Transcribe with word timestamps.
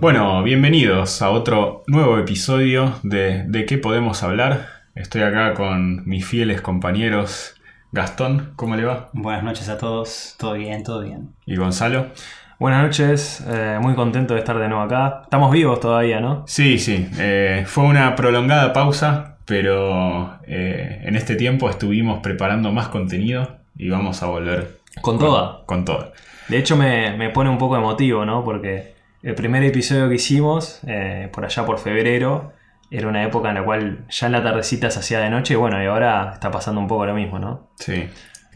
Bueno, 0.00 0.42
bienvenidos 0.42 1.22
a 1.22 1.30
otro 1.30 1.84
nuevo 1.86 2.18
episodio 2.18 2.94
de 3.02 3.44
¿De 3.46 3.64
qué 3.64 3.78
podemos 3.78 4.22
hablar? 4.22 4.68
Estoy 4.94 5.22
acá 5.22 5.54
con 5.54 6.06
mis 6.06 6.26
fieles 6.26 6.60
compañeros 6.60 7.54
Gastón, 7.92 8.52
¿cómo 8.56 8.76
le 8.76 8.84
va? 8.84 9.10
Buenas 9.12 9.42
noches 9.42 9.68
a 9.68 9.78
todos, 9.78 10.36
todo 10.38 10.52
bien, 10.52 10.84
todo 10.84 11.02
bien. 11.02 11.34
¿Y 11.46 11.56
Gonzalo? 11.56 12.08
Buenas 12.60 12.82
noches, 12.82 13.42
eh, 13.48 13.78
muy 13.80 13.94
contento 13.94 14.34
de 14.34 14.40
estar 14.40 14.58
de 14.58 14.68
nuevo 14.68 14.82
acá. 14.82 15.22
Estamos 15.24 15.50
vivos 15.50 15.80
todavía, 15.80 16.20
¿no? 16.20 16.44
Sí, 16.46 16.78
sí, 16.78 17.08
eh, 17.18 17.64
fue 17.66 17.84
una 17.84 18.14
prolongada 18.14 18.74
pausa, 18.74 19.38
pero 19.46 20.38
eh, 20.46 21.00
en 21.04 21.16
este 21.16 21.36
tiempo 21.36 21.70
estuvimos 21.70 22.20
preparando 22.20 22.70
más 22.70 22.88
contenido 22.88 23.60
y 23.78 23.88
vamos 23.88 24.22
a 24.22 24.26
volver 24.26 24.80
Con 25.00 25.18
toda. 25.18 25.62
Con 25.64 25.86
todo. 25.86 26.12
De 26.48 26.58
hecho 26.58 26.76
me, 26.76 27.16
me 27.16 27.30
pone 27.30 27.48
un 27.48 27.56
poco 27.56 27.78
emotivo, 27.78 28.26
¿no? 28.26 28.44
Porque 28.44 28.92
el 29.22 29.34
primer 29.34 29.62
episodio 29.64 30.10
que 30.10 30.16
hicimos, 30.16 30.82
por 31.32 31.46
allá 31.46 31.64
por 31.64 31.78
febrero, 31.78 32.52
era 32.90 33.08
una 33.08 33.24
época 33.24 33.48
en 33.48 33.54
la 33.54 33.64
cual 33.64 34.04
ya 34.10 34.26
en 34.26 34.32
la 34.32 34.42
tardecita 34.42 34.90
se 34.90 34.98
hacía 34.98 35.20
de 35.20 35.30
noche 35.30 35.54
y 35.54 35.56
bueno, 35.56 35.82
y 35.82 35.86
ahora 35.86 36.32
está 36.34 36.50
pasando 36.50 36.78
un 36.78 36.88
poco 36.88 37.06
lo 37.06 37.14
mismo, 37.14 37.38
¿no? 37.38 37.70
Sí, 37.76 38.06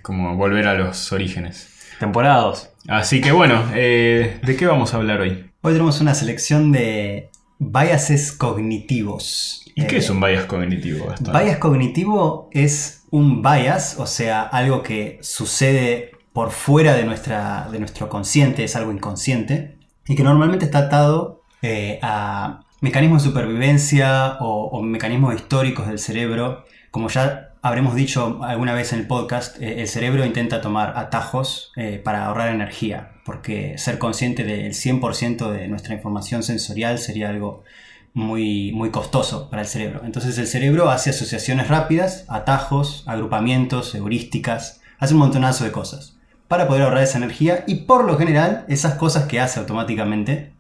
como 0.03 0.37
volver 0.37 0.69
a 0.69 0.75
los 0.75 1.11
orígenes. 1.11 1.71
Temporadas. 1.99 2.74
Así 2.89 3.23
que 3.23 3.33
bueno, 3.33 3.65
eh, 3.75 4.41
¿de 4.43 4.57
qué 4.57 4.67
vamos 4.67 4.93
a 4.93 4.99
hablar 4.99 5.21
hoy? 5.21 5.51
Hoy 5.63 5.73
tenemos 5.73 6.03
una 6.03 6.15
selección 6.15 6.71
de 6.71 7.31
biases 7.59 8.31
cognitivos. 8.33 9.65
¿Y 9.75 9.87
qué 9.87 9.97
Eh, 9.97 9.99
es 10.01 10.11
un 10.11 10.21
bias 10.21 10.45
cognitivo? 10.45 11.07
Bias 11.33 11.57
cognitivo 11.57 12.51
es 12.53 13.05
un 13.11 13.43
bias, 13.43 13.97
o 13.99 14.07
sea, 14.07 14.43
algo 14.43 14.83
que 14.83 15.19
sucede 15.23 16.13
por 16.35 16.51
fuera 16.51 16.95
de, 16.95 17.05
nuestra, 17.05 17.69
de 17.73 17.79
nuestro 17.79 18.11
consciente, 18.11 18.65
es 18.65 18.77
algo 18.77 18.93
inconsciente, 18.93 19.79
y 20.07 20.15
que 20.15 20.23
normalmente 20.23 20.67
está 20.67 20.81
atado 20.81 21.43
eh, 21.63 21.99
a 22.03 22.65
mecanismos 22.83 23.23
de 23.23 23.31
supervivencia 23.31 24.37
o, 24.41 24.67
o 24.67 24.83
mecanismos 24.83 25.35
históricos 25.35 25.87
del 25.87 25.99
cerebro. 25.99 26.65
Como 26.91 27.09
ya 27.09 27.54
habremos 27.65 27.95
dicho 27.95 28.41
alguna 28.45 28.75
vez 28.75 28.93
en 28.93 28.99
el 28.99 29.07
podcast, 29.07 29.59
eh, 29.59 29.81
el 29.81 29.89
cerebro 29.89 30.27
intenta 30.27 30.61
tomar 30.61 30.99
atajos 30.99 31.73
eh, 31.77 31.99
para 32.05 32.27
ahorrar 32.27 32.55
energía, 32.55 33.13
porque 33.25 33.79
ser 33.79 33.99
consciente 33.99 34.45
del 34.45 34.75
100% 34.75 35.51
de 35.51 35.67
nuestra 35.69 35.95
información 35.95 36.43
sensorial 36.43 36.99
sería 36.99 37.31
algo 37.31 37.65
muy, 38.13 38.71
muy 38.73 38.91
costoso 38.91 39.49
para 39.49 39.63
el 39.63 39.69
cerebro. 39.69 40.03
Entonces 40.05 40.37
el 40.37 40.47
cerebro 40.47 40.91
hace 40.91 41.09
asociaciones 41.09 41.69
rápidas, 41.69 42.27
atajos, 42.29 43.03
agrupamientos, 43.07 43.95
heurísticas, 43.95 44.83
hace 44.99 45.15
un 45.15 45.21
montonazo 45.21 45.65
de 45.65 45.73
cosas 45.73 46.19
para 46.49 46.69
poder 46.69 46.83
ahorrar 46.83 47.05
esa 47.05 47.17
energía 47.17 47.65
y 47.67 47.77
por 47.87 48.05
lo 48.05 48.19
general 48.19 48.67
esas 48.69 48.97
cosas 48.97 49.25
que 49.25 49.41
hace 49.41 49.59
automáticamente 49.59 50.53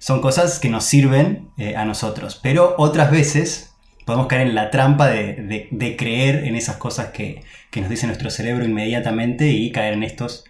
son 0.00 0.20
cosas 0.20 0.58
que 0.58 0.68
nos 0.68 0.84
sirven 0.84 1.52
eh, 1.58 1.76
a 1.76 1.84
nosotros, 1.84 2.40
pero 2.42 2.74
otras 2.76 3.12
veces 3.12 3.69
podemos 4.10 4.26
caer 4.26 4.48
en 4.48 4.56
la 4.56 4.70
trampa 4.70 5.06
de, 5.06 5.34
de- 5.34 5.68
de 5.70 5.96
creer 5.96 6.44
en 6.44 6.56
esas 6.56 6.78
cosas 6.78 7.10
que, 7.10 7.42
que 7.70 7.80
nos 7.80 7.88
dice 7.88 8.08
nuestro 8.08 8.28
cerebro 8.28 8.64
inmediatamente 8.64 9.46
y 9.50 9.70
caer 9.70 9.92
en 9.94 10.02
estos 10.02 10.44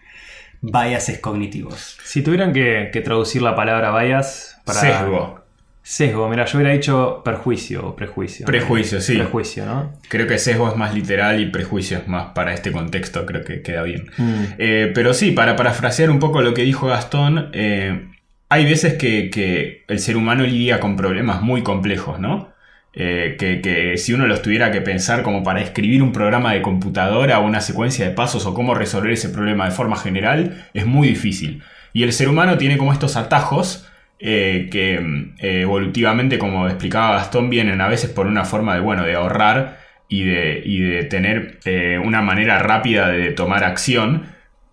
biases 0.62 1.18
cognitivos. 1.18 1.98
Si 2.02 2.22
tuvieran 2.22 2.54
que, 2.54 2.88
que 2.90 3.02
traducir 3.02 3.42
la 3.42 3.54
palabra 3.54 3.94
bias 4.02 4.58
para... 4.64 4.80
Sesgo. 4.80 5.40
Sesgo, 5.82 6.26
mira, 6.30 6.46
yo 6.46 6.56
hubiera 6.56 6.72
dicho 6.72 7.20
perjuicio 7.22 7.86
o 7.86 7.96
prejuicio. 7.96 8.46
Prejuicio, 8.46 8.98
sí. 9.02 9.16
Prejuicio, 9.16 9.66
¿no? 9.66 9.92
Creo 10.08 10.26
que 10.26 10.38
sesgo 10.38 10.66
es 10.70 10.76
más 10.76 10.94
literal 10.94 11.38
y 11.38 11.46
prejuicio 11.50 11.98
es 11.98 12.08
más 12.08 12.32
para 12.34 12.54
este 12.54 12.72
contexto, 12.72 13.26
creo 13.26 13.44
que 13.44 13.60
queda 13.60 13.82
bien. 13.82 14.10
Mm. 14.16 14.44
Eh, 14.56 14.90
pero 14.94 15.12
sí, 15.12 15.32
para 15.32 15.54
parafrasear 15.56 16.08
un 16.08 16.18
poco 16.18 16.40
lo 16.40 16.54
que 16.54 16.62
dijo 16.62 16.86
Gastón, 16.86 17.50
eh, 17.52 18.08
hay 18.48 18.64
veces 18.64 18.94
que, 18.94 19.28
que 19.28 19.84
el 19.88 19.98
ser 19.98 20.16
humano 20.16 20.44
lidia 20.44 20.80
con 20.80 20.96
problemas 20.96 21.42
muy 21.42 21.62
complejos, 21.62 22.18
¿no? 22.20 22.48
Eh, 22.92 23.36
que, 23.38 23.96
si 23.98 24.12
uno 24.12 24.26
los 24.26 24.42
tuviera 24.42 24.72
que 24.72 24.80
pensar 24.80 25.22
como 25.22 25.44
para 25.44 25.60
escribir 25.60 26.02
un 26.02 26.12
programa 26.12 26.52
de 26.52 26.62
computadora 26.62 27.38
o 27.38 27.46
una 27.46 27.60
secuencia 27.60 28.08
de 28.08 28.14
pasos 28.14 28.46
o 28.46 28.54
cómo 28.54 28.74
resolver 28.74 29.12
ese 29.12 29.28
problema 29.28 29.66
de 29.66 29.70
forma 29.70 29.96
general, 29.96 30.66
es 30.74 30.86
muy 30.86 31.08
difícil. 31.08 31.62
Y 31.92 32.02
el 32.02 32.12
ser 32.12 32.28
humano 32.28 32.58
tiene 32.58 32.78
como 32.78 32.92
estos 32.92 33.16
atajos 33.16 33.88
eh, 34.18 34.68
que 34.72 35.00
mm, 35.00 35.34
eh, 35.38 35.60
evolutivamente, 35.62 36.38
como 36.38 36.66
explicaba 36.66 37.16
Gastón, 37.16 37.50
vienen 37.50 37.80
a 37.80 37.88
veces 37.88 38.10
por 38.10 38.26
una 38.26 38.44
forma 38.44 38.74
de, 38.74 38.80
bueno, 38.80 39.04
de 39.04 39.14
ahorrar 39.14 39.78
y 40.08 40.24
de, 40.24 40.62
y 40.64 40.80
de 40.80 41.04
tener 41.04 41.60
una 42.04 42.20
manera 42.20 42.58
rápida 42.58 43.08
de 43.08 43.30
tomar 43.30 43.62
acción, 43.62 44.24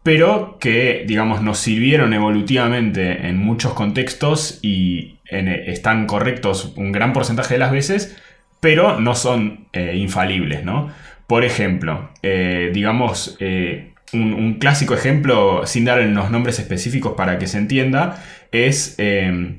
pero 0.01 0.57
que, 0.59 1.03
digamos, 1.05 1.44
nos 1.44 1.59
sirvieron 1.59 2.13
evolutivamente 2.13 3.28
en 3.28 3.38
muchos 3.38 3.73
contextos 3.73 4.59
y 4.63 5.16
en- 5.29 5.47
están 5.47 6.05
correctos 6.07 6.73
un 6.77 6.91
gran 6.91 7.13
porcentaje 7.13 7.55
de 7.55 7.59
las 7.59 7.71
veces, 7.71 8.17
pero 8.59 8.99
no 8.99 9.15
son 9.15 9.67
eh, 9.73 9.95
infalibles, 9.97 10.63
¿no? 10.63 10.89
Por 11.27 11.43
ejemplo, 11.43 12.09
eh, 12.23 12.71
digamos, 12.73 13.37
eh, 13.39 13.93
un, 14.13 14.55
clásico 14.59 14.93
ejemplo, 14.93 15.66
sin 15.66 15.83
dar 15.85 15.99
los 16.01 16.31
nombres 16.31 16.59
específicos 16.59 17.13
para 17.17 17.37
que 17.39 17.47
se 17.47 17.57
entienda, 17.57 18.23
es 18.51 18.95
eh, 18.97 19.57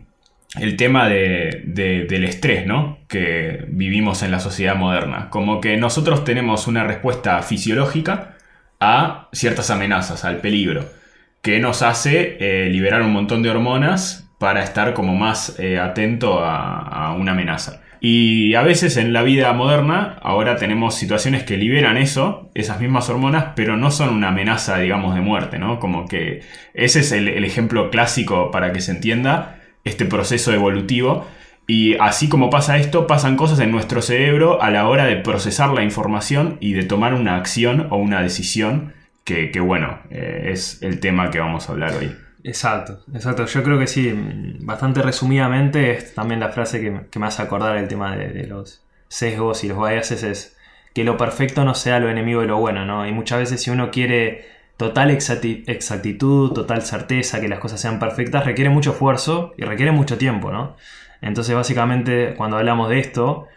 el 0.59 0.77
tema 0.77 1.09
de- 1.09 1.63
de- 1.67 2.05
del 2.07 2.25
estrés, 2.25 2.67
¿no? 2.67 2.99
Que 3.09 3.65
vivimos 3.69 4.23
en 4.23 4.31
la 4.31 4.41
sociedad 4.41 4.75
moderna. 4.77 5.29
Como 5.31 5.61
que 5.61 5.77
nosotros 5.77 6.25
tenemos 6.25 6.67
una 6.67 6.85
respuesta 6.85 7.43
fisiológica 7.43 8.37
a 8.81 9.29
ciertas 9.33 9.71
amenazas, 9.71 10.25
al 10.25 10.39
peligro, 10.39 10.87
que 11.43 11.59
nos 11.61 11.83
hace 11.83 12.39
eh, 12.41 12.71
liberar 12.71 13.03
un 13.03 13.13
montón 13.13 13.43
de 13.43 13.51
hormonas 13.51 14.28
para 14.39 14.63
estar 14.63 14.95
como 14.95 15.15
más 15.15 15.59
eh, 15.59 15.79
atento 15.79 16.41
a, 16.41 17.15
una 17.19 17.33
amenaza. 17.33 17.83
Y 18.01 18.55
a 18.55 18.63
veces 18.63 18.97
en 18.97 19.13
la 19.13 19.25
vida 19.25 19.53
moderna 19.53 20.19
ahora 20.23 20.57
tenemos 20.57 20.95
situaciones 20.95 21.43
que 21.43 21.57
liberan 21.57 21.97
eso, 21.97 22.49
esas 22.55 22.81
mismas 22.81 23.09
hormonas, 23.11 23.47
pero 23.57 23.77
no 23.77 23.91
son 23.91 24.11
una 24.11 24.29
amenaza, 24.29 24.79
digamos, 24.79 25.17
de 25.17 25.21
muerte, 25.21 25.59
¿no? 25.59 25.81
Como 25.81 26.07
que 26.07 26.43
ese 26.75 27.01
es 27.01 27.11
el, 27.11 27.45
ejemplo 27.45 27.91
clásico 27.91 28.53
para 28.53 28.73
que 28.73 28.81
se 28.81 28.93
entienda 28.93 29.59
este 29.83 30.05
proceso 30.05 30.53
evolutivo. 30.53 31.27
Y 31.67 31.97
así 31.97 32.29
como 32.29 32.51
pasa 32.51 32.79
esto, 32.79 33.09
pasan 33.09 33.37
cosas 33.37 33.59
en 33.59 33.73
nuestro 33.73 34.01
cerebro 34.01 34.63
a 34.63 34.71
la 34.71 34.89
hora 34.89 35.05
de 35.05 35.17
procesar 35.17 35.71
la 35.71 35.83
información 35.83 36.57
y 36.61 36.75
de 36.75 36.85
tomar 36.85 37.15
una 37.15 37.37
acción 37.37 37.89
o 37.91 37.97
una 37.97 38.23
decisión, 38.23 38.95
que, 39.25 39.51
que 39.51 39.61
bueno, 39.61 39.99
eh, 40.11 40.51
es 40.53 40.83
el 40.83 41.01
tema 41.01 41.31
que 41.31 41.41
vamos 41.41 41.69
a 41.69 41.73
hablar 41.73 41.95
hoy. 41.95 42.28
Exacto, 42.45 43.01
exacto. 43.13 43.47
Yo 43.47 43.63
creo 43.65 43.79
que 43.79 43.87
sí, 43.87 44.13
bastante 44.61 45.03
resumidamente 45.03 45.93
es 45.93 46.15
también 46.15 46.41
la 46.41 46.51
frase 46.51 46.81
que, 46.81 47.19
me 47.19 47.27
hace 47.27 47.43
acordar 47.43 47.77
el 47.77 47.89
tema 47.89 48.17
de, 48.17 48.47
los 48.47 48.85
sesgos 49.09 49.65
y 49.65 49.69
los 49.69 49.79
biases 49.79 50.23
es 50.23 50.57
que 50.95 51.03
lo 51.05 51.17
perfecto 51.17 51.65
no 51.65 51.75
sea 51.75 51.99
lo 51.99 52.09
enemigo 52.09 52.41
de 52.41 52.47
lo 52.47 52.59
bueno, 52.59 52.85
¿no? 52.85 53.07
Y 53.07 53.13
muchas 53.13 53.41
veces 53.41 53.63
si 53.63 53.71
uno 53.71 53.91
quiere 53.91 54.47
total 54.77 55.11
exacti- 55.11 55.65
exactitud, 55.67 56.53
total 56.53 56.83
certeza, 56.83 57.41
que 57.41 57.49
las 57.49 57.59
cosas 57.59 57.81
sean 57.81 57.99
perfectas, 57.99 58.45
requiere 58.45 58.71
mucho 58.71 58.93
esfuerzo 58.93 59.55
y 59.57 59.65
requiere 59.65 59.91
mucho 59.91 60.17
tiempo, 60.17 60.53
¿no? 60.53 60.77
Entonces 61.21 61.55
básicamente 61.57 62.35
cuando 62.37 62.57
hablamos 62.59 62.89
de 62.89 63.01
esto, 63.01 63.49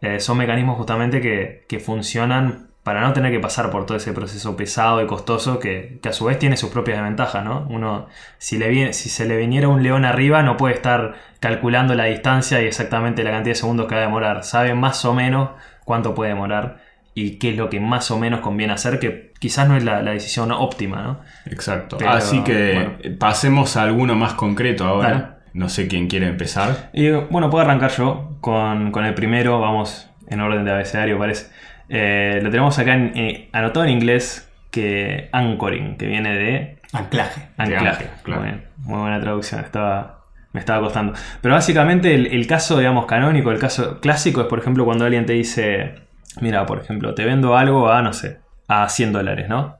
eh, 0.00 0.20
son 0.20 0.38
mecanismos 0.38 0.78
justamente 0.78 1.20
que, 1.20 1.64
que 1.68 1.78
funcionan 1.78 2.69
para 2.82 3.02
no 3.02 3.12
tener 3.12 3.30
que 3.30 3.40
pasar 3.40 3.70
por 3.70 3.84
todo 3.84 3.98
ese 3.98 4.12
proceso 4.12 4.56
pesado 4.56 5.02
y 5.02 5.06
costoso 5.06 5.58
que, 5.58 5.98
que 6.02 6.08
a 6.08 6.12
su 6.12 6.24
vez 6.24 6.38
tiene 6.38 6.56
sus 6.56 6.70
propias 6.70 6.96
desventajas, 6.98 7.44
¿no? 7.44 7.66
Uno, 7.68 8.06
si, 8.38 8.58
le 8.58 8.68
viene, 8.68 8.94
si 8.94 9.10
se 9.10 9.26
le 9.26 9.36
viniera 9.36 9.68
un 9.68 9.82
león 9.82 10.04
arriba, 10.06 10.42
no 10.42 10.56
puede 10.56 10.74
estar 10.74 11.14
calculando 11.40 11.94
la 11.94 12.04
distancia 12.04 12.62
y 12.62 12.66
exactamente 12.66 13.22
la 13.22 13.32
cantidad 13.32 13.52
de 13.52 13.60
segundos 13.60 13.86
que 13.86 13.94
va 13.96 14.00
a 14.00 14.04
demorar. 14.04 14.44
Sabe 14.44 14.74
más 14.74 15.04
o 15.04 15.12
menos 15.12 15.50
cuánto 15.84 16.14
puede 16.14 16.30
demorar 16.30 16.78
y 17.14 17.38
qué 17.38 17.50
es 17.50 17.56
lo 17.56 17.68
que 17.68 17.80
más 17.80 18.10
o 18.10 18.18
menos 18.18 18.40
conviene 18.40 18.72
hacer, 18.72 18.98
que 18.98 19.32
quizás 19.38 19.68
no 19.68 19.76
es 19.76 19.84
la, 19.84 20.00
la 20.00 20.12
decisión 20.12 20.50
óptima, 20.50 21.02
¿no? 21.02 21.20
Exacto. 21.46 21.98
Pero, 21.98 22.12
Así 22.12 22.42
que 22.44 22.72
bueno. 22.74 22.92
eh, 23.02 23.10
pasemos 23.10 23.76
a 23.76 23.82
alguno 23.82 24.14
más 24.14 24.32
concreto 24.34 24.84
ahora. 24.84 25.10
Dale. 25.10 25.24
No 25.52 25.68
sé 25.68 25.88
quién 25.88 26.06
quiere 26.06 26.28
empezar. 26.28 26.90
Y 26.92 27.10
bueno, 27.10 27.50
puedo 27.50 27.62
arrancar 27.64 27.90
yo 27.90 28.36
con, 28.40 28.92
con 28.92 29.04
el 29.04 29.14
primero, 29.14 29.60
vamos 29.60 30.08
en 30.28 30.40
orden 30.40 30.64
de 30.64 30.70
abecedario, 30.70 31.18
parece. 31.18 31.50
Eh, 31.90 32.38
lo 32.42 32.50
tenemos 32.50 32.78
acá 32.78 32.94
en- 32.94 33.12
eh, 33.16 33.48
anotado 33.52 33.84
en 33.84 33.90
inglés 33.90 34.48
que 34.70 35.28
anchoring, 35.32 35.96
que 35.96 36.06
viene 36.06 36.32
de 36.38 36.78
Anclaje. 36.92 37.48
anclaje. 37.56 38.04
ancla, 38.04 38.10
claro. 38.22 38.42
Muy, 38.78 38.98
buena 39.00 39.20
traducción, 39.20 39.60
estaba, 39.60 40.20
me 40.52 40.60
estaba 40.60 40.80
costando. 40.80 41.12
Pero 41.40 41.54
básicamente 41.54 42.14
el, 42.14 42.26
el 42.26 42.46
caso, 42.46 42.78
digamos, 42.78 43.06
canónico, 43.06 43.50
el 43.50 43.58
caso 43.58 44.00
clásico 44.00 44.40
es, 44.40 44.46
por 44.46 44.60
ejemplo, 44.60 44.84
cuando 44.84 45.04
alguien 45.04 45.26
te 45.26 45.32
dice, 45.32 45.96
mira, 46.40 46.64
por 46.66 46.78
ejemplo, 46.78 47.14
te 47.14 47.24
vendo 47.24 47.56
algo 47.56 47.90
a, 47.90 48.02
no 48.02 48.12
sé, 48.12 48.38
a 48.68 48.88
100 48.88 49.12
dólares, 49.12 49.48
¿no? 49.48 49.78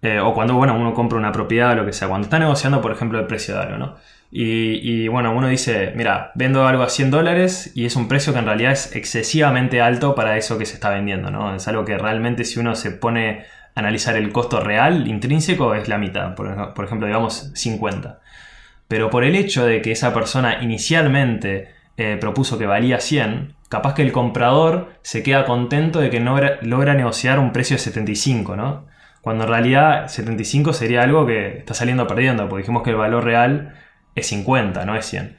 Eh, 0.00 0.18
o 0.20 0.32
cuando, 0.34 0.54
bueno, 0.54 0.74
uno 0.74 0.94
compra 0.94 1.18
una 1.18 1.30
propiedad 1.32 1.72
o 1.72 1.74
lo 1.76 1.84
que 1.86 1.92
sea, 1.92 2.08
cuando 2.08 2.24
está 2.24 2.38
negociando, 2.38 2.80
por 2.80 2.92
ejemplo, 2.92 3.20
el 3.20 3.26
precio 3.26 3.54
de 3.54 3.60
algo, 3.60 3.76
¿no? 3.76 3.96
Y, 4.34 5.08
bueno, 5.08 5.36
uno 5.36 5.48
dice, 5.48 5.92
mira, 5.94 6.32
vendo 6.34 6.66
algo 6.66 6.82
a 6.82 6.88
100 6.88 7.10
dólares 7.10 7.70
y 7.74 7.84
es 7.84 7.96
un 7.96 8.08
precio 8.08 8.32
que 8.32 8.38
en 8.38 8.46
realidad 8.46 8.72
es 8.72 8.96
excesivamente 8.96 9.82
alto 9.82 10.14
para 10.14 10.38
eso 10.38 10.56
que 10.56 10.64
se 10.64 10.72
está 10.72 10.88
vendiendo, 10.88 11.30
¿no? 11.30 11.54
Es 11.54 11.68
algo 11.68 11.84
que 11.84 11.98
realmente 11.98 12.44
si 12.44 12.58
uno 12.58 12.74
se 12.74 12.92
pone 12.92 13.44
a 13.74 13.80
analizar 13.80 14.16
el 14.16 14.32
costo 14.32 14.60
real, 14.60 15.06
intrínseco, 15.06 15.74
es 15.74 15.86
la 15.86 15.98
mitad, 15.98 16.34
por, 16.34 16.72
por 16.72 16.84
ejemplo, 16.86 17.06
digamos 17.06 17.50
50. 17.54 18.20
Pero 18.88 19.10
por 19.10 19.24
el 19.24 19.36
hecho 19.36 19.66
de 19.66 19.82
que 19.82 19.92
esa 19.92 20.14
persona 20.14 20.62
inicialmente 20.62 21.68
eh, 21.98 22.16
propuso 22.18 22.58
que 22.58 22.64
valía 22.64 23.00
100, 23.00 23.54
capaz 23.68 23.92
que 23.94 24.00
el 24.00 24.12
comprador 24.12 24.94
se 25.02 25.22
queda 25.22 25.44
contento 25.44 26.00
de 26.00 26.08
que 26.08 26.20
no 26.20 26.40
logra 26.62 26.94
negociar 26.94 27.38
un 27.38 27.52
precio 27.52 27.76
de 27.76 27.82
75, 27.82 28.56
¿no? 28.56 28.86
Cuando 29.20 29.44
en 29.44 29.50
realidad 29.50 30.08
75 30.08 30.72
sería 30.72 31.02
algo 31.02 31.26
que 31.26 31.58
está 31.58 31.74
saliendo 31.74 32.06
perdiendo, 32.06 32.48
porque 32.48 32.62
dijimos 32.62 32.82
que 32.82 32.90
el 32.90 32.96
valor 32.96 33.24
real 33.24 33.74
es 34.14 34.26
50, 34.26 34.84
no 34.84 34.96
es 34.96 35.06
100. 35.06 35.36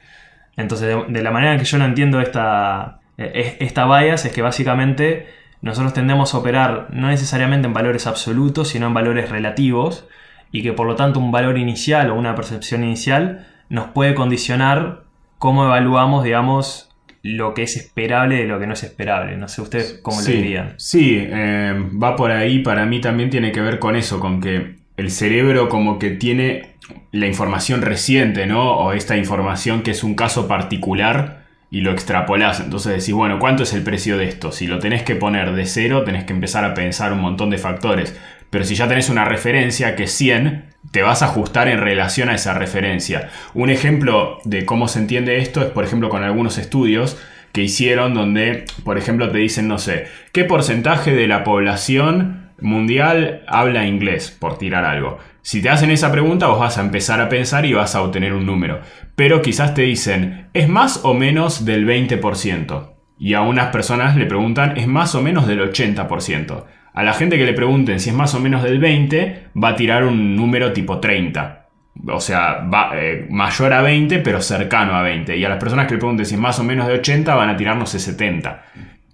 Entonces, 0.56 0.96
de, 1.08 1.22
la 1.22 1.30
manera 1.30 1.52
en 1.52 1.58
que 1.58 1.64
yo 1.64 1.78
no 1.78 1.84
entiendo 1.84 2.20
esta, 2.20 3.00
eh, 3.18 3.56
esta 3.60 3.86
bias 3.86 4.24
es 4.24 4.32
que 4.32 4.42
básicamente 4.42 5.26
nosotros 5.62 5.94
tendemos 5.94 6.34
a 6.34 6.38
operar 6.38 6.88
no 6.90 7.08
necesariamente 7.08 7.66
en 7.66 7.72
valores 7.72 8.06
absolutos, 8.06 8.68
sino 8.68 8.86
en 8.86 8.94
valores 8.94 9.30
relativos, 9.30 10.06
y 10.52 10.62
que 10.62 10.72
por 10.72 10.86
lo 10.86 10.94
tanto 10.94 11.18
un 11.18 11.32
valor 11.32 11.58
inicial 11.58 12.10
o 12.10 12.14
una 12.14 12.34
percepción 12.36 12.84
inicial 12.84 13.46
nos 13.68 13.88
puede 13.88 14.14
condicionar 14.14 15.02
cómo 15.38 15.64
evaluamos, 15.64 16.22
digamos, 16.22 16.94
lo 17.22 17.54
que 17.54 17.62
es 17.62 17.76
esperable 17.76 18.36
de 18.36 18.46
lo 18.46 18.60
que 18.60 18.66
no 18.66 18.74
es 18.74 18.84
esperable. 18.84 19.36
No 19.36 19.48
sé 19.48 19.62
ustedes 19.62 19.98
cómo 20.02 20.20
sí, 20.20 20.30
lo 20.30 20.36
dirían. 20.36 20.74
Sí, 20.76 21.18
eh, 21.18 21.74
va 22.00 22.14
por 22.14 22.30
ahí. 22.30 22.60
Para 22.60 22.84
mí 22.84 23.00
también 23.00 23.30
tiene 23.30 23.50
que 23.50 23.62
ver 23.62 23.78
con 23.78 23.96
eso, 23.96 24.20
con 24.20 24.40
que 24.40 24.76
el 24.96 25.10
cerebro 25.10 25.68
como 25.68 25.98
que 25.98 26.10
tiene 26.10 26.74
la 27.12 27.26
información 27.26 27.82
reciente, 27.82 28.46
¿no? 28.46 28.76
O 28.76 28.92
esta 28.92 29.16
información 29.16 29.82
que 29.82 29.90
es 29.90 30.04
un 30.04 30.14
caso 30.14 30.46
particular 30.48 31.44
y 31.70 31.80
lo 31.80 31.90
extrapolás. 31.90 32.60
Entonces 32.60 32.92
decís, 32.92 33.14
bueno, 33.14 33.38
¿cuánto 33.38 33.64
es 33.64 33.72
el 33.72 33.82
precio 33.82 34.16
de 34.16 34.28
esto? 34.28 34.52
Si 34.52 34.66
lo 34.66 34.78
tenés 34.78 35.02
que 35.02 35.16
poner 35.16 35.52
de 35.52 35.66
cero, 35.66 36.04
tenés 36.04 36.24
que 36.24 36.32
empezar 36.32 36.64
a 36.64 36.74
pensar 36.74 37.12
un 37.12 37.20
montón 37.20 37.50
de 37.50 37.58
factores. 37.58 38.16
Pero 38.50 38.64
si 38.64 38.76
ya 38.76 38.86
tenés 38.86 39.08
una 39.08 39.24
referencia 39.24 39.96
que 39.96 40.04
es 40.04 40.12
100, 40.12 40.66
te 40.92 41.02
vas 41.02 41.22
a 41.22 41.26
ajustar 41.26 41.66
en 41.66 41.80
relación 41.80 42.28
a 42.28 42.36
esa 42.36 42.54
referencia. 42.54 43.30
Un 43.54 43.70
ejemplo 43.70 44.38
de 44.44 44.64
cómo 44.64 44.86
se 44.86 45.00
entiende 45.00 45.38
esto 45.38 45.62
es, 45.62 45.70
por 45.70 45.82
ejemplo, 45.82 46.08
con 46.08 46.22
algunos 46.22 46.58
estudios 46.58 47.20
que 47.50 47.62
hicieron 47.62 48.14
donde, 48.14 48.64
por 48.84 48.98
ejemplo, 48.98 49.30
te 49.30 49.38
dicen, 49.38 49.66
no 49.66 49.78
sé, 49.78 50.06
¿qué 50.32 50.44
porcentaje 50.44 51.12
de 51.12 51.26
la 51.26 51.42
población 51.42 52.43
mundial 52.60 53.42
habla 53.46 53.86
inglés? 53.86 54.30
Por 54.30 54.58
tirar 54.58 54.84
algo. 54.84 55.18
Si 55.42 55.60
te 55.60 55.68
hacen 55.68 55.90
esa 55.90 56.10
pregunta, 56.10 56.46
vos 56.46 56.58
vas 56.58 56.78
a 56.78 56.80
empezar 56.80 57.20
a 57.20 57.28
pensar 57.28 57.66
y 57.66 57.74
vas 57.74 57.94
a 57.94 58.02
obtener 58.02 58.32
un 58.32 58.46
número. 58.46 58.80
Pero 59.14 59.42
quizás 59.42 59.74
te 59.74 59.82
dicen, 59.82 60.48
¿es 60.54 60.68
más 60.68 61.00
o 61.04 61.12
menos 61.12 61.64
del 61.64 61.86
20%? 61.86 62.90
Y 63.18 63.34
a 63.34 63.42
unas 63.42 63.66
personas 63.66 64.16
le 64.16 64.26
preguntan, 64.26 64.76
¿es 64.76 64.86
más 64.86 65.14
o 65.14 65.22
menos 65.22 65.46
del 65.46 65.60
80%? 65.60 66.64
A 66.94 67.02
la 67.02 67.12
gente 67.12 67.36
que 67.36 67.44
le 67.44 67.52
pregunten 67.52 68.00
si 68.00 68.10
es 68.10 68.16
más 68.16 68.34
o 68.34 68.40
menos 68.40 68.62
del 68.62 68.78
20, 68.78 69.48
va 69.62 69.70
a 69.70 69.76
tirar 69.76 70.04
un 70.04 70.36
número 70.36 70.72
tipo 70.72 71.00
30. 71.00 71.66
O 72.08 72.20
sea, 72.20 72.68
eh, 72.94 73.26
mayor 73.30 73.72
a 73.72 73.82
20, 73.82 74.20
pero 74.20 74.40
cercano 74.40 74.94
a 74.94 75.02
20. 75.02 75.36
Y 75.36 75.44
a 75.44 75.48
las 75.48 75.58
personas 75.58 75.86
que 75.86 75.94
le 75.94 75.98
pregunten 75.98 76.26
si 76.26 76.34
es 76.34 76.40
más 76.40 76.58
o 76.58 76.64
menos 76.64 76.86
de 76.86 76.94
80, 76.94 77.34
van 77.34 77.50
a 77.50 77.56
tirarnos 77.56 77.92
de 77.92 77.98
70. 77.98 78.62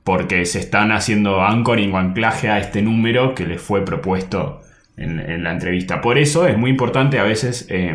Porque 0.04 0.46
se 0.46 0.58
están 0.58 0.92
haciendo 0.92 1.42
anchoring 1.42 1.92
o 1.92 1.98
anclaje 1.98 2.48
a 2.48 2.58
este 2.58 2.82
número 2.82 3.34
que 3.34 3.46
les 3.46 3.60
fue 3.60 3.84
propuesto 3.84 4.62
en, 4.96 5.42
la 5.42 5.52
entrevista. 5.52 6.00
Por 6.00 6.18
eso 6.18 6.46
es 6.46 6.56
muy 6.56 6.70
importante 6.70 7.18
a 7.18 7.24
veces, 7.24 7.66
eh, 7.70 7.94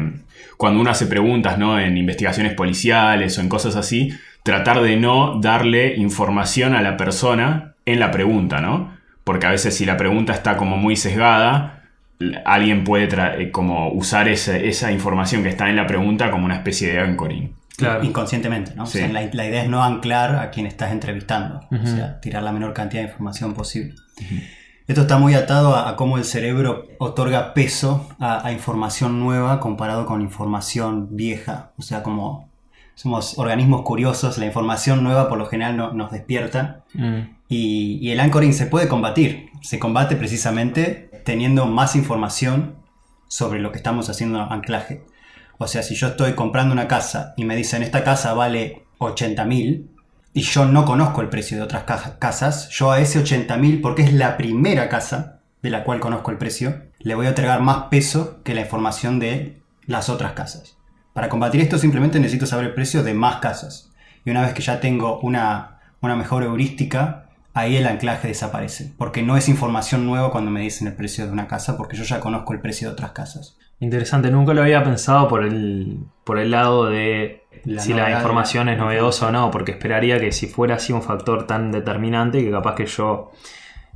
cuando 0.58 0.80
uno 0.82 0.90
hace 0.90 1.06
preguntas 1.06 1.58
¿no? 1.58 1.80
en 1.80 1.98
investigaciones 1.98 2.54
policiales 2.54 3.38
o 3.38 3.42
en 3.42 3.50
cosas 3.50 3.76
así, 3.76 4.12
tratar 4.44 4.82
de 4.82 4.98
no 4.98 5.40
darle 5.40 5.96
información 5.96 6.74
a 6.74 6.82
la 6.82 6.98
persona 6.98 7.76
en 7.86 8.00
la 8.00 8.12
pregunta, 8.12 8.60
¿no? 8.60 8.96
porque 9.24 9.48
a 9.48 9.52
veces 9.52 9.76
si 9.76 9.86
la 9.86 9.98
pregunta 9.98 10.34
está 10.34 10.58
como 10.58 10.78
muy 10.78 10.96
sesgada, 10.96 11.84
alguien 12.46 12.84
puede 12.84 13.10
eh, 13.42 13.52
como 13.52 13.92
usar 13.92 14.28
esa 14.30 14.92
información 14.92 15.44
que 15.44 15.50
está 15.50 15.70
en 15.70 15.76
la 15.76 15.88
pregunta 15.88 16.32
como 16.32 16.46
una 16.46 16.56
especie 16.56 16.92
de 16.92 17.00
anchoring. 17.00 17.54
Inconscientemente, 18.04 18.74
¿no? 18.76 18.86
la, 19.12 19.24
idea 19.24 19.64
es 19.64 19.70
no 19.70 19.84
anclar 19.84 20.36
a 20.38 20.50
quien 20.52 20.66
estás 20.66 20.92
entrevistando, 20.92 21.62
o 21.72 21.88
sea, 21.88 22.20
tirar 22.22 22.44
la 22.44 22.52
menor 22.52 22.74
cantidad 22.74 23.04
de 23.04 23.10
información 23.10 23.54
posible. 23.54 23.96
Esto 24.88 25.02
está 25.02 25.18
muy 25.18 25.34
atado 25.34 25.76
a, 25.76 25.96
cómo 25.96 26.18
el 26.18 26.26
cerebro 26.26 26.88
otorga 27.00 27.56
peso 27.56 28.08
a, 28.20 28.52
información 28.52 29.20
nueva 29.20 29.60
comparado 29.60 30.06
con 30.06 30.22
información 30.22 31.16
vieja. 31.16 31.72
O 31.78 31.82
sea, 31.82 32.04
como 32.04 32.50
somos 32.94 33.40
organismos 33.40 33.82
curiosos, 33.82 34.38
la 34.38 34.46
información 34.46 35.04
nueva 35.04 35.28
por 35.28 35.40
lo 35.40 35.48
general 35.48 35.76
no, 35.76 35.92
nos 35.94 36.12
despierta. 36.12 36.84
Mm. 36.94 37.36
Y, 37.50 38.12
el 38.12 38.20
anchoring 38.20 38.54
se 38.54 38.68
puede 38.68 38.88
combatir. 38.88 39.48
Se 39.62 39.80
combate 39.80 40.16
precisamente 40.16 41.10
teniendo 41.26 41.66
más 41.66 41.96
información 41.96 42.76
sobre 43.28 43.60
lo 43.60 43.72
que 43.72 43.78
estamos 43.78 44.10
haciendo 44.10 44.40
anclaje. 44.40 45.04
O 45.58 45.68
sea, 45.68 45.84
si 45.84 45.96
yo 45.96 46.08
estoy 46.08 46.34
comprando 46.34 46.74
una 46.74 46.88
casa 46.88 47.34
y 47.38 47.46
me 47.46 47.56
dicen 47.56 47.84
esta 47.84 48.04
casa 48.04 48.34
vale 48.34 48.84
80 48.98 49.46
mil 49.46 49.90
y 50.34 50.42
yo 50.42 50.66
no 50.66 50.84
conozco 50.86 51.22
el 51.22 51.30
precio 51.30 51.58
de 51.58 51.64
otras 51.64 51.84
casas, 52.20 52.70
yo 52.70 52.92
a 52.92 53.00
ese 53.00 53.20
80 53.20 53.56
mil, 53.58 53.82
porque 53.82 54.04
es 54.04 54.14
la 54.14 54.36
primera 54.36 54.90
casa 54.90 55.40
de 55.62 55.70
la 55.70 55.84
cual 55.84 56.00
conozco 56.00 56.32
el 56.32 56.38
precio, 56.38 56.84
le 57.00 57.16
voy 57.16 57.26
a 57.26 57.30
entregar 57.30 57.62
más 57.62 57.86
peso 57.90 58.44
que 58.44 58.54
la 58.54 58.62
información 58.62 59.20
de 59.20 59.62
las 59.86 60.10
otras 60.10 60.34
casas. 60.34 60.78
Para 61.14 61.30
combatir 61.30 61.62
esto 61.62 61.78
simplemente 61.78 62.20
necesito 62.20 62.46
saber 62.46 62.66
el 62.66 62.74
precio 62.74 63.02
de 63.02 63.14
más 63.14 63.38
casas. 63.38 63.92
Y 64.26 64.32
una 64.32 64.42
vez 64.42 64.54
que 64.54 64.62
ya 64.62 64.82
tengo 64.82 65.20
una, 65.22 65.80
una 66.02 66.18
mejor 66.18 66.44
heurística, 66.44 67.30
ahí 67.54 67.78
el 67.78 67.88
anclaje 67.88 68.28
desaparece. 68.28 68.94
Porque 68.98 69.24
no 69.24 69.38
es 69.38 69.48
información 69.48 70.06
nueva 70.06 70.32
cuando 70.32 70.52
me 70.52 70.60
dicen 70.60 70.88
el 70.88 70.96
precio 70.96 71.26
de 71.26 71.32
una 71.32 71.48
casa, 71.48 71.78
porque 71.78 71.96
yo 71.96 72.04
ya 72.04 72.20
conozco 72.20 72.52
el 72.52 72.60
precio 72.60 72.90
de 72.90 72.94
otras 72.94 73.12
casas. 73.12 73.58
Interesante, 73.80 74.32
nunca 74.32 74.54
lo 74.54 74.62
había 74.62 74.84
pensado 74.84 75.28
por 75.28 75.44
el, 75.44 76.00
por 76.24 76.40
el 76.40 76.52
lado 76.52 76.86
de 76.86 77.44
si 77.78 77.94
la 77.94 78.12
información 78.12 78.70
es 78.70 78.78
novedosa 78.78 79.28
o 79.28 79.32
no, 79.32 79.52
porque 79.52 79.72
esperaría 79.72 80.20
que 80.20 80.32
si 80.32 80.48
fuera 80.48 80.76
así 80.76 80.94
un 80.94 81.02
factor 81.02 81.46
tan 81.46 81.72
determinante, 81.72 82.44
que 82.44 82.52
capaz 82.52 82.76
que 82.76 82.86
yo 82.86 83.32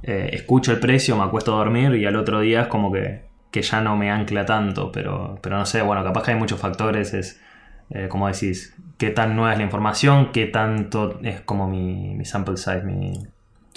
eh, 0.03 0.31
escucho 0.33 0.71
el 0.71 0.79
precio, 0.79 1.15
me 1.15 1.23
acuesto 1.23 1.53
a 1.53 1.57
dormir 1.57 1.95
y 1.95 2.05
al 2.05 2.15
otro 2.15 2.41
día 2.41 2.63
es 2.63 2.67
como 2.67 2.91
que, 2.91 3.27
ya 3.51 3.81
no 3.81 3.95
me 3.95 4.11
ancla 4.11 4.45
tanto, 4.45 4.91
pero, 4.91 5.37
pero 5.41 5.57
no 5.57 5.65
sé, 5.65 5.81
bueno, 5.81 6.03
capaz 6.03 6.23
que 6.23 6.31
hay 6.31 6.37
muchos 6.37 6.59
factores, 6.59 7.13
es 7.13 7.41
eh, 7.89 8.07
como 8.07 8.27
decís, 8.27 8.75
qué 8.97 9.09
tan 9.09 9.35
nueva 9.35 9.53
es 9.53 9.57
la 9.57 9.63
información, 9.63 10.31
qué 10.31 10.45
tanto 10.45 11.19
es 11.23 11.41
como 11.41 11.67
mi, 11.67 12.15
mi 12.15 12.25
sample 12.25 12.57
size, 12.57 12.83
mi, 12.83 13.13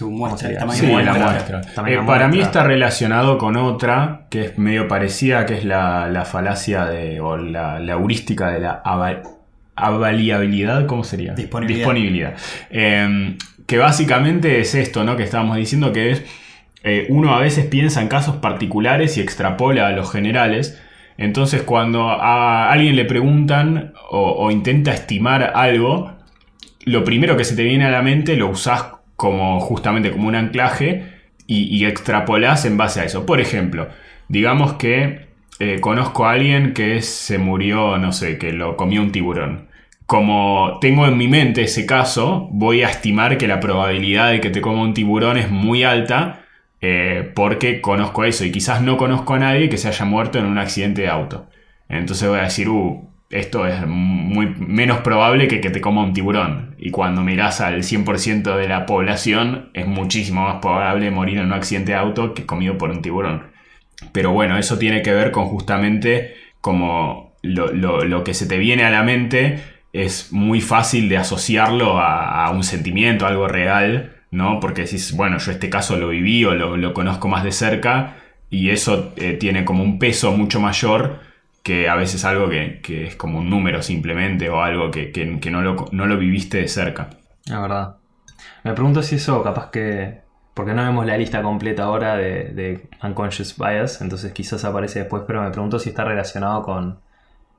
tu 0.03 0.11
muestra, 0.11 0.51
el 0.51 0.59
tamaño 0.59 0.99
de 0.99 1.05
la 1.05 1.15
muestra. 1.15 1.61
Eh, 1.87 2.01
para 2.05 2.27
mí 2.27 2.41
está 2.41 2.65
relacionado 2.65 3.39
con 3.39 3.57
otra 3.57 4.27
que 4.31 4.47
es 4.47 4.59
medio 4.59 4.89
parecida, 4.89 5.47
que 5.47 5.59
es 5.59 5.65
la, 5.65 6.27
falacia 6.29 6.87
de, 6.87 7.21
o 7.21 7.37
la, 7.37 7.79
heurística 7.79 8.51
de 8.51 8.59
la 8.59 8.83
avaliabilidad, 9.77 10.87
¿cómo 10.87 11.05
sería? 11.05 11.35
Disponibilidad. 11.35 12.35
Em, 12.71 13.39
que 13.67 13.79
básicamente 13.79 14.59
es 14.59 14.75
esto, 14.75 15.05
¿no? 15.05 15.17
Que 15.17 15.23
estábamos 15.23 15.57
diciendo 15.57 15.93
que 15.93 16.11
es, 16.11 16.25
eh, 16.83 17.07
uno 17.09 17.37
a 17.37 17.41
veces 17.41 17.67
piensa 17.67 18.03
en 18.03 18.09
casos 18.09 18.37
particulares 18.37 19.17
y 19.19 19.21
extrapola 19.21 19.87
a 19.87 19.93
los 19.93 20.11
generales. 20.11 20.83
Entonces 21.17 21.63
cuando 21.63 22.09
a 22.09 22.73
alguien 22.73 22.97
le 22.97 23.05
preguntan 23.05 23.93
o, 24.11 24.33
o 24.33 24.51
intenta 24.51 24.93
estimar 24.93 25.53
algo, 25.55 26.11
lo 26.85 27.05
primero 27.05 27.37
que 27.37 27.45
se 27.45 27.55
te 27.55 27.63
viene 27.63 27.85
a 27.85 27.91
la 27.91 28.03
mente 28.03 28.35
lo 28.35 28.49
usás 28.49 29.02
como 29.23 29.61
justamente 29.61 30.11
como 30.11 30.27
un 30.27 30.35
anclaje 30.35 31.05
y, 31.47 31.63
y 31.77 31.87
extrapolás 31.87 32.65
en 32.65 32.77
base 32.77 33.01
a 33.01 33.05
eso. 33.05 33.25
Por 33.25 33.41
ejemplo, 33.41 33.87
digamos 34.27 34.73
que 34.73 35.29
eh, 35.61 35.79
conozco 35.81 36.27
a 36.27 36.33
alguien 36.33 36.75
que 36.75 37.01
se 37.03 37.39
murió, 37.39 37.99
no 37.99 38.11
sé, 38.11 38.37
que 38.37 38.53
lo 38.53 38.77
comió 38.77 39.01
un 39.01 39.13
tiburón. 39.13 39.69
Como 40.07 40.79
tengo 40.81 41.07
en 41.07 41.17
mi 41.17 41.29
mente 41.29 41.63
ese 41.63 41.87
caso, 41.87 42.49
voy 42.51 42.83
a 42.83 42.89
estimar 42.89 43.39
que 43.39 43.47
la 43.47 43.61
probabilidad 43.61 44.33
de 44.33 44.41
que 44.41 44.51
te 44.51 44.61
coma 44.61 44.83
un 44.83 44.93
tiburón 44.93 45.37
es 45.37 45.53
muy 45.53 45.85
alta 45.85 46.41
eh, 46.81 47.31
porque 47.37 47.81
conozco 47.81 48.25
eso 48.25 48.45
y 48.45 48.51
quizás 48.51 48.83
no 48.83 48.97
conozco 48.97 49.35
a 49.35 49.39
nadie 49.39 49.69
que 49.69 49.79
se 49.79 49.87
haya 49.87 50.05
muerto 50.05 50.41
en 50.41 50.47
un 50.47 50.59
accidente 50.59 51.03
de 51.03 51.09
auto. 51.09 51.47
Entonces 51.89 52.29
voy 52.29 52.41
a 52.41 52.43
decir, 52.43 52.69
uh, 52.69 53.09
esto 53.33 53.67
es 53.67 53.87
muy 53.87 54.55
menos 54.59 54.99
probable 54.99 55.49
que 55.49 55.61
que 55.61 55.71
te 55.71 55.81
coma 55.81 56.05
un 56.05 56.13
tiburón. 56.13 56.77
Y 56.79 56.91
cuando 56.91 57.23
miras 57.23 57.61
al 57.61 57.83
100% 57.83 58.57
de 58.57 58.69
la 58.69 58.87
población, 58.87 59.71
es 59.73 59.87
muchísimo 59.87 60.45
más 60.45 60.57
probable 60.61 61.11
morir 61.11 61.39
en 61.39 61.47
un 61.47 61.53
accidente 61.53 61.93
de 61.93 61.99
auto 61.99 62.35
que 62.35 62.47
comido 62.47 62.77
por 62.77 62.91
un 62.91 63.03
tiburón. 63.03 63.51
Pero 64.13 64.33
bueno, 64.33 64.59
eso 64.59 64.79
tiene 64.79 65.03
que 65.03 65.13
ver 65.13 65.31
con 65.31 65.47
justamente 65.47 66.35
como 66.61 67.35
lo, 67.43 68.25
que 68.25 68.35
se 68.35 68.47
te 68.47 68.59
viene 68.59 68.85
a 68.85 68.91
la 68.91 69.03
mente 69.03 69.61
es 69.93 70.33
muy 70.33 70.61
fácil 70.61 71.09
de 71.09 71.19
asociarlo 71.19 71.99
a, 72.01 72.51
un 72.51 72.65
sentimiento, 72.65 73.27
a 73.27 73.29
algo 73.29 73.49
real, 73.49 74.17
¿no? 74.31 74.61
Porque 74.61 74.83
decís, 74.83 75.15
bueno, 75.15 75.39
yo 75.39 75.53
este 75.53 75.71
caso 75.71 75.97
lo 75.97 76.09
viví 76.09 76.45
o 76.45 76.55
lo, 76.55 76.95
conozco 76.95 77.29
más 77.29 77.45
de 77.45 77.53
cerca 77.53 78.17
y 78.51 78.71
eso 78.71 79.13
eh, 79.17 79.35
tiene 79.35 79.65
como 79.65 79.83
un 79.83 79.99
peso 79.99 80.33
mucho 80.33 80.61
mayor 80.61 81.21
que 81.63 81.89
a 81.89 81.95
veces 81.95 82.25
algo 82.25 82.49
que, 82.49 82.81
que 82.81 83.07
es 83.07 83.17
como 83.17 83.39
un 83.39 83.49
número 83.49 83.83
simplemente 83.83 84.51
o 84.51 84.63
algo 84.63 84.91
que, 84.91 85.13
que, 85.13 85.39
que 85.41 85.51
no, 85.51 85.63
lo, 85.63 85.87
no 85.93 86.07
lo 86.07 86.19
viviste 86.19 86.59
de 86.59 86.69
cerca. 86.69 87.11
La 87.47 87.61
verdad. 87.61 87.97
Me 88.65 88.73
pregunto 88.73 89.03
si 89.03 89.17
eso 89.17 89.43
capaz 89.43 89.71
que... 89.71 90.23
Porque 90.55 90.75
no 90.75 90.85
vemos 90.85 91.07
la 91.07 91.17
lista 91.17 91.41
completa 91.41 91.85
ahora 91.85 92.15
de, 92.15 92.51
de 92.51 92.89
unconscious 93.03 93.57
bias, 93.57 94.03
entonces 94.03 94.33
quizás 94.33 94.67
aparece 94.67 94.99
después, 94.99 95.23
pero 95.27 95.43
me 95.43 95.51
pregunto 95.51 95.79
si 95.79 95.89
está 95.89 96.05
relacionado 96.05 96.63
con, 96.63 97.01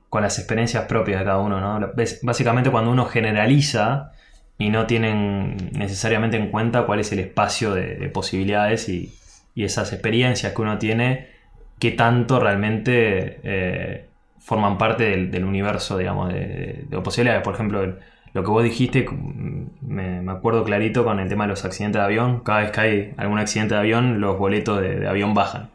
con 0.08 0.22
las 0.22 0.38
experiencias 0.38 0.84
propias 0.84 1.18
de 1.18 1.24
cada 1.24 1.38
uno, 1.38 1.60
¿no? 1.60 1.90
Básicamente 2.22 2.70
cuando 2.70 2.92
uno 2.92 3.06
generaliza 3.06 4.12
y 4.58 4.70
no 4.70 4.86
tienen 4.86 5.72
necesariamente 5.72 6.36
en 6.36 6.52
cuenta 6.52 6.86
cuál 6.86 7.00
es 7.00 7.10
el 7.10 7.18
espacio 7.18 7.74
de, 7.74 7.96
de 7.96 8.08
posibilidades 8.10 8.88
y, 8.88 9.12
y 9.56 9.64
esas 9.64 9.92
experiencias 9.92 10.52
que 10.52 10.62
uno 10.62 10.78
tiene, 10.78 11.33
qué 11.78 11.92
tanto 11.92 12.40
realmente 12.40 13.40
eh, 13.42 14.08
forman 14.38 14.78
parte 14.78 15.16
del, 15.16 15.44
universo, 15.44 15.98
digamos, 15.98 16.32
de, 16.32 16.40
de- 16.40 16.84
de 16.88 17.00
posibilidades. 17.00 17.42
Por 17.42 17.54
ejemplo, 17.54 17.96
lo 18.32 18.42
que 18.44 18.50
vos 18.50 18.64
dijiste, 18.64 19.06
mm, 19.08 19.66
me, 19.88 20.30
acuerdo 20.30 20.64
clarito 20.64 21.04
con 21.04 21.20
el 21.20 21.28
tema 21.28 21.44
de 21.44 21.50
los 21.50 21.64
accidentes 21.64 22.00
de 22.00 22.04
avión. 22.04 22.40
Cada 22.40 22.60
vez 22.60 22.70
que 22.72 22.80
hay 22.80 23.14
algún 23.16 23.38
accidente 23.38 23.74
de 23.74 23.80
avión, 23.80 24.20
los 24.20 24.38
boletos 24.38 24.80
de, 24.80 25.06
avión 25.08 25.34
bajan. 25.34 25.70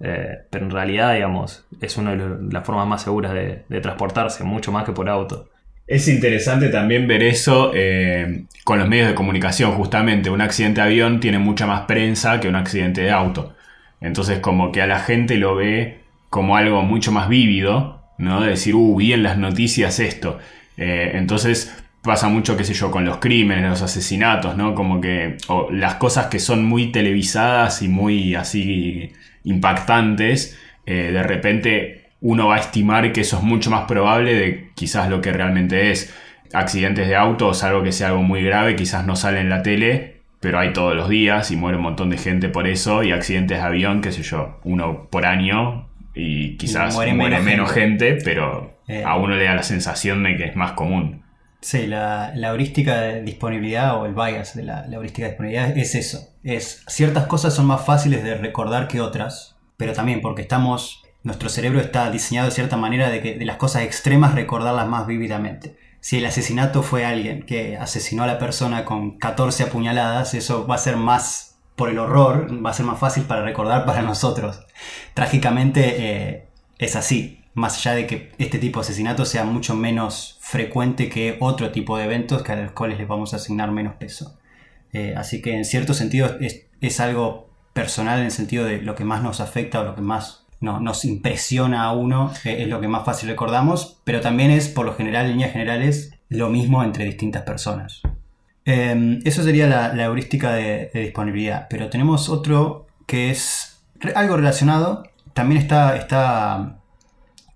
Eh, 0.00 0.38
pero 0.50 0.66
en 0.66 0.70
realidad, 0.70 1.14
digamos, 1.14 1.66
es 1.80 1.96
una 1.96 2.14
de 2.16 2.52
las 2.52 2.64
formas 2.64 2.86
más 2.86 3.02
seguras 3.02 3.32
de, 3.32 3.64
de 3.68 3.80
transportarse, 3.80 4.44
mucho 4.44 4.72
más 4.72 4.84
que 4.84 4.92
por 4.92 5.08
auto. 5.08 5.48
Es 5.86 6.08
interesante 6.08 6.68
también 6.70 7.06
ver 7.06 7.22
eso 7.22 7.72
eh, 7.74 8.44
con 8.64 8.78
los 8.78 8.88
medios 8.88 9.08
de 9.08 9.14
comunicación, 9.14 9.72
justamente. 9.72 10.30
Un 10.30 10.40
accidente 10.40 10.80
de 10.80 10.86
avión 10.86 11.20
tiene 11.20 11.38
mucha 11.38 11.66
más 11.66 11.82
prensa 11.82 12.40
que 12.40 12.48
un 12.48 12.56
accidente 12.56 13.02
de 13.02 13.10
auto. 13.10 13.54
Entonces 14.04 14.40
como 14.40 14.70
que 14.70 14.82
a 14.82 14.86
la 14.86 14.98
gente 14.98 15.36
lo 15.36 15.56
ve 15.56 16.00
como 16.28 16.56
algo 16.56 16.82
mucho 16.82 17.10
más 17.10 17.28
vívido, 17.28 18.02
¿no? 18.18 18.42
De 18.42 18.50
decir, 18.50 18.74
uh, 18.74 18.96
vi 18.96 19.14
en 19.14 19.22
las 19.22 19.38
noticias 19.38 19.98
esto. 19.98 20.38
Eh, 20.76 21.12
entonces 21.14 21.74
pasa 22.02 22.28
mucho, 22.28 22.54
qué 22.54 22.64
sé 22.64 22.74
yo, 22.74 22.90
con 22.90 23.06
los 23.06 23.16
crímenes, 23.16 23.66
los 23.66 23.80
asesinatos, 23.80 24.58
¿no? 24.58 24.74
Como 24.74 25.00
que 25.00 25.38
o 25.48 25.70
las 25.70 25.94
cosas 25.94 26.26
que 26.26 26.38
son 26.38 26.66
muy 26.66 26.92
televisadas 26.92 27.80
y 27.80 27.88
muy 27.88 28.34
así 28.34 29.10
impactantes, 29.42 30.58
eh, 30.84 31.10
de 31.10 31.22
repente 31.22 32.10
uno 32.20 32.48
va 32.48 32.56
a 32.56 32.60
estimar 32.60 33.10
que 33.10 33.22
eso 33.22 33.38
es 33.38 33.42
mucho 33.42 33.70
más 33.70 33.86
probable 33.86 34.34
de 34.34 34.70
quizás 34.74 35.08
lo 35.08 35.22
que 35.22 35.32
realmente 35.32 35.90
es. 35.90 36.14
Accidentes 36.52 37.08
de 37.08 37.16
autos, 37.16 37.64
algo 37.64 37.82
que 37.82 37.92
sea 37.92 38.08
algo 38.08 38.22
muy 38.22 38.44
grave, 38.44 38.76
quizás 38.76 39.06
no 39.06 39.16
sale 39.16 39.40
en 39.40 39.48
la 39.48 39.62
tele, 39.62 40.13
pero 40.44 40.58
hay 40.58 40.74
todos 40.74 40.94
los 40.94 41.08
días 41.08 41.50
y 41.50 41.56
muere 41.56 41.78
un 41.78 41.84
montón 41.84 42.10
de 42.10 42.18
gente 42.18 42.50
por 42.50 42.66
eso. 42.66 43.02
Y 43.02 43.12
accidentes 43.12 43.56
de 43.56 43.64
avión, 43.64 44.02
qué 44.02 44.12
sé 44.12 44.22
yo, 44.22 44.60
uno 44.62 45.08
por 45.10 45.24
año 45.24 45.88
y 46.14 46.58
quizás 46.58 46.94
muere 46.94 47.14
muere, 47.14 47.40
menos 47.40 47.72
gente, 47.72 48.18
pero 48.22 48.76
Eh. 48.86 49.02
a 49.06 49.16
uno 49.16 49.36
le 49.36 49.44
da 49.44 49.54
la 49.54 49.62
sensación 49.62 50.22
de 50.22 50.36
que 50.36 50.44
es 50.44 50.54
más 50.54 50.72
común. 50.72 51.22
Sí, 51.62 51.86
la, 51.86 52.30
la 52.34 52.48
heurística 52.48 53.00
de 53.00 53.22
disponibilidad 53.22 53.98
o 53.98 54.04
el 54.04 54.12
bias 54.12 54.54
de 54.54 54.64
la, 54.64 54.86
la 54.86 54.96
heurística 54.96 55.22
de 55.24 55.30
disponibilidad 55.30 55.78
es 55.78 55.94
eso. 55.94 56.18
Es 56.42 56.84
ciertas 56.88 57.24
cosas 57.24 57.54
son 57.54 57.64
más 57.64 57.86
fáciles 57.86 58.22
de 58.22 58.34
recordar 58.34 58.86
que 58.86 59.00
otras, 59.00 59.56
pero 59.78 59.94
también 59.94 60.20
porque 60.20 60.42
estamos, 60.42 61.04
nuestro 61.22 61.48
cerebro 61.48 61.80
está 61.80 62.10
diseñado 62.10 62.48
de 62.50 62.54
cierta 62.54 62.76
manera 62.76 63.08
de 63.08 63.22
que 63.22 63.38
de 63.38 63.46
las 63.46 63.56
cosas 63.56 63.80
extremas 63.84 64.34
recordarlas 64.34 64.88
más 64.88 65.06
vívidamente. 65.06 65.76
Si 66.04 66.18
el 66.18 66.26
asesinato 66.26 66.82
fue 66.82 67.06
alguien 67.06 67.44
que 67.44 67.78
asesinó 67.78 68.24
a 68.24 68.26
la 68.26 68.38
persona 68.38 68.84
con 68.84 69.12
14 69.16 69.62
apuñaladas, 69.62 70.34
eso 70.34 70.66
va 70.66 70.74
a 70.74 70.78
ser 70.78 70.98
más 70.98 71.56
por 71.76 71.88
el 71.88 71.98
horror, 71.98 72.46
va 72.62 72.68
a 72.68 72.74
ser 72.74 72.84
más 72.84 72.98
fácil 73.00 73.22
para 73.22 73.40
recordar 73.40 73.86
para 73.86 74.02
nosotros. 74.10 74.60
Trágicamente 75.14 75.94
eh, 75.96 76.48
es 76.76 76.94
así 76.94 77.42
más 77.54 77.78
allá 77.78 77.94
de 77.94 78.06
que 78.06 78.32
este 78.36 78.58
tipo 78.58 78.80
de 78.80 78.84
asesinato 78.84 79.24
sea 79.24 79.44
mucho 79.44 79.74
menos 79.76 80.36
frecuente 80.42 81.08
que 81.08 81.38
otro 81.40 81.70
tipo 81.70 81.96
de 81.96 82.04
eventos 82.04 82.46
a 82.50 82.56
los 82.56 82.72
cuales 82.72 82.98
les 82.98 83.08
vamos 83.08 83.32
a 83.32 83.36
asignar 83.36 83.70
menos 83.70 83.94
peso. 83.94 84.38
Eh, 84.92 85.14
así 85.16 85.40
que 85.40 85.56
en 85.56 85.64
cierto 85.64 85.94
sentido 85.94 86.36
es, 86.38 87.00
algo 87.00 87.48
personal 87.72 88.18
en 88.18 88.26
el 88.26 88.30
sentido 88.30 88.66
de 88.66 88.82
lo 88.82 88.94
que 88.94 89.06
más 89.06 89.22
nos 89.22 89.40
afecta 89.40 89.80
o 89.80 89.84
lo 89.84 89.94
que 89.94 90.02
más 90.02 90.43
no, 90.64 90.80
nos 90.80 91.04
impresiona 91.04 91.84
a 91.84 91.92
uno 91.92 92.32
es 92.44 92.66
lo 92.68 92.80
que 92.80 92.88
más 92.88 93.04
fácil 93.04 93.28
recordamos, 93.28 94.00
pero 94.04 94.20
también 94.20 94.50
es 94.50 94.68
por 94.68 94.86
lo 94.86 94.94
general, 94.94 95.26
en 95.26 95.32
líneas 95.32 95.52
generales, 95.52 96.12
lo 96.28 96.48
mismo 96.48 96.82
entre 96.82 97.04
distintas 97.04 97.42
personas. 97.42 98.02
Eh, 98.64 99.20
eso 99.24 99.42
sería 99.42 99.66
la, 99.66 100.04
heurística 100.04 100.52
de, 100.52 100.90
de, 100.92 101.00
disponibilidad, 101.00 101.66
pero 101.70 101.90
tenemos 101.90 102.28
otro 102.28 102.86
que 103.06 103.30
es 103.30 103.82
algo 104.14 104.36
relacionado, 104.36 105.04
también 105.34 105.60
está, 105.60 105.96
está 105.96 106.80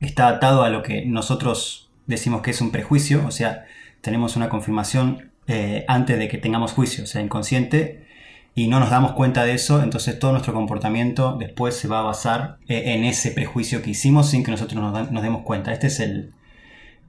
está 0.01 0.29
atado 0.29 0.63
a 0.63 0.71
lo 0.71 0.83
que 0.83 1.05
nosotros 1.07 1.91
decimos 2.07 2.43
que 2.43 2.51
es 2.51 2.61
un 2.61 2.71
prejuicio, 2.71 3.25
o 3.27 3.31
sea, 3.31 3.67
tenemos 4.01 4.37
una 4.37 4.49
confirmación 4.49 5.33
eh, 5.47 5.85
antes 5.89 6.19
de 6.19 6.29
que 6.29 6.39
tengamos 6.39 6.73
juicio, 6.73 7.05
o 7.05 7.07
sea, 7.07 7.21
inconsciente, 7.21 8.07
y 8.59 8.67
no 8.67 8.81
nos 8.81 8.91
damos 8.91 9.13
cuenta 9.13 9.45
de 9.45 9.55
eso, 9.55 9.85
entonces 9.85 10.19
todo 10.19 10.33
nuestro 10.33 10.53
comportamiento 10.53 11.37
después 11.39 11.77
se 11.77 11.87
va 11.87 12.01
a 12.01 12.03
basar 12.03 12.59
eh, 12.67 12.95
en 12.95 13.05
ese 13.05 13.31
prejuicio 13.31 13.83
que 13.83 13.91
hicimos 13.91 14.31
sin 14.31 14.43
que 14.43 14.51
nosotros 14.51 14.83
nos, 15.13 15.23
demos 15.23 15.43
cuenta. 15.43 15.73
Este 15.73 15.87
es 15.87 16.01
el, 16.01 16.33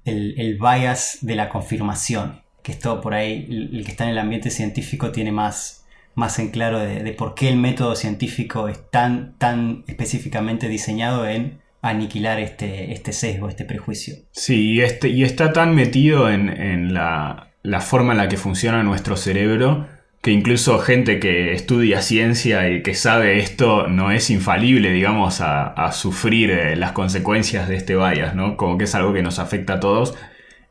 el, 0.06 0.36
el, 0.39 0.60
bias 0.60 1.18
de 1.22 1.34
la 1.34 1.50
confirmación, 1.50 2.44
que 2.62 2.74
esto 2.74 3.01
por 3.01 3.15
ahí, 3.15 3.48
el, 3.50 3.75
el, 3.75 3.84
que 3.84 3.89
está 3.89 4.03
en 4.03 4.12
el 4.12 4.20
ambiente 4.20 4.51
científico 4.51 5.12
tiene 5.12 5.32
más, 5.32 5.88
más 6.13 6.38
en 6.38 6.51
claro 6.51 6.77
de, 6.77 7.01
de 7.01 7.13
por 7.13 7.34
qué 7.34 7.50
el 7.50 7.58
método 7.58 7.96
científico 7.96 8.68
es 8.68 8.79
tan, 8.91 9.34
tan 9.39 9.86
específicamente 9.88 10.68
diseñado 10.68 11.27
en 11.27 11.62
aniquilar 11.82 12.39
este, 12.39 12.94
este 12.94 13.12
sesgo, 13.12 13.50
este 13.50 13.65
prejuicio. 13.65 14.18
Sí, 14.34 14.74
y, 14.74 14.82
este, 14.82 15.10
y 15.10 15.24
está 15.24 15.51
tan 15.51 15.74
metido 15.74 16.29
en, 16.29 16.50
en 16.50 16.94
la, 16.94 17.53
la, 17.63 17.82
forma 17.82 18.12
en 18.12 18.20
la 18.20 18.29
que 18.29 18.38
funciona 18.38 18.84
nuestro 18.84 19.18
cerebro 19.18 19.88
que 20.22 20.32
incluso 20.32 20.80
gente 20.80 21.20
que 21.20 21.54
estudia 21.54 22.02
ciencia 22.02 22.70
y 22.70 22.84
que 22.84 22.94
sabe 22.94 23.40
esto 23.40 23.88
no 23.88 24.12
es 24.12 24.30
infalible, 24.30 24.92
digamos, 24.92 25.40
a, 25.42 25.92
sufrir 25.94 26.52
eh, 26.52 26.76
las 26.76 26.92
consecuencias 26.92 27.70
de 27.70 27.76
este 27.76 27.96
bias, 27.96 28.36
¿no? 28.36 28.58
Como 28.58 28.78
que 28.78 28.84
es 28.84 28.96
algo 28.96 29.14
que 29.14 29.24
nos 29.24 29.40
afecta 29.40 29.76
a 29.76 29.80
todos 29.80 30.16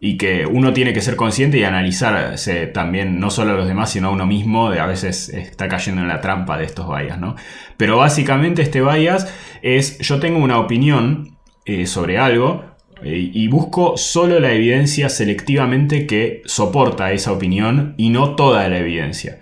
y 0.01 0.17
que 0.17 0.47
uno 0.47 0.73
tiene 0.73 0.93
que 0.93 1.01
ser 1.01 1.17
consciente 1.17 1.59
y 1.59 1.65
analizarse 1.65 2.67
también, 2.67 3.19
no 3.19 3.31
solo 3.31 3.53
a 3.53 3.57
los 3.57 3.67
demás, 3.67 3.91
sino 3.91 4.09
a 4.09 4.11
uno 4.13 4.27
mismo, 4.27 4.71
de 4.71 4.81
a 4.81 4.87
veces 4.87 5.31
está 5.31 5.67
cayendo 5.69 6.03
en 6.03 6.09
la 6.09 6.21
trampa 6.21 6.57
de 6.59 6.65
estos 6.65 6.87
bias, 6.87 7.19
¿no? 7.19 7.35
Pero 7.77 7.97
básicamente 7.97 8.63
este 8.63 8.83
bias 8.83 9.33
es, 9.63 9.99
yo 9.99 10.21
tengo 10.21 10.39
una 10.39 10.59
opinión 10.59 11.39
eh, 11.65 11.87
sobre 11.87 12.19
algo 12.19 12.65
eh, 13.03 13.31
y 13.33 13.49
busco 13.49 13.97
solo 13.97 14.41
la 14.41 14.53
evidencia 14.53 15.09
selectivamente 15.09 16.07
que 16.07 16.43
soporta 16.47 17.13
esa 17.13 17.33
opinión 17.33 17.95
y 17.97 18.11
no 18.11 18.35
toda 18.35 18.69
la 18.69 18.79
evidencia. 18.79 19.39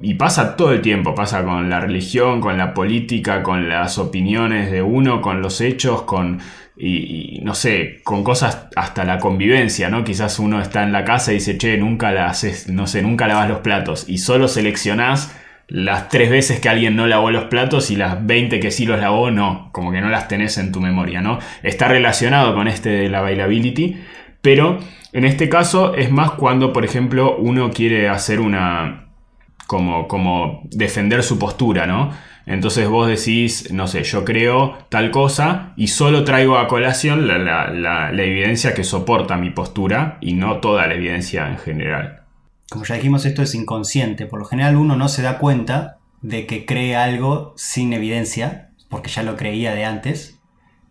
Y 0.00 0.14
pasa 0.14 0.56
todo 0.56 0.72
el 0.72 0.82
tiempo, 0.82 1.14
pasa 1.14 1.44
con 1.44 1.70
la 1.70 1.80
religión, 1.80 2.40
con 2.40 2.58
la 2.58 2.74
política, 2.74 3.42
con 3.42 3.68
las 3.68 3.98
opiniones 3.98 4.70
de 4.70 4.82
uno, 4.82 5.22
con 5.22 5.40
los 5.40 5.60
hechos, 5.60 6.02
con 6.02 6.40
y, 6.76 7.36
y, 7.36 7.40
no 7.42 7.54
sé, 7.54 8.00
con 8.02 8.24
cosas 8.24 8.66
hasta 8.74 9.04
la 9.04 9.18
convivencia, 9.18 9.88
¿no? 9.88 10.02
Quizás 10.02 10.38
uno 10.38 10.60
está 10.60 10.82
en 10.82 10.92
la 10.92 11.04
casa 11.04 11.30
y 11.30 11.36
dice, 11.36 11.56
che, 11.56 11.78
nunca 11.78 12.10
la 12.10 12.26
haces, 12.26 12.68
no 12.68 12.86
sé, 12.86 13.00
nunca 13.00 13.28
lavas 13.28 13.48
los 13.48 13.60
platos. 13.60 14.08
Y 14.08 14.18
solo 14.18 14.48
seleccionás 14.48 15.34
las 15.68 16.08
tres 16.08 16.30
veces 16.30 16.60
que 16.60 16.68
alguien 16.68 16.96
no 16.96 17.06
lavó 17.06 17.30
los 17.30 17.44
platos 17.44 17.90
y 17.90 17.96
las 17.96 18.26
20 18.26 18.60
que 18.60 18.70
sí 18.70 18.86
los 18.86 19.00
lavó, 19.00 19.30
no. 19.30 19.70
Como 19.72 19.92
que 19.92 20.00
no 20.00 20.08
las 20.08 20.28
tenés 20.28 20.58
en 20.58 20.72
tu 20.72 20.80
memoria, 20.80 21.20
¿no? 21.20 21.38
Está 21.62 21.88
relacionado 21.88 22.54
con 22.54 22.68
este 22.68 22.90
de 22.90 23.08
la 23.08 23.20
bailability. 23.20 23.96
Pero 24.42 24.78
en 25.12 25.24
este 25.24 25.48
caso 25.48 25.94
es 25.94 26.10
más 26.10 26.32
cuando, 26.32 26.72
por 26.72 26.84
ejemplo, 26.84 27.36
uno 27.36 27.70
quiere 27.70 28.08
hacer 28.08 28.40
una. 28.40 29.06
como, 29.66 30.06
como 30.08 30.62
defender 30.70 31.22
su 31.22 31.38
postura, 31.38 31.86
¿no? 31.86 32.12
Entonces 32.46 32.88
vos 32.88 33.08
decís, 33.08 33.72
no 33.72 33.86
sé, 33.86 34.04
yo 34.04 34.24
creo 34.24 34.76
tal 34.90 35.10
cosa 35.10 35.72
y 35.76 35.88
solo 35.88 36.24
traigo 36.24 36.58
a 36.58 36.68
colación 36.68 37.26
la, 37.26 37.38
la, 37.38 37.70
la, 37.70 38.12
la, 38.12 38.22
evidencia 38.22 38.74
que 38.74 38.84
soporta 38.84 39.38
mi 39.38 39.50
postura 39.50 40.18
y 40.20 40.34
no 40.34 40.58
toda 40.58 40.86
la 40.86 40.94
evidencia 40.94 41.48
en 41.48 41.56
general. 41.56 42.23
Como 42.70 42.84
ya 42.84 42.96
dijimos, 42.96 43.24
esto 43.24 43.42
es 43.42 43.54
inconsciente. 43.54 44.26
Por 44.26 44.38
lo 44.38 44.46
general 44.46 44.76
uno 44.76 44.96
no 44.96 45.08
se 45.08 45.22
da 45.22 45.38
cuenta 45.38 45.98
de 46.22 46.46
que 46.46 46.66
cree 46.66 46.96
algo 46.96 47.52
sin 47.56 47.92
evidencia, 47.92 48.70
porque 48.88 49.10
ya 49.10 49.22
lo 49.22 49.36
creía 49.36 49.74
de 49.74 49.84
antes, 49.84 50.40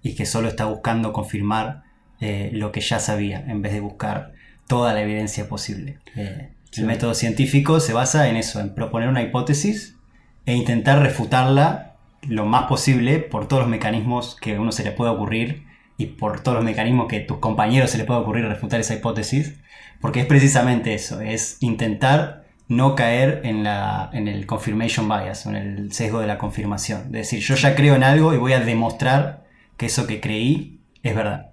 y 0.01 0.15
que 0.15 0.25
solo 0.25 0.49
está 0.49 0.65
buscando 0.65 1.13
confirmar 1.13 1.83
eh, 2.19 2.51
lo 2.53 2.71
que 2.71 2.81
ya 2.81 2.99
sabía, 2.99 3.43
en 3.47 3.61
vez 3.61 3.73
de 3.73 3.79
buscar 3.79 4.33
toda 4.67 4.93
la 4.93 5.01
evidencia 5.01 5.47
posible. 5.47 5.99
Eh, 6.15 6.51
sí. 6.71 6.81
El 6.81 6.87
método 6.87 7.13
científico 7.13 7.79
se 7.79 7.93
basa 7.93 8.29
en 8.29 8.35
eso, 8.35 8.59
en 8.59 8.75
proponer 8.75 9.09
una 9.09 9.23
hipótesis 9.23 9.97
e 10.45 10.53
intentar 10.53 11.01
refutarla 11.01 11.95
lo 12.21 12.45
más 12.45 12.67
posible 12.67 13.19
por 13.19 13.47
todos 13.47 13.63
los 13.63 13.69
mecanismos 13.69 14.37
que 14.39 14.55
a 14.55 14.61
uno 14.61 14.71
se 14.71 14.83
le 14.83 14.91
pueda 14.91 15.11
ocurrir 15.11 15.65
y 15.97 16.07
por 16.07 16.41
todos 16.41 16.55
los 16.55 16.65
mecanismos 16.65 17.07
que 17.07 17.17
a 17.17 17.27
tus 17.27 17.37
compañeros 17.37 17.91
se 17.91 17.97
le 17.97 18.05
pueda 18.05 18.19
ocurrir 18.19 18.45
refutar 18.45 18.79
esa 18.79 18.95
hipótesis, 18.95 19.55
porque 20.03 20.19
es 20.19 20.25
precisamente 20.25 20.93
eso, 20.93 21.21
es 21.21 21.55
intentar 21.61 22.43
no 22.67 22.93
caer 22.93 23.39
en, 23.45 23.63
la, 23.63 24.09
en 24.11 24.27
el 24.27 24.45
confirmation 24.45 25.07
bias, 25.07 25.45
en 25.45 25.55
el 25.55 25.93
sesgo 25.93 26.19
de 26.19 26.27
la 26.27 26.37
confirmación. 26.37 27.03
Es 27.05 27.11
decir, 27.29 27.39
yo 27.39 27.55
ya 27.55 27.73
creo 27.73 27.95
en 27.95 28.03
algo 28.03 28.33
y 28.33 28.37
voy 28.37 28.51
a 28.51 28.59
demostrar 28.59 29.45
que 29.77 29.85
eso 29.85 30.05
que 30.05 30.19
creí 30.19 30.81
es 31.03 31.15
verdad. 31.15 31.51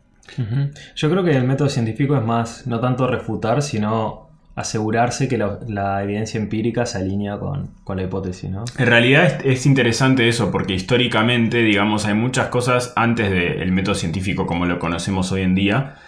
Yo 0.96 1.08
creo 1.08 1.22
que 1.22 1.30
el 1.30 1.44
método 1.44 1.68
científico 1.68 2.16
es 2.16 2.24
más, 2.24 2.66
no 2.66 2.80
tanto 2.80 3.06
refutar, 3.06 3.62
sino 3.62 4.30
asegurarse 4.56 5.28
que 5.28 5.38
la, 5.38 5.60
la 5.68 6.02
evidencia 6.02 6.40
empírica 6.40 6.86
se 6.86 6.98
alinea 6.98 7.38
con, 7.38 7.70
con 7.84 7.98
la 7.98 8.02
hipótesis, 8.02 8.50
¿no? 8.50 8.64
En 8.76 8.86
realidad 8.86 9.26
es, 9.26 9.58
es 9.58 9.66
interesante 9.66 10.28
eso, 10.28 10.50
porque 10.50 10.74
históricamente, 10.74 11.58
digamos, 11.58 12.04
hay 12.04 12.14
muchas 12.14 12.48
cosas 12.48 12.94
antes 12.96 13.30
del 13.30 13.70
método 13.70 13.94
científico 13.94 14.44
como 14.44 14.66
lo 14.66 14.80
conocemos 14.80 15.30
hoy 15.30 15.42
en 15.42 15.54
día, 15.54 15.98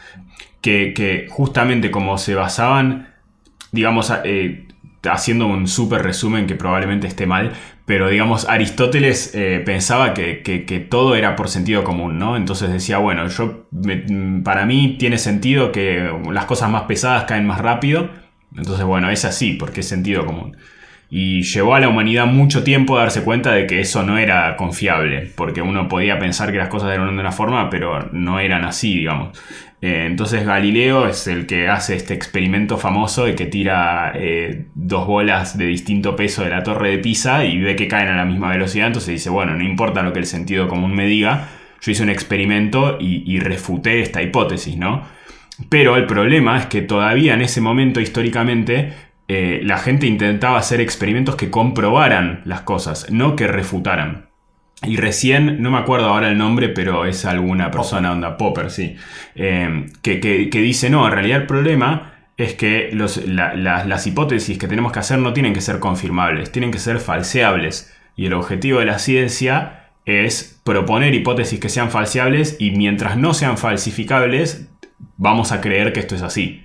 que, 0.62 1.26
justamente 1.30 1.90
como 1.90 2.18
se 2.18 2.34
basaban, 2.34 3.08
digamos, 3.72 4.12
eh, 4.24 4.68
haciendo 5.04 5.46
un 5.46 5.66
súper 5.68 6.02
resumen 6.02 6.46
que 6.46 6.54
probablemente 6.54 7.06
esté 7.08 7.26
mal, 7.26 7.52
pero 7.86 8.08
digamos, 8.08 8.48
Aristóteles 8.48 9.34
eh, 9.34 9.62
pensaba 9.64 10.14
que, 10.14 10.86
todo 10.88 11.16
era 11.16 11.36
por 11.36 11.48
sentido 11.48 11.84
común, 11.84 12.18
¿no? 12.18 12.36
Entonces 12.36 12.70
decía, 12.72 12.98
bueno, 12.98 13.26
yo, 13.28 13.66
me- 13.72 14.42
para 14.42 14.66
mí 14.66 14.96
tiene 14.98 15.18
sentido 15.18 15.72
que 15.72 16.10
las 16.30 16.44
cosas 16.46 16.70
más 16.70 16.82
pesadas 16.84 17.24
caen 17.24 17.46
más 17.46 17.60
rápido, 17.60 18.10
entonces 18.56 18.84
bueno, 18.84 19.10
es 19.10 19.24
así, 19.24 19.54
porque 19.54 19.80
es 19.80 19.88
sentido 19.88 20.24
común. 20.26 20.56
Y 21.14 21.42
llevó 21.42 21.74
a 21.74 21.80
la 21.80 21.90
humanidad 21.90 22.24
mucho 22.24 22.64
tiempo 22.64 22.96
a 22.96 23.00
darse 23.00 23.22
cuenta 23.22 23.52
de 23.52 23.66
que 23.66 23.80
eso 23.80 24.02
no 24.02 24.16
era 24.16 24.56
confiable, 24.56 25.30
porque 25.36 25.60
uno 25.60 25.86
podía 25.86 26.18
pensar 26.18 26.50
que 26.50 26.56
las 26.56 26.68
cosas 26.68 26.94
eran 26.94 27.14
de 27.14 27.20
una 27.20 27.32
forma, 27.32 27.68
pero 27.68 28.08
no 28.12 28.40
eran 28.40 28.64
así, 28.64 28.94
digamos. 28.94 29.38
Eh, 29.82 30.06
entonces 30.06 30.46
Galileo 30.46 31.06
es 31.06 31.26
el 31.26 31.44
que 31.44 31.68
hace 31.68 31.96
este 31.96 32.14
experimento 32.14 32.78
famoso 32.78 33.26
de 33.26 33.34
que 33.34 33.44
tira 33.44 34.12
eh, 34.14 34.68
dos 34.74 35.06
bolas 35.06 35.58
de 35.58 35.66
distinto 35.66 36.16
peso 36.16 36.44
de 36.44 36.48
la 36.48 36.62
torre 36.62 36.92
de 36.92 36.98
Pisa 36.98 37.44
y 37.44 37.60
ve 37.60 37.76
que 37.76 37.88
caen 37.88 38.08
a 38.08 38.16
la 38.16 38.24
misma 38.24 38.48
velocidad, 38.48 38.86
entonces 38.86 39.12
dice, 39.12 39.28
bueno, 39.28 39.54
no 39.54 39.64
importa 39.64 40.02
lo 40.02 40.14
que 40.14 40.20
el 40.20 40.26
sentido 40.26 40.66
común 40.66 40.94
me 40.94 41.04
diga, 41.04 41.48
yo 41.82 41.92
hice 41.92 42.02
un 42.02 42.08
experimento 42.08 42.96
y, 42.98 43.22
y 43.30 43.38
refuté 43.38 44.00
esta 44.00 44.22
hipótesis, 44.22 44.78
¿no? 44.78 45.02
Pero 45.68 45.96
el 45.96 46.06
problema 46.06 46.58
es 46.58 46.64
que 46.66 46.80
todavía 46.80 47.34
en 47.34 47.42
ese 47.42 47.60
momento 47.60 48.00
históricamente 48.00 49.11
eh, 49.34 49.60
la 49.62 49.78
gente 49.78 50.06
intentaba 50.06 50.58
hacer 50.58 50.80
experimentos 50.80 51.36
que 51.36 51.50
comprobaran 51.50 52.42
las 52.44 52.60
cosas, 52.62 53.06
no 53.10 53.34
que 53.36 53.46
refutaran. 53.46 54.26
Y 54.84 54.96
recién, 54.96 55.62
no 55.62 55.70
me 55.70 55.78
acuerdo 55.78 56.08
ahora 56.08 56.28
el 56.28 56.36
nombre, 56.36 56.68
pero 56.68 57.04
es 57.06 57.24
alguna 57.24 57.70
persona, 57.70 58.12
onda 58.12 58.36
Popper, 58.36 58.70
sí, 58.70 58.96
eh, 59.36 59.86
que, 60.02 60.18
que- 60.20 60.50
que 60.50 60.60
dice, 60.60 60.90
no, 60.90 61.06
en 61.06 61.12
realidad 61.12 61.40
el 61.42 61.46
problema 61.46 62.12
es 62.36 62.54
que 62.54 62.90
los- 62.92 63.24
la- 63.26 63.54
la- 63.54 63.84
las 63.84 64.06
hipótesis 64.06 64.58
que 64.58 64.66
tenemos 64.68 64.90
que 64.92 64.98
hacer 64.98 65.18
no 65.18 65.32
tienen 65.32 65.54
que 65.54 65.60
ser 65.60 65.78
confirmables, 65.78 66.50
tienen 66.50 66.72
que 66.72 66.78
ser 66.80 66.98
falseables. 66.98 67.94
Y 68.16 68.26
el 68.26 68.32
objetivo 68.34 68.80
de 68.80 68.86
la 68.86 68.98
ciencia 68.98 69.90
es 70.04 70.60
proponer 70.64 71.14
hipótesis 71.14 71.60
que 71.60 71.68
sean 71.68 71.90
falseables 71.90 72.56
y 72.58 72.72
mientras 72.72 73.16
no 73.16 73.32
sean 73.34 73.56
falsificables, 73.58 74.68
vamos 75.16 75.52
a 75.52 75.60
creer 75.60 75.92
que 75.92 76.00
esto 76.00 76.16
es 76.16 76.22
así. 76.22 76.61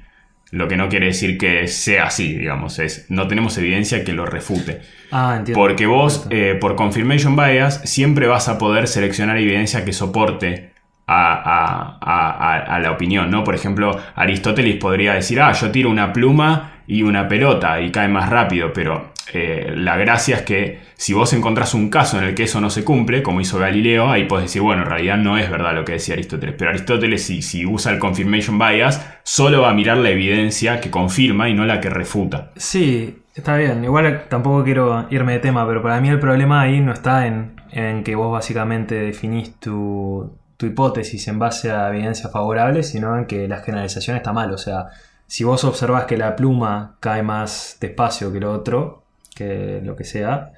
Lo 0.52 0.68
que 0.68 0.78
no 0.78 0.88
quiere 0.88 1.08
decir 1.08 1.38
que 1.38 1.68
sea 1.68 2.06
así, 2.06 2.34
digamos, 2.34 2.80
es 2.80 3.06
no 3.10 3.28
tenemos 3.28 3.58
evidencia 3.58 4.04
que 4.06 4.14
lo 4.14 4.26
refute. 4.26 4.80
Ah, 5.12 5.36
entiendo. 5.38 5.60
Porque 5.62 5.86
vos, 5.86 6.26
eh, 6.30 6.58
por 6.60 6.76
confirmation 6.76 7.36
bias, 7.36 7.82
siempre 7.84 8.28
vas 8.28 8.48
a 8.48 8.58
poder 8.58 8.88
seleccionar 8.88 9.38
evidencia 9.38 9.84
que 9.84 9.92
soporte 9.94 10.72
a- 11.10 11.98
a- 12.02 12.76
a 12.76 12.80
la 12.80 12.92
opinión, 12.92 13.30
¿no? 13.32 13.44
Por 13.44 13.56
ejemplo, 13.56 13.98
Aristóteles 14.16 14.76
podría 14.76 15.14
decir, 15.14 15.40
ah, 15.42 15.52
yo 15.54 15.72
tiro 15.72 15.90
una 15.90 16.12
pluma 16.14 16.82
y 16.88 17.04
una 17.04 17.28
pelota 17.28 17.80
y 17.82 17.92
cae 17.92 18.08
más 18.08 18.30
rápido, 18.30 18.72
pero 18.74 19.14
eh, 19.34 19.74
la 19.76 19.98
gracia 19.98 20.38
es 20.38 20.42
que 20.44 20.80
si 20.96 21.14
vos 21.14 21.34
encontrás 21.34 21.74
un 21.74 21.90
caso 21.90 22.18
en 22.18 22.24
el 22.24 22.36
que 22.36 22.44
eso 22.44 22.62
no 22.62 22.70
se 22.70 22.84
cumple, 22.84 23.22
como 23.24 23.42
hizo 23.42 23.60
Galileo, 23.60 24.10
ahí 24.10 24.26
podés 24.26 24.46
decir, 24.46 24.62
bueno, 24.62 24.84
en 24.84 24.90
realidad 24.90 25.18
no 25.18 25.38
es 25.38 25.50
verdad 25.50 25.76
lo 25.76 25.84
que 25.84 25.94
decía 25.94 26.14
Aristóteles, 26.14 26.56
pero 26.58 26.70
Aristóteles 26.70 27.26
si, 27.26 27.66
usa 27.66 27.92
el 27.92 28.00
confirmation 28.00 28.58
bias, 28.58 29.06
solo 29.24 29.62
va 29.62 29.72
a 29.72 29.74
mirar 29.74 29.98
la 29.98 30.10
evidencia 30.10 30.80
que 30.80 30.90
confirma 30.90 31.50
y 31.50 31.54
no 31.54 31.66
la 31.66 31.82
que 31.82 31.90
refuta. 31.90 32.52
Sí, 32.56 33.20
está 33.36 33.58
bien. 33.58 33.84
Igual 33.84 34.26
tampoco 34.30 34.64
quiero 34.64 35.08
irme 35.10 35.34
de 35.34 35.40
tema, 35.40 35.68
pero 35.68 35.82
para 35.82 36.00
mí 36.00 36.10
el 36.10 36.20
problema 36.20 36.62
ahí 36.62 36.80
no 36.80 36.94
está 36.94 37.28
en, 37.28 37.60
en 37.72 38.04
que 38.04 38.16
vos 38.16 38.32
básicamente 38.32 38.96
definís 38.96 39.60
tu, 39.60 40.38
tu 40.58 40.66
hipótesis 40.66 41.28
en 41.28 41.38
base 41.38 41.72
a 41.72 41.90
evidencia 41.90 42.30
favorable, 42.30 42.82
sino 42.82 43.18
en 43.18 43.26
que 43.26 43.48
la 43.48 43.58
generalización 43.58 44.18
está 44.18 44.34
mal. 44.34 44.52
O 44.52 44.58
sea, 44.58 44.88
si 45.28 45.44
vos 45.44 45.64
observás 45.64 46.06
que 46.06 46.18
la 46.18 46.36
pluma 46.36 46.96
cae 47.00 47.22
más 47.22 47.78
despacio 47.80 48.32
que 48.32 48.40
lo 48.40 48.54
otro, 48.54 49.04
que 49.38 49.82
lo 49.84 49.96
que 49.96 50.04
sea, 50.04 50.52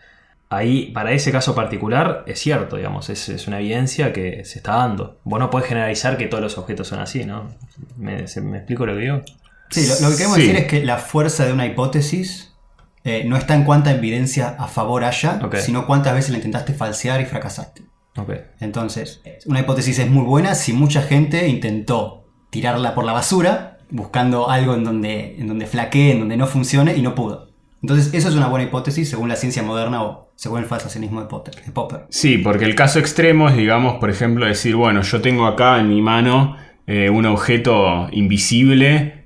ahí, 0.50 0.92
para 0.92 1.12
ese 1.12 1.32
caso 1.32 1.54
particular, 1.56 2.24
es 2.28 2.40
cierto, 2.40 2.78
digamos, 2.78 3.10
es, 3.10 3.30
es 3.30 3.48
una 3.48 3.60
evidencia 3.60 4.14
que 4.14 4.44
se 4.46 4.60
está 4.60 4.78
dando. 4.78 5.20
Vos 5.24 5.40
no 5.40 5.50
podés 5.50 5.68
generalizar 5.68 6.18
que 6.18 6.28
todos 6.28 6.42
los 6.42 6.58
objetos 6.58 6.88
son 6.88 7.00
así, 7.00 7.26
¿no? 7.26 7.50
¿Me, 7.98 8.28
se- 8.28 8.42
me 8.42 8.58
explico 8.58 8.86
lo 8.86 8.96
que 8.96 9.02
digo? 9.02 9.22
Sí, 9.70 9.86
lo, 9.88 9.94
lo 10.02 10.10
que 10.12 10.16
queremos 10.18 10.36
Sí. 10.38 10.42
decir 10.42 10.56
es 10.56 10.66
que 10.66 10.84
la 10.86 10.98
fuerza 10.98 11.46
de 11.46 11.54
una 11.54 11.66
hipótesis 11.68 12.56
eh, 13.04 13.24
no 13.26 13.38
está 13.38 13.54
en 13.56 13.64
cuánta 13.64 13.92
evidencia 13.92 14.56
a 14.58 14.68
favor 14.68 15.04
haya, 15.04 15.40
sino 15.62 15.86
cuántas 15.86 16.14
veces 16.16 16.32
la 16.32 16.38
intentaste 16.38 16.74
falsear 16.74 17.22
y 17.22 17.26
fracasaste. 17.26 17.84
Ok. 18.18 18.32
Entonces, 18.60 19.22
una 19.46 19.60
hipótesis 19.62 20.00
es 20.00 20.10
muy 20.10 20.24
buena 20.26 20.56
si 20.56 20.74
mucha 20.74 21.02
gente 21.04 21.48
intentó 21.48 22.26
tirarla 22.50 22.96
por 22.96 23.06
la 23.06 23.14
basura, 23.14 23.78
buscando 23.92 24.50
algo 24.50 24.74
en 24.74 24.84
donde, 24.84 25.36
en 25.40 25.48
donde 25.48 25.66
flaquee, 25.68 26.12
en 26.12 26.20
donde 26.20 26.36
no 26.38 26.48
funcione 26.48 26.96
y 26.98 27.02
no 27.02 27.14
pudo. 27.16 27.49
Entonces, 27.82 28.14
eso 28.14 28.28
es 28.30 28.36
una 28.36 28.48
buena 28.48 28.66
hipótesis 28.66 29.10
según 29.10 29.30
la 29.30 29.36
ciencia 29.36 29.64
moderna 29.64 30.04
o 30.04 30.32
según 30.36 30.60
el 30.60 30.66
falsacionismo 30.66 31.22
de. 31.22 31.28
De 31.66 31.72
Popper. 31.72 32.02
Sí, 32.10 32.38
porque 32.38 32.66
el 32.66 32.76
caso 32.76 33.00
extremo 33.00 33.48
es, 33.50 33.56
digamos, 33.56 33.96
por 34.00 34.10
ejemplo, 34.10 34.46
decir, 34.46 34.76
bueno, 34.76 35.02
yo 35.02 35.22
tengo 35.22 35.46
acá 35.46 35.80
en 35.80 35.90
mi 35.90 36.02
mano 36.02 36.58
eh, 36.88 37.10
un 37.10 37.26
objeto 37.26 38.08
invisible, 38.12 39.26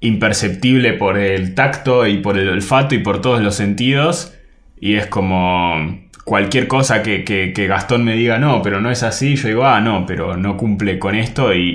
imperceptible 0.00 0.94
por 0.94 1.16
el 1.18 1.54
tacto 1.54 2.06
y 2.06 2.18
por 2.18 2.38
el 2.38 2.48
olfato 2.48 2.94
y 2.94 2.98
por 2.98 3.20
todos 3.20 3.40
los 3.40 3.54
sentidos, 3.54 4.34
y 4.80 4.94
es 4.94 5.06
como 5.06 6.00
cualquier 6.24 6.66
cosa 6.68 7.02
que, 7.02 7.24
que- 7.24 7.52
que 7.52 7.66
Gastón 7.66 8.04
me 8.04 8.14
diga, 8.14 8.38
no, 8.38 8.62
pero 8.62 8.80
no 8.80 8.90
es 8.90 9.02
así, 9.02 9.36
yo 9.36 9.48
digo, 9.48 9.64
ah, 9.64 9.80
no, 9.80 10.06
pero 10.06 10.36
no 10.36 10.56
cumple 10.56 10.98
con 10.98 11.14
esto, 11.14 11.54
y- 11.54 11.74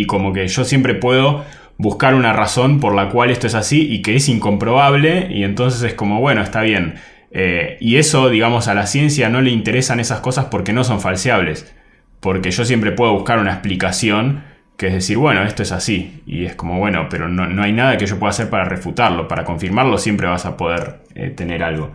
y 0.00 0.06
como 0.06 0.32
que 0.32 0.46
yo 0.46 0.64
siempre 0.64 0.94
puedo 0.94 1.44
buscar 1.78 2.14
una 2.14 2.32
razón 2.32 2.80
por 2.80 2.94
la 2.94 3.08
cual 3.08 3.30
esto 3.30 3.46
es 3.46 3.54
así 3.54 3.88
y 3.90 4.02
que 4.02 4.16
es 4.16 4.28
incomprobable, 4.28 5.28
y 5.30 5.44
entonces 5.44 5.82
es 5.82 5.94
como, 5.94 6.20
bueno, 6.20 6.42
está 6.42 6.62
bien. 6.62 6.94
Eh, 7.30 7.76
y 7.80 7.96
eso, 7.96 8.30
digamos, 8.30 8.68
a 8.68 8.74
la 8.74 8.86
ciencia 8.86 9.28
no 9.28 9.40
le 9.42 9.50
interesan 9.50 10.00
esas 10.00 10.20
cosas 10.20 10.46
porque 10.46 10.72
no 10.72 10.84
son 10.84 11.00
falseables. 11.00 11.74
Porque 12.20 12.50
yo 12.50 12.64
siempre 12.64 12.92
puedo 12.92 13.12
buscar 13.12 13.38
una 13.38 13.52
explicación 13.52 14.44
que 14.76 14.88
es 14.88 14.94
decir, 14.94 15.18
bueno, 15.18 15.42
esto 15.42 15.62
es 15.62 15.72
así. 15.72 16.22
Y 16.26 16.44
es 16.44 16.54
como, 16.54 16.78
bueno, 16.78 17.08
pero 17.10 17.28
no, 17.28 17.46
no 17.46 17.62
hay 17.62 17.72
nada 17.72 17.96
que 17.96 18.06
yo 18.06 18.18
pueda 18.18 18.30
hacer 18.30 18.50
para 18.50 18.64
refutarlo. 18.64 19.28
Para 19.28 19.44
confirmarlo 19.44 19.98
siempre 19.98 20.26
vas 20.26 20.46
a 20.46 20.56
poder 20.56 21.00
eh, 21.14 21.30
tener 21.30 21.62
algo. 21.62 21.92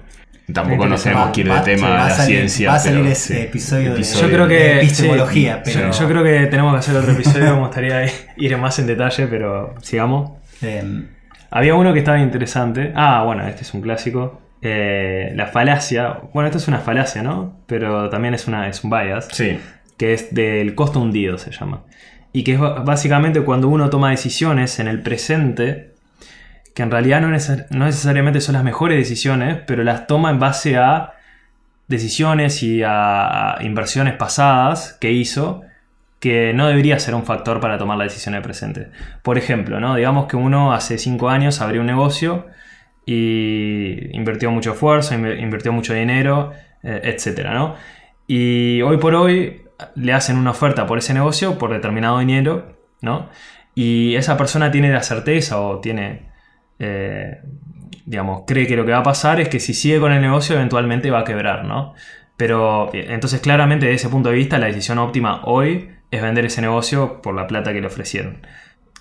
Tampoco 0.53 0.87
que 1.33 1.41
ir 1.41 1.47
de 1.47 1.53
Va- 1.53 1.63
tema 1.63 1.87
de 1.89 1.93
la 1.95 2.09
salir- 2.09 2.35
ciencia. 2.37 2.69
va 2.69 2.75
a 2.75 2.79
salir 2.79 2.99
pero 2.99 3.11
ese 3.11 3.33
sí. 3.35 3.41
episodio 3.41 3.93
de- 3.95 4.03
Yo 4.03 4.29
creo 4.29 4.47
que 4.47 4.53
de 4.55 4.69
sí, 4.81 4.85
epistemología, 4.85 5.57
yo- 5.57 5.61
pero- 5.63 5.91
yo, 5.91 6.07
creo 6.07 6.23
que 6.23 6.47
tenemos 6.47 6.73
que 6.73 6.79
hacer 6.79 6.95
otro 6.95 7.11
episodio, 7.11 7.53
me 7.55 7.59
gustaría 7.61 8.05
ir 8.37 8.57
más 8.57 8.79
en 8.79 8.87
detalle, 8.87 9.27
pero 9.27 9.75
sigamos. 9.81 10.31
Eh, 10.61 11.03
Había 11.51 11.73
uno 11.75 11.93
que 11.93 11.99
estaba 11.99 12.19
interesante. 12.19 12.91
Ah, 12.95 13.23
bueno, 13.25 13.47
este 13.47 13.61
es 13.63 13.73
un 13.73 13.81
clásico. 13.81 14.39
Eh, 14.61 15.31
la 15.35 15.47
falacia. 15.47 16.19
Bueno, 16.33 16.47
esto 16.47 16.59
es 16.59 16.67
una 16.67 16.77
falacia, 16.79 17.23
¿no? 17.23 17.63
Pero 17.65 18.09
también 18.09 18.33
es, 18.35 18.47
una, 18.47 18.67
es 18.67 18.83
un 18.83 18.91
bias. 18.91 19.29
Sí. 19.31 19.57
Que 19.97 20.13
es 20.13 20.33
del 20.35 20.75
costo 20.75 20.99
hundido, 20.99 21.37
se 21.39 21.49
llama. 21.51 21.85
Y 22.33 22.43
que 22.43 22.53
es 22.53 22.59
básicamente 22.59 23.41
cuando 23.41 23.67
uno 23.67 23.89
toma 23.89 24.11
decisiones 24.11 24.79
en 24.79 24.87
el 24.87 25.01
presente, 25.01 25.88
que 26.73 26.83
en 26.83 26.91
realidad 26.91 27.21
no, 27.21 27.29
neces- 27.29 27.65
no 27.71 27.85
necesariamente 27.85 28.41
son 28.41 28.53
las 28.53 28.63
mejores 28.63 28.97
decisiones, 28.97 29.57
pero 29.67 29.83
las 29.83 30.07
toma 30.07 30.29
en 30.31 30.39
base 30.39 30.77
a 30.77 31.13
decisiones 31.87 32.61
y 32.63 32.81
a, 32.85 33.57
inversiones 33.61 34.13
pasadas 34.15 34.97
que 35.01 35.11
hizo 35.11 35.61
que 36.19 36.53
no 36.53 36.67
debería 36.67 36.99
ser 36.99 37.15
un 37.15 37.23
factor 37.25 37.59
para 37.61 37.77
tomar 37.77 37.97
la 37.97 38.03
decisión 38.03 38.33
en 38.33 38.37
el 38.39 38.43
presente. 38.43 38.89
Por 39.23 39.37
ejemplo, 39.37 39.79
¿no? 39.79 39.95
digamos 39.95 40.27
que 40.27 40.35
uno 40.35 40.73
hace 40.73 40.97
5 40.97 41.29
años 41.29 41.61
abrió 41.61 41.79
un 41.81 41.87
negocio 41.87 42.47
y 43.05 44.15
invirtió 44.15 44.51
mucho 44.51 44.73
esfuerzo, 44.73 45.15
inv- 45.15 45.39
invirtió 45.41 45.71
mucho 45.73 45.93
dinero, 45.93 46.51
eh, 46.83 47.01
etcétera, 47.03 47.53
¿no? 47.53 47.75
Y 48.27 48.81
hoy 48.83 48.97
por 48.97 49.15
hoy 49.15 49.63
le 49.95 50.13
hacen 50.13 50.37
una 50.37 50.51
oferta 50.51 50.85
por 50.85 50.97
ese 50.99 51.13
negocio 51.13 51.57
por 51.57 51.71
determinado 51.71 52.19
dinero, 52.19 52.77
¿no? 53.01 53.29
Y 53.73 54.15
esa 54.15 54.37
persona 54.37 54.69
tiene 54.71 54.91
la 54.91 55.01
certeza 55.03 55.59
o 55.61 55.79
tiene, 55.79 56.28
eh, 56.79 57.41
digamos, 58.05 58.43
cree 58.47 58.65
que 58.67 58.75
lo 58.75 58.85
que 58.85 58.91
va 58.91 58.99
a 58.99 59.03
pasar 59.03 59.39
es 59.39 59.49
que 59.49 59.59
si 59.59 59.73
sigue 59.73 59.99
con 59.99 60.11
el 60.11 60.21
negocio 60.21 60.55
eventualmente 60.55 61.11
va 61.11 61.19
a 61.19 61.23
quebrar, 61.23 61.65
¿no? 61.65 61.93
Pero 62.37 62.89
entonces 62.93 63.41
claramente 63.41 63.85
desde 63.85 63.97
ese 63.97 64.09
punto 64.09 64.29
de 64.29 64.35
vista 64.35 64.57
la 64.57 64.67
decisión 64.67 64.97
óptima 64.97 65.41
hoy 65.43 65.89
es 66.09 66.21
vender 66.21 66.45
ese 66.45 66.61
negocio 66.61 67.21
por 67.21 67.35
la 67.35 67.45
plata 67.47 67.73
que 67.73 67.81
le 67.81 67.87
ofrecieron. 67.87 68.37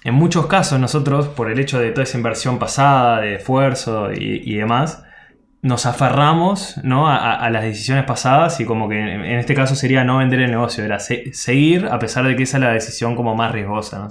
En 0.05 0.14
muchos 0.14 0.47
casos 0.47 0.79
nosotros, 0.79 1.29
por 1.29 1.51
el 1.51 1.59
hecho 1.59 1.79
de 1.79 1.91
toda 1.91 2.03
esa 2.03 2.19
inversión 2.19 2.59
pasada, 2.59 3.21
de 3.21 3.37
esfuerzo 3.37 4.12
y, 4.12 4.55
demás, 4.55 5.05
nos 5.62 5.87
aferramos 5.87 6.79
¿no? 6.85 7.09
a, 7.09 7.49
las 7.51 7.62
decisiones 7.64 8.05
pasadas 8.05 8.61
y 8.61 8.64
como 8.64 8.88
que 8.88 8.99
en 8.99 9.38
este 9.38 9.55
caso 9.55 9.75
sería 9.75 10.05
no 10.05 10.19
vender 10.19 10.41
el 10.41 10.51
negocio, 10.51 10.85
era 10.85 10.99
se- 10.99 11.33
seguir 11.33 11.87
a 11.91 11.99
pesar 11.99 12.25
de 12.27 12.37
que 12.37 12.45
esa 12.45 12.59
es 12.59 12.62
la 12.62 12.73
decisión 12.73 13.17
como 13.17 13.35
más 13.35 13.53
riesgosa. 13.53 13.99
No 13.99 14.09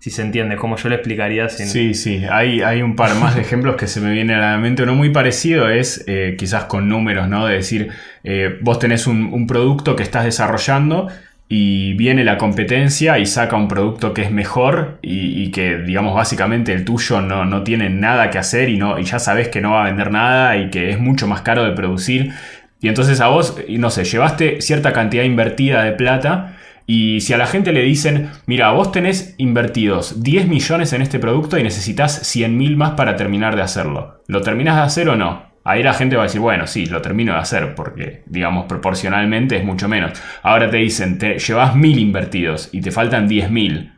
si 0.00 0.08
se 0.08 0.22
entiende, 0.22 0.56
como 0.56 0.76
yo 0.76 0.88
le 0.88 0.94
explicaría 0.94 1.50
sin... 1.50 1.66
Sí, 1.66 1.92
sí, 1.92 2.24
hay, 2.30 2.62
hay 2.62 2.80
un 2.80 2.96
par 2.96 3.14
más 3.16 3.34
de 3.34 3.42
ejemplos 3.42 3.76
que 3.76 3.86
se 3.86 4.00
me 4.00 4.10
vienen 4.10 4.38
a 4.38 4.52
la 4.52 4.58
mente. 4.58 4.82
Uno 4.82 4.94
muy 4.94 5.10
parecido 5.10 5.68
es 5.68 6.04
eh, 6.06 6.36
quizás 6.38 6.64
con 6.64 6.88
números, 6.88 7.28
¿no? 7.28 7.44
De 7.46 7.56
decir, 7.56 7.90
eh, 8.24 8.58
vos 8.62 8.78
tenés 8.78 9.06
un, 9.06 9.46
producto 9.46 9.96
que 9.96 10.02
estás 10.02 10.24
desarrollando 10.24 11.08
y 11.50 11.92
viene 11.94 12.24
la 12.24 12.38
competencia 12.38 13.18
y 13.18 13.26
saca 13.26 13.56
un 13.56 13.68
producto 13.68 14.14
que 14.14 14.22
es 14.22 14.30
mejor 14.30 14.98
y, 15.02 15.50
que, 15.50 15.76
digamos, 15.76 16.14
básicamente 16.14 16.72
el 16.72 16.86
tuyo 16.86 17.20
no, 17.20 17.44
no 17.44 17.62
tiene 17.62 17.90
nada 17.90 18.30
que 18.30 18.38
hacer 18.38 18.70
y, 18.70 18.78
no, 18.78 18.98
y 18.98 19.04
ya 19.04 19.18
sabes 19.18 19.48
que 19.48 19.60
no 19.60 19.72
va 19.72 19.82
a 19.82 19.86
vender 19.86 20.10
nada 20.10 20.56
y 20.56 20.70
que 20.70 20.88
es 20.90 20.98
mucho 20.98 21.26
más 21.26 21.42
caro 21.42 21.64
de 21.64 21.72
producir. 21.72 22.32
Y 22.80 22.88
entonces 22.88 23.20
a 23.20 23.26
vos, 23.26 23.58
no 23.68 23.90
sé, 23.90 24.04
llevaste 24.04 24.62
cierta 24.62 24.94
cantidad 24.94 25.24
invertida 25.24 25.82
de 25.82 25.92
plata 25.92 26.56
y 26.92 27.20
si 27.20 27.32
a 27.32 27.38
la 27.38 27.46
gente 27.46 27.72
le 27.72 27.82
dicen, 27.82 28.30
mira, 28.46 28.72
vos 28.72 28.90
tenés 28.90 29.36
invertidos 29.38 30.24
10 30.24 30.48
millones 30.48 30.92
en 30.92 31.02
este 31.02 31.20
producto 31.20 31.56
y 31.56 31.62
necesitas 31.62 32.26
100 32.26 32.58
mil 32.58 32.76
más 32.76 32.94
para 32.94 33.14
terminar 33.14 33.54
de 33.54 33.62
hacerlo, 33.62 34.24
¿lo 34.26 34.40
terminas 34.40 34.74
de 34.74 34.82
hacer 34.82 35.08
o 35.08 35.14
no? 35.14 35.44
Ahí 35.62 35.84
la 35.84 35.94
gente 35.94 36.16
va 36.16 36.22
a 36.22 36.26
decir, 36.26 36.40
bueno, 36.40 36.66
sí, 36.66 36.86
lo 36.86 37.00
termino 37.00 37.34
de 37.34 37.38
hacer 37.38 37.76
porque, 37.76 38.24
digamos, 38.26 38.64
proporcionalmente 38.64 39.56
es 39.56 39.62
mucho 39.62 39.86
menos. 39.86 40.20
Ahora 40.42 40.68
te 40.68 40.78
dicen, 40.78 41.18
te 41.18 41.38
llevas 41.38 41.76
mil 41.76 41.96
invertidos 41.96 42.70
y 42.72 42.80
te 42.80 42.90
faltan 42.90 43.28
10 43.28 43.52
mil, 43.52 43.92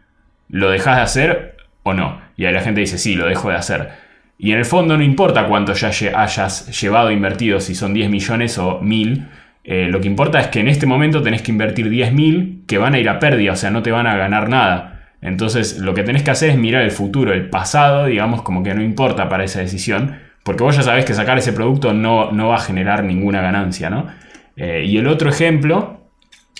¿lo 0.51 0.69
dejas 0.69 0.97
de 0.97 1.03
hacer 1.03 1.57
o 1.85 1.95
no? 1.95 2.21
Y 2.37 2.45
ahí 2.45 2.53
la 2.53 2.61
gente 2.61 2.83
dice, 2.83 2.99
sí, 2.99 3.15
lo 3.15 3.25
dejo 3.25 3.49
de 3.49 3.57
hacer. 3.57 3.89
Y 4.37 4.53
en 4.53 4.59
el 4.59 4.67
fondo 4.67 4.99
no 4.99 5.03
importa 5.03 5.47
cuánto 5.47 5.73
ya 5.73 5.89
hayas 5.89 6.79
llevado 6.79 7.11
invertido, 7.11 7.59
si 7.59 7.75
son 7.75 7.95
10 7.95 8.11
millones 8.11 8.59
o 8.59 8.81
1000. 8.81 9.29
Eh, 9.65 9.87
lo 9.89 10.01
que 10.01 10.09
importa 10.09 10.41
es 10.41 10.49
que 10.49 10.61
en 10.61 10.69
este 10.69 10.87
momento 10.87 11.23
tenés 11.23 11.43
que 11.43 11.53
invertir 11.53 11.89
10.000 11.89 12.67
que 12.67 12.79
van 12.79 12.95
a 12.95 12.99
ir 12.99 13.09
a 13.09 13.19
pérdida, 13.19 13.53
o 13.53 13.57
sea, 13.57 13.71
no 13.71 13.83
te 13.83 13.93
van 13.93 14.07
a 14.07 14.17
ganar 14.17 14.49
nada. 14.49 15.11
Entonces 15.21 15.79
lo 15.79 15.95
que 15.95 16.03
tenés 16.03 16.25
que 16.25 16.33
hacer 16.33 16.51
es 16.51 16.59
mirar 16.59 16.83
el 16.83 16.91
futuro, 16.91 17.33
el 17.33 17.49
pasado, 17.49 18.07
digamos, 18.07 18.43
como 18.43 18.63
que 18.65 18.75
no 18.75 18.83
importa 18.83 19.29
para 19.29 19.45
esa 19.45 19.61
decisión, 19.61 20.17
porque 20.43 20.65
vos 20.65 20.77
ya 20.77 20.83
sabés 20.83 21.05
que 21.05 21.15
sacar 21.15 21.39
ese 21.39 21.53
producto 21.53 21.93
no, 21.93 22.33
no 22.33 22.49
va 22.49 22.57
a 22.57 22.61
generar 22.61 23.05
ninguna 23.05 23.41
ganancia, 23.41 23.89
¿no? 23.89 24.09
Eh, 24.57 24.85
y 24.85 24.99
el 24.99 25.07
otro 25.07 25.31
ejemplo 25.31 26.01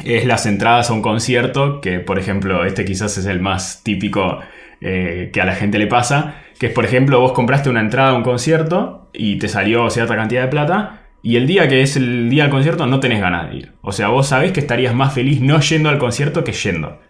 es 0.05 0.25
las 0.25 0.47
entradas 0.47 0.91
a 0.91 0.93
un 0.93 1.03
concierto, 1.03 1.81
que 1.81 1.99
por 1.99 2.21
ejemplo 2.21 2.65
este 2.65 2.85
quizás 2.85 3.19
es 3.19 3.27
el 3.27 3.41
más 3.41 3.83
típico 3.83 4.39
eh, 4.81 5.31
que 5.33 5.41
a 5.41 5.45
la 5.45 5.55
gente 5.55 5.79
le 5.79 5.89
pasa, 5.89 6.37
que 6.59 6.67
es 6.67 6.73
por 6.73 6.85
ejemplo 6.85 7.21
vos 7.21 7.33
compraste 7.33 7.69
una 7.69 7.81
entrada 7.81 8.11
a 8.11 8.15
un 8.15 8.23
concierto 8.23 9.11
y 9.13 9.39
te 9.39 9.49
salió 9.49 9.91
cierta 9.91 10.15
cantidad 10.15 10.43
de 10.43 10.49
plata 10.49 11.02
y 11.23 11.37
el 11.37 11.47
día 11.47 11.69
que 11.69 11.83
es 11.83 11.97
el 11.97 12.29
día 12.31 12.45
del 12.45 12.51
concierto 12.51 12.87
no 12.87 12.99
tenés 12.99 13.21
ganas 13.21 13.49
de 13.49 13.57
ir. 13.57 13.73
O 13.81 13.93
sea, 13.93 14.09
vos 14.09 14.27
sabés 14.27 14.53
que 14.53 14.61
estarías 14.61 14.95
más 14.95 15.15
feliz 15.15 15.41
no 15.41 15.61
yendo 15.61 15.89
al 15.89 15.99
concierto 15.99 16.43
que 16.43 16.53
yendo. 16.53 17.01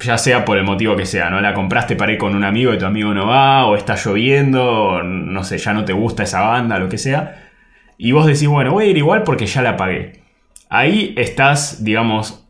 Ya 0.00 0.18
sea 0.18 0.44
por 0.44 0.58
el 0.58 0.64
motivo 0.64 0.96
que 0.96 1.06
sea, 1.06 1.30
¿no? 1.30 1.40
La 1.40 1.54
compraste 1.54 1.96
para 1.96 2.12
ir 2.12 2.18
con 2.18 2.36
un 2.36 2.44
amigo 2.44 2.72
y 2.72 2.78
tu 2.78 2.86
amigo 2.86 3.12
no 3.14 3.26
va, 3.26 3.66
o 3.66 3.74
está 3.74 3.96
lloviendo, 3.96 4.64
o 4.64 5.02
no 5.02 5.42
sé, 5.44 5.58
ya 5.58 5.72
no 5.72 5.84
te 5.84 5.92
gusta 5.92 6.22
esa 6.22 6.42
banda, 6.42 6.78
lo 6.78 6.88
que 6.88 6.98
sea. 6.98 7.48
Y 7.96 8.12
vos 8.12 8.26
decís, 8.26 8.46
bueno, 8.46 8.72
voy 8.72 8.84
a 8.84 8.88
ir 8.88 8.96
igual 8.98 9.24
porque 9.24 9.46
ya 9.46 9.62
la 9.62 9.76
pagué. 9.76 10.20
Ahí 10.68 11.14
estás, 11.16 11.82
digamos, 11.82 12.46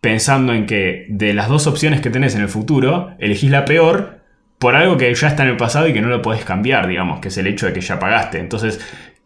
pensando 0.00 0.52
en 0.52 0.66
que 0.66 1.06
de 1.08 1.32
las 1.32 1.48
dos 1.48 1.66
opciones 1.66 2.02
que 2.02 2.10
tenés 2.10 2.34
en 2.34 2.42
el 2.42 2.48
futuro, 2.48 3.14
elegís 3.18 3.50
la 3.50 3.64
peor 3.64 4.20
por 4.58 4.74
algo 4.74 4.98
que 4.98 5.14
ya 5.14 5.28
está 5.28 5.44
en 5.44 5.50
el 5.50 5.56
pasado 5.56 5.88
y 5.88 5.92
que 5.92 6.02
no 6.02 6.08
lo 6.08 6.20
podés 6.20 6.44
cambiar, 6.44 6.86
digamos, 6.86 7.20
que 7.20 7.28
es 7.28 7.38
el 7.38 7.46
hecho 7.46 7.66
de 7.66 7.72
que 7.72 7.80
ya 7.80 7.98
pagaste. 7.98 8.38
Entonces, 8.38 8.80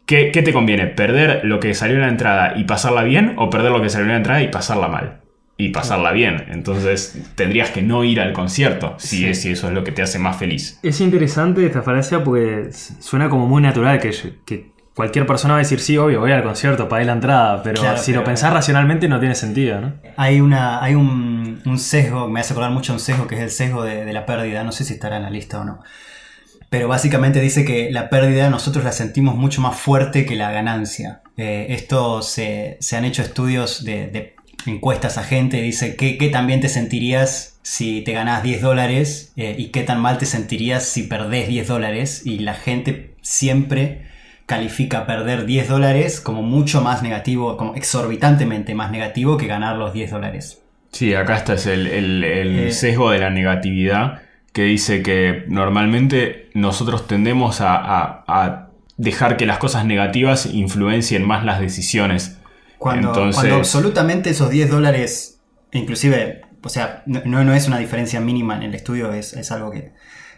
¿qué, 0.09 0.31
qué 0.31 0.41
te 0.41 0.51
conviene? 0.51 0.87
¿Perder 0.87 1.41
lo 1.45 1.59
que 1.59 1.73
salió 1.75 1.95
en 1.95 2.01
la 2.01 2.07
entrada 2.09 2.53
y 2.57 2.63
pasarla 2.63 3.03
bien? 3.03 3.35
¿O 3.37 3.49
perder 3.51 3.71
lo 3.71 3.79
que 3.81 3.89
salió 3.89 4.05
en 4.07 4.11
la 4.11 4.17
entrada 4.17 4.41
y 4.41 4.47
pasarla 4.47 4.87
mal? 4.87 5.21
Y 5.55 5.69
pasarla 5.69 6.11
bien. 6.11 6.45
Entonces, 6.49 7.21
tendrías 7.35 7.69
que 7.69 7.81
no 7.83 8.03
ir 8.03 8.19
al 8.19 8.33
concierto 8.33 8.95
si, 8.97 9.17
Sí. 9.17 9.25
es- 9.27 9.41
si 9.41 9.51
eso 9.51 9.67
es 9.67 9.73
lo 9.73 9.83
que 9.83 9.91
te 9.91 10.01
hace 10.01 10.17
más 10.17 10.37
feliz. 10.37 10.79
Es 10.83 10.99
interesante 11.01 11.63
esta 11.65 11.83
falacia 11.83 12.23
porque 12.23 12.69
suena 12.99 13.29
como 13.29 13.45
muy 13.45 13.61
natural 13.61 13.99
que, 13.99 14.11
que 14.45 14.71
cualquier 14.95 15.25
persona 15.27 15.53
va 15.53 15.59
a 15.59 15.63
decir, 15.63 15.79
sí, 15.79 15.95
obvio, 15.97 16.19
voy 16.21 16.31
al 16.31 16.43
concierto, 16.43 16.89
pagué 16.89 17.05
la 17.05 17.13
entrada, 17.13 17.61
pero 17.61 17.81
Claro, 17.81 17.97
si 17.99 18.11
pero- 18.11 18.21
lo 18.21 18.25
pensás 18.25 18.51
racionalmente 18.51 19.07
no 19.07 19.19
tiene 19.19 19.35
sentido, 19.35 19.79
¿no? 19.79 19.93
Hay, 20.17 20.41
una, 20.41 20.81
hay 20.83 20.95
un, 20.95 21.61
un 21.65 21.77
sesgo, 21.77 22.27
me 22.27 22.39
hace 22.39 22.53
acordar 22.53 22.71
mucho 22.71 22.93
a 22.93 22.95
un 22.95 22.99
sesgo 22.99 23.27
que 23.27 23.35
es 23.35 23.41
el 23.41 23.49
sesgo 23.51 23.83
de, 23.83 24.05
de 24.05 24.13
la 24.13 24.25
pérdida, 24.25 24.63
no 24.63 24.71
sé 24.71 24.83
si 24.85 24.93
estará 24.93 25.17
en 25.17 25.23
la 25.23 25.29
lista 25.29 25.59
o 25.61 25.65
no. 25.65 25.79
Pero 26.69 26.87
básicamente 26.87 27.39
dice 27.41 27.65
que 27.65 27.89
la 27.91 28.09
pérdida 28.09 28.49
nosotros 28.49 28.83
la 28.83 28.91
sentimos 28.91 29.35
mucho 29.35 29.59
más 29.61 29.75
fuerte 29.75 30.25
que 30.25 30.35
la 30.35 30.51
ganancia. 30.51 31.21
Eh, 31.37 31.67
esto 31.69 32.21
se, 32.21 32.77
se 32.79 32.95
han 32.95 33.05
hecho 33.05 33.21
estudios 33.23 33.83
de, 33.83 34.07
de 34.07 34.35
encuestas 34.67 35.17
a 35.17 35.23
gente 35.23 35.57
y 35.57 35.61
dice 35.61 35.95
¿qué, 35.95 36.17
qué 36.17 36.27
tan 36.29 36.45
bien 36.45 36.59
te 36.59 36.67
sentirías 36.69 37.57
si 37.63 38.01
te 38.01 38.11
ganás 38.11 38.43
10 38.43 38.61
dólares 38.61 39.31
eh, 39.37 39.55
y 39.57 39.67
qué 39.67 39.83
tan 39.83 39.99
mal 40.01 40.17
te 40.17 40.25
sentirías 40.25 40.83
si 40.83 41.03
perdés 41.03 41.47
10 41.47 41.67
dólares. 41.67 42.21
Y 42.25 42.39
la 42.39 42.53
gente 42.53 43.15
siempre 43.21 44.03
califica 44.45 45.05
perder 45.05 45.45
10 45.45 45.67
dólares 45.69 46.19
como 46.21 46.41
mucho 46.43 46.81
más 46.81 47.01
negativo, 47.03 47.55
como 47.57 47.75
exorbitantemente 47.75 48.75
más 48.75 48.91
negativo 48.91 49.37
que 49.37 49.47
ganar 49.47 49.75
los 49.77 49.93
10 49.93 50.11
dólares. 50.11 50.61
Sí, 50.91 51.13
acá 51.13 51.37
está 51.37 51.53
es 51.53 51.65
el, 51.67 51.85
el- 51.87 52.23
el 52.23 52.59
Eh. 52.67 52.71
sesgo 52.71 53.11
de 53.11 53.19
la 53.19 53.29
negatividad 53.29 54.21
que 54.59 54.65
dice 54.65 55.01
que 55.01 55.45
normalmente 55.47 56.49
nosotros 56.53 57.07
tendemos 57.07 57.61
a, 57.61 57.75
a- 57.77 58.23
a 58.27 58.67
dejar 58.97 59.37
que 59.37 59.45
las 59.45 59.57
cosas 59.57 59.85
negativas 59.85 60.47
influencien 60.47 61.25
más 61.25 61.45
las 61.45 61.61
decisiones. 61.61 62.37
Cuando, 62.77 63.07
Entonces- 63.07 63.35
cuando 63.39 63.55
absolutamente 63.55 64.31
esos 64.31 64.49
10 64.49 64.69
dólares, 64.69 65.39
inclusive, 65.71 66.41
o 66.61 66.67
sea, 66.67 67.03
no, 67.05 67.21
no- 67.23 67.45
no 67.45 67.53
es 67.53 67.67
una 67.69 67.77
diferencia 67.77 68.19
mínima 68.19 68.57
en 68.57 68.63
el 68.63 68.75
estudio, 68.75 69.13
es, 69.13 69.31
es 69.31 69.49
algo 69.53 69.71
que, 69.71 69.93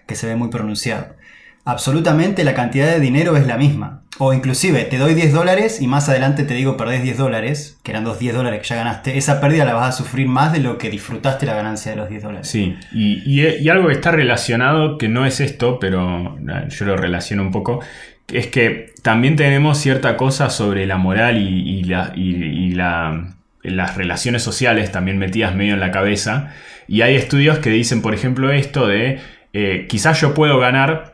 que 0.06 0.14
se 0.16 0.28
ve 0.28 0.36
muy 0.36 0.50
pronunciado. 0.50 1.16
Absolutamente 1.66 2.44
la 2.44 2.54
cantidad 2.54 2.88
de 2.92 3.00
dinero 3.00 3.38
es 3.38 3.46
la 3.48 3.58
misma. 3.58 4.02
O 4.18 4.34
inclusive 4.34 4.84
te 4.84 4.98
doy 4.98 5.14
10 5.16 5.34
dólares 5.34 5.82
y 5.82 5.88
más 5.88 6.08
adelante 6.10 6.44
te 6.44 6.54
digo 6.54 6.78
perdés 6.78 7.02
10 7.02 7.18
dólares, 7.18 7.80
que 7.84 7.92
eran 7.92 8.04
los 8.04 8.20
10 8.20 8.36
dólares 8.36 8.62
que 8.62 8.68
ya 8.68 8.76
ganaste. 8.76 9.18
Esa 9.18 9.42
pérdida 9.42 9.66
la 9.66 9.74
vas 9.74 9.90
a 9.90 9.98
sufrir 9.98 10.28
más 10.28 10.52
de 10.54 10.60
lo 10.60 10.78
que 10.78 10.90
disfrutaste 10.90 11.46
la 11.46 11.56
ganancia 11.56 11.92
de 11.92 11.98
los 11.98 12.10
10 12.10 12.22
dólares. 12.24 12.48
Sí, 12.48 12.76
y, 12.94 13.24
y- 13.26 13.70
algo 13.70 13.88
que 13.88 13.94
está 13.94 14.12
relacionado, 14.12 14.98
que 14.98 15.08
no 15.08 15.26
es 15.26 15.40
esto, 15.40 15.80
pero 15.80 16.38
eh, 16.38 16.68
yo 16.70 16.86
lo 16.86 16.98
relaciono 16.98 17.42
un 17.42 17.52
poco, 17.52 17.80
es 18.28 18.48
que 18.48 18.94
también 19.02 19.36
tenemos 19.36 19.78
cierta 19.80 20.18
cosa 20.18 20.50
sobre 20.52 20.86
la 20.86 20.98
moral 20.98 21.38
y- 21.40 21.80
y 21.80 21.84
la- 22.74 23.34
las 23.64 23.96
relaciones 23.98 24.44
sociales 24.44 24.92
también 24.92 25.18
metidas 25.18 25.56
medio 25.56 25.74
en 25.76 25.80
la 25.80 25.92
cabeza. 25.92 26.52
Y 26.88 27.02
hay 27.02 27.16
estudios 27.16 27.60
que 27.60 27.70
dicen, 27.70 28.02
por 28.02 28.14
ejemplo, 28.14 28.52
esto 28.52 28.88
de 28.88 29.20
eh, 29.54 29.86
quizás 29.90 30.20
yo 30.22 30.34
puedo 30.34 30.60
ganar 30.60 31.11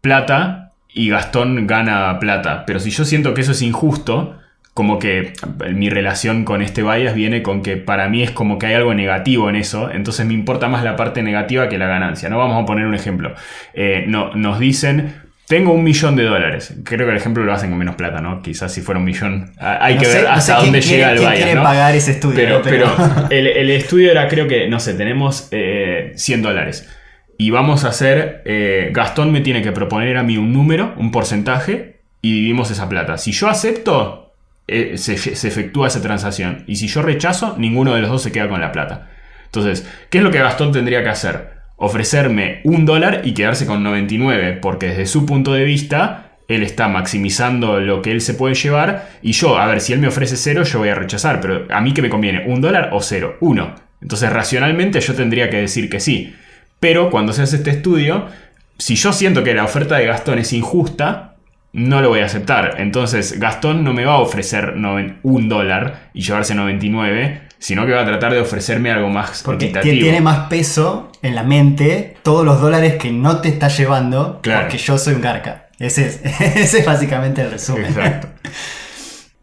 plata 0.00 0.72
y 0.92 1.10
Gastón 1.10 1.66
gana 1.66 2.18
plata, 2.18 2.64
pero 2.66 2.80
si 2.80 2.90
yo 2.90 3.04
siento 3.04 3.34
que 3.34 3.42
eso 3.42 3.52
es 3.52 3.62
injusto, 3.62 4.36
como 4.74 4.98
que 5.00 5.32
mi 5.74 5.90
relación 5.90 6.44
con 6.44 6.62
este 6.62 6.82
bias 6.82 7.14
viene 7.14 7.42
con 7.42 7.62
que 7.62 7.76
para 7.76 8.08
mí 8.08 8.22
es 8.22 8.30
como 8.30 8.58
que 8.58 8.66
hay 8.66 8.74
algo 8.74 8.94
negativo 8.94 9.48
en 9.48 9.56
eso, 9.56 9.90
entonces 9.90 10.24
me 10.24 10.34
importa 10.34 10.68
más 10.68 10.84
la 10.84 10.94
parte 10.96 11.22
negativa 11.22 11.68
que 11.68 11.78
la 11.78 11.88
ganancia. 11.88 12.28
No 12.28 12.38
vamos 12.38 12.62
a 12.62 12.66
poner 12.66 12.86
un 12.86 12.94
ejemplo. 12.94 13.34
Eh, 13.74 14.04
no, 14.06 14.32
nos 14.34 14.60
dicen, 14.60 15.14
tengo 15.48 15.72
un 15.72 15.82
millón 15.82 16.14
de 16.14 16.22
dólares. 16.24 16.74
Creo 16.84 17.06
que 17.06 17.10
el 17.10 17.16
ejemplo 17.16 17.42
lo 17.44 17.52
hacen 17.52 17.70
con 17.70 17.78
menos 17.80 17.96
plata, 17.96 18.20
¿no? 18.20 18.40
Quizás 18.40 18.72
si 18.72 18.80
fuera 18.80 19.00
un 19.00 19.04
millón, 19.04 19.50
ah, 19.58 19.78
hay 19.80 19.94
No 19.96 20.00
que 20.00 20.06
sé- 20.06 20.14
ver 20.14 20.22
no 20.24 20.30
hasta 20.30 20.40
sé 20.58 20.62
dónde 20.64 20.80
quiere- 20.80 20.96
llega 20.96 21.10
el 21.12 21.18
bias. 21.36 21.54
¿no? 21.56 21.62
pagar 21.64 21.94
ese 21.96 22.10
estudio, 22.12 22.36
Pero, 22.36 22.62
pero- 22.62 22.92
pero 22.96 23.26
el, 23.30 23.46
el 23.48 23.70
estudio 23.70 24.10
era 24.12 24.28
creo 24.28 24.46
que, 24.46 24.68
no 24.68 24.78
sé, 24.78 24.94
tenemos 24.94 25.48
eh, 25.50 26.12
100 26.14 26.40
dólares. 26.42 26.88
Y 27.38 27.50
vamos 27.50 27.84
a 27.84 27.88
hacer, 27.88 28.42
eh, 28.44 28.90
Gastón 28.92 29.32
me 29.32 29.40
tiene 29.40 29.62
que 29.62 29.72
proponer 29.72 30.16
a 30.16 30.24
mí 30.24 30.36
un 30.36 30.52
número, 30.52 30.92
un 30.96 31.12
porcentaje, 31.12 32.00
y 32.20 32.32
dividimos 32.32 32.70
esa 32.70 32.88
plata. 32.88 33.16
Si 33.16 33.30
yo 33.30 33.48
acepto, 33.48 34.34
eh, 34.66 34.98
se, 34.98 35.16
se 35.16 35.48
efectúa 35.48 35.86
esa 35.86 36.02
transacción. 36.02 36.64
Y 36.66 36.76
si 36.76 36.88
yo 36.88 37.00
rechazo, 37.00 37.54
ninguno 37.56 37.94
de 37.94 38.00
los 38.00 38.10
dos 38.10 38.22
se 38.22 38.32
queda 38.32 38.48
con 38.48 38.60
la 38.60 38.72
plata. 38.72 39.08
Entonces, 39.46 39.88
¿qué 40.10 40.18
es 40.18 40.24
lo 40.24 40.30
que 40.30 40.40
Gastón 40.40 40.72
tendría 40.72 41.02
que 41.02 41.08
hacer? 41.08 41.50
Ofrecerme 41.76 42.60
un 42.64 42.84
dólar 42.84 43.22
y 43.24 43.34
quedarse 43.34 43.66
con 43.66 43.82
99, 43.82 44.58
porque 44.60 44.88
desde 44.88 45.06
su 45.06 45.24
punto 45.24 45.52
de 45.52 45.64
vista, 45.64 46.32
él 46.48 46.62
está 46.62 46.88
maximizando 46.88 47.78
lo 47.80 48.02
que 48.02 48.10
él 48.10 48.20
se 48.20 48.34
puede 48.34 48.56
llevar, 48.56 49.10
y 49.22 49.32
yo, 49.32 49.58
a 49.58 49.66
ver, 49.66 49.80
si 49.80 49.92
él 49.92 50.00
me 50.00 50.08
ofrece 50.08 50.36
cero, 50.36 50.64
yo 50.64 50.80
voy 50.80 50.88
a 50.88 50.94
rechazar, 50.94 51.40
pero 51.40 51.66
a 51.70 51.80
mí 51.80 51.94
que 51.94 52.02
me 52.02 52.10
conviene, 52.10 52.44
un 52.46 52.60
dólar 52.60 52.90
o 52.92 53.00
cero, 53.00 53.36
uno. 53.40 53.74
Entonces, 54.02 54.30
racionalmente 54.30 55.00
yo 55.00 55.14
tendría 55.14 55.48
que 55.50 55.58
decir 55.58 55.88
que 55.88 56.00
sí. 56.00 56.34
Pero 56.80 57.10
cuando 57.10 57.32
se 57.32 57.42
hace 57.42 57.56
este 57.56 57.70
estudio, 57.70 58.26
si 58.78 58.94
yo 58.94 59.12
siento 59.12 59.42
que 59.42 59.54
la 59.54 59.64
oferta 59.64 59.96
de 59.96 60.06
Gastón 60.06 60.38
es 60.38 60.52
injusta, 60.52 61.34
no 61.72 62.00
lo 62.00 62.08
voy 62.10 62.20
a 62.20 62.26
aceptar. 62.26 62.76
Entonces 62.78 63.38
Gastón 63.40 63.84
no 63.84 63.92
me 63.92 64.04
va 64.04 64.14
a 64.14 64.18
ofrecer 64.20 64.74
un 65.22 65.48
dólar 65.48 66.10
y 66.14 66.22
llevarse 66.22 66.54
99, 66.54 67.42
sino 67.58 67.84
que 67.86 67.92
va 67.92 68.02
a 68.02 68.06
tratar 68.06 68.32
de 68.32 68.40
ofrecerme 68.40 68.90
algo 68.92 69.08
más 69.08 69.42
Porque 69.42 69.66
ti- 69.66 69.70
equitativo. 69.70 70.00
tiene 70.02 70.20
más 70.20 70.48
peso 70.48 71.10
en 71.22 71.34
la 71.34 71.42
mente 71.42 72.16
todos 72.22 72.44
los 72.46 72.60
dólares 72.60 72.94
que 72.96 73.10
no 73.10 73.40
te 73.40 73.48
está 73.48 73.68
llevando 73.68 74.40
Claro. 74.42 74.62
porque 74.62 74.78
yo 74.78 74.96
soy 74.98 75.14
un 75.14 75.20
garca. 75.20 75.66
Ese 75.80 76.06
es, 76.06 76.20
ese 76.56 76.78
es 76.80 76.86
básicamente 76.86 77.42
el 77.42 77.50
resumen. 77.50 77.86
Exacto. 77.86 78.28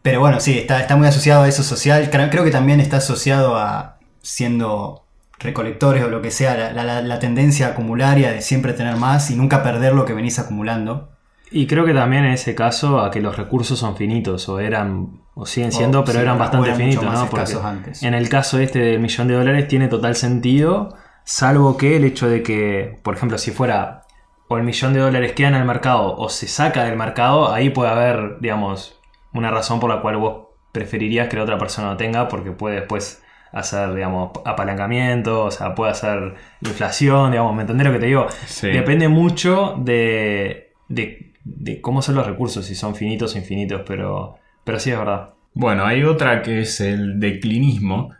Pero 0.02 0.20
bueno, 0.20 0.40
sí, 0.40 0.58
está, 0.58 0.80
está 0.80 0.96
muy 0.96 1.08
asociado 1.08 1.42
a 1.42 1.48
eso 1.48 1.62
social. 1.62 2.08
Creo, 2.10 2.30
creo 2.30 2.44
que 2.44 2.50
también 2.50 2.80
está 2.80 2.98
asociado 2.98 3.56
a 3.56 3.98
siendo 4.22 5.05
recolectores 5.38 6.02
o 6.04 6.08
lo 6.08 6.22
que 6.22 6.30
sea, 6.30 6.72
la, 6.72 6.82
la- 6.84 7.02
la 7.02 7.18
tendencia 7.18 7.68
acumularia 7.68 8.32
de 8.32 8.40
siempre 8.40 8.72
tener 8.72 8.96
más 8.96 9.30
y 9.30 9.36
nunca 9.36 9.62
perder 9.62 9.92
lo 9.94 10.04
que 10.04 10.12
venís 10.14 10.38
acumulando. 10.38 11.10
Y 11.50 11.66
creo 11.66 11.84
que 11.84 11.94
también 11.94 12.24
en 12.24 12.32
ese 12.32 12.54
caso 12.54 13.00
a 13.00 13.10
que 13.10 13.20
los 13.20 13.36
recursos 13.36 13.78
son 13.78 13.96
finitos, 13.96 14.48
o 14.48 14.58
eran, 14.58 15.20
o 15.34 15.46
siguen 15.46 15.70
siendo, 15.70 16.04
pero 16.04 16.18
sí, 16.18 16.22
eran 16.22 16.38
bastante 16.38 16.68
eran 16.68 16.78
finitos, 16.78 17.04
¿no? 17.04 17.26
Porque 17.30 17.54
antes. 17.62 18.02
en 18.02 18.14
el 18.14 18.28
caso 18.28 18.58
este 18.58 18.80
del 18.80 18.98
millón 19.00 19.28
de 19.28 19.34
dólares 19.34 19.68
tiene 19.68 19.86
total 19.88 20.16
sentido, 20.16 20.96
salvo 21.24 21.76
que 21.76 21.96
el 21.96 22.04
hecho 22.04 22.28
de 22.28 22.42
que, 22.42 22.98
por 23.04 23.14
ejemplo, 23.14 23.38
si 23.38 23.52
fuera 23.52 24.02
o 24.48 24.56
el 24.58 24.64
millón 24.64 24.92
de 24.92 25.00
dólares 25.00 25.32
queda 25.32 25.48
en 25.48 25.54
el 25.56 25.64
mercado 25.64 26.16
o 26.16 26.28
se 26.28 26.48
saca 26.48 26.84
del 26.84 26.96
mercado, 26.96 27.52
ahí 27.52 27.70
puede 27.70 27.90
haber, 27.90 28.38
digamos, 28.40 28.98
una 29.32 29.50
razón 29.50 29.78
por 29.80 29.90
la 29.90 30.00
cual 30.00 30.16
vos 30.16 30.46
preferirías 30.72 31.28
que 31.28 31.36
la 31.36 31.42
otra 31.44 31.58
persona 31.58 31.90
lo 31.92 31.96
tenga, 31.96 32.26
porque 32.28 32.50
puede 32.52 32.76
después 32.76 33.22
hacer, 33.56 33.94
digamos, 33.94 34.32
apalancamiento, 34.44 35.44
o 35.44 35.50
sea, 35.50 35.74
puede 35.74 35.92
hacer 35.92 36.34
inflación, 36.60 37.30
digamos, 37.30 37.54
¿me 37.54 37.62
entendés 37.62 37.86
lo 37.86 37.92
que 37.92 37.98
te 37.98 38.06
digo? 38.06 38.26
Sí. 38.44 38.68
Depende 38.68 39.08
mucho 39.08 39.74
de, 39.78 40.72
de, 40.88 41.32
de 41.42 41.80
cómo 41.80 42.02
son 42.02 42.16
los 42.16 42.26
recursos, 42.26 42.66
si 42.66 42.74
son 42.74 42.94
finitos 42.94 43.34
o 43.34 43.38
infinitos, 43.38 43.82
pero, 43.86 44.36
pero 44.62 44.78
sí 44.78 44.90
es 44.90 44.98
verdad. 44.98 45.30
Bueno, 45.54 45.86
hay 45.86 46.02
otra 46.02 46.42
que 46.42 46.60
es 46.60 46.80
el 46.80 47.18
declinismo, 47.18 48.10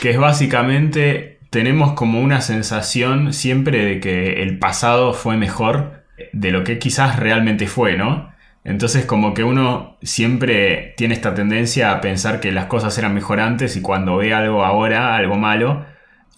que 0.00 0.10
es 0.10 0.18
básicamente 0.18 1.40
tenemos 1.50 1.92
como 1.94 2.20
una 2.20 2.40
sensación 2.40 3.32
siempre 3.32 3.84
de 3.84 4.00
que 4.00 4.42
el 4.42 4.58
pasado 4.58 5.12
fue 5.12 5.36
mejor 5.36 6.04
de 6.32 6.50
lo 6.52 6.62
que 6.62 6.78
quizás 6.78 7.18
realmente 7.18 7.66
fue, 7.66 7.96
¿no? 7.96 8.32
Entonces 8.64 9.04
como 9.04 9.34
que 9.34 9.44
uno 9.44 9.98
siempre 10.02 10.94
tiene 10.96 11.14
esta 11.14 11.34
tendencia 11.34 11.92
a 11.92 12.00
pensar 12.00 12.40
que 12.40 12.50
las 12.50 12.66
cosas 12.66 12.96
eran 12.98 13.14
mejor 13.14 13.38
antes 13.40 13.76
y 13.76 13.82
cuando 13.82 14.16
ve 14.16 14.32
algo 14.32 14.64
ahora, 14.64 15.16
algo 15.16 15.36
malo, 15.36 15.84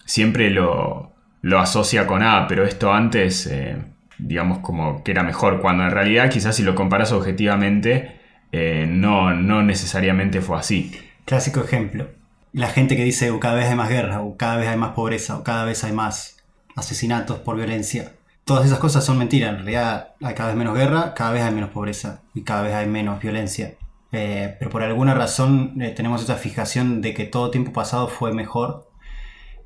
siempre 0.05 0.49
lo, 0.49 1.13
lo 1.41 1.59
asocia 1.59 2.05
con, 2.05 2.21
ah, 2.23 2.45
pero 2.49 2.65
esto 2.65 2.93
antes, 2.93 3.47
eh, 3.47 3.77
digamos 4.17 4.59
como 4.59 5.03
que 5.03 5.11
era 5.11 5.23
mejor, 5.23 5.61
cuando 5.61 5.83
en 5.85 5.91
realidad 5.91 6.29
quizás 6.29 6.55
si 6.57 6.63
lo 6.63 6.75
comparas 6.75 7.13
objetivamente, 7.13 8.19
eh, 8.51 8.85
no, 8.89 9.33
no 9.33 9.63
necesariamente 9.63 10.41
fue 10.41 10.57
así. 10.57 10.91
Clásico 11.25 11.61
ejemplo. 11.61 12.09
La 12.53 12.67
gente 12.67 12.95
que 12.95 13.03
dice 13.03 13.31
"Uh, 13.31 13.39
cada 13.39 13.55
vez 13.55 13.67
hay 13.69 13.75
más 13.75 13.89
guerra, 13.89 14.21
o 14.21 14.35
cada 14.35 14.57
vez 14.57 14.67
hay 14.67 14.77
más 14.77 14.91
pobreza, 14.91 15.37
o 15.37 15.43
cada 15.43 15.63
vez 15.63 15.83
hay 15.83 15.91
más 15.93 16.43
asesinatos 16.75 17.39
por 17.39 17.55
violencia. 17.55 18.13
Todas 18.47 18.65
esas 18.65 18.79
cosas 18.79 19.03
son 19.03 19.17
mentiras. 19.17 19.49
En 19.49 19.55
realidad 19.57 20.15
hay 20.21 20.33
cada 20.33 20.47
vez 20.47 20.57
menos 20.57 20.73
guerra, 20.73 21.13
cada 21.13 21.31
vez 21.31 21.43
hay 21.43 21.53
menos 21.53 21.71
pobreza 21.71 22.21
y 22.33 22.43
cada 22.43 22.61
vez 22.61 22.73
hay 22.73 22.87
menos 22.87 23.19
violencia. 23.19 23.75
Eh, 24.13 24.55
pero 24.57 24.71
por 24.71 24.83
alguna 24.83 25.13
razón 25.13 25.81
eh, 25.81 25.89
tenemos 25.89 26.23
esa 26.23 26.35
fijación 26.35 27.01
de 27.01 27.13
que 27.13 27.25
todo 27.25 27.51
tiempo 27.51 27.73
pasado 27.73 28.07
fue 28.07 28.33
mejor 28.33 28.89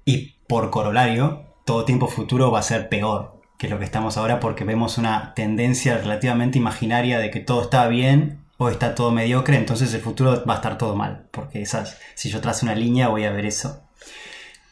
y 0.04 0.38
por 0.48 0.72
corolario, 0.72 1.46
todo 1.64 1.86
tiempo 1.86 2.08
futuro 2.08 2.50
va 2.50 2.58
a 2.58 2.64
ser 2.64 2.90
peor 2.90 3.40
que 3.60 3.70
lo 3.70 3.78
que 3.78 3.86
estamos 3.86 4.18
ahora 4.18 4.40
porque 4.40 4.64
vemos 4.64 4.98
una 4.98 5.36
tendencia 5.36 6.00
relativamente 6.00 6.58
imaginaria 6.58 7.20
de 7.20 7.30
que 7.30 7.40
todo 7.40 7.62
está 7.62 7.88
bien 7.88 8.40
o 8.58 8.70
está 8.70 8.96
todo 8.96 9.12
mediocre, 9.12 9.58
entonces 9.58 9.94
el 9.94 10.02
futuro 10.02 10.44
va 10.44 10.54
a 10.54 10.56
estar 10.56 10.80
todo 10.80 10.96
mal. 10.96 11.28
Porque 11.30 11.62
esas, 11.62 12.00
si 12.16 12.32
yo 12.32 12.42
trazo 12.42 12.66
una 12.66 12.74
línea 12.74 13.10
voy 13.10 13.26
a 13.26 13.32
ver 13.32 13.46
eso. 13.46 13.84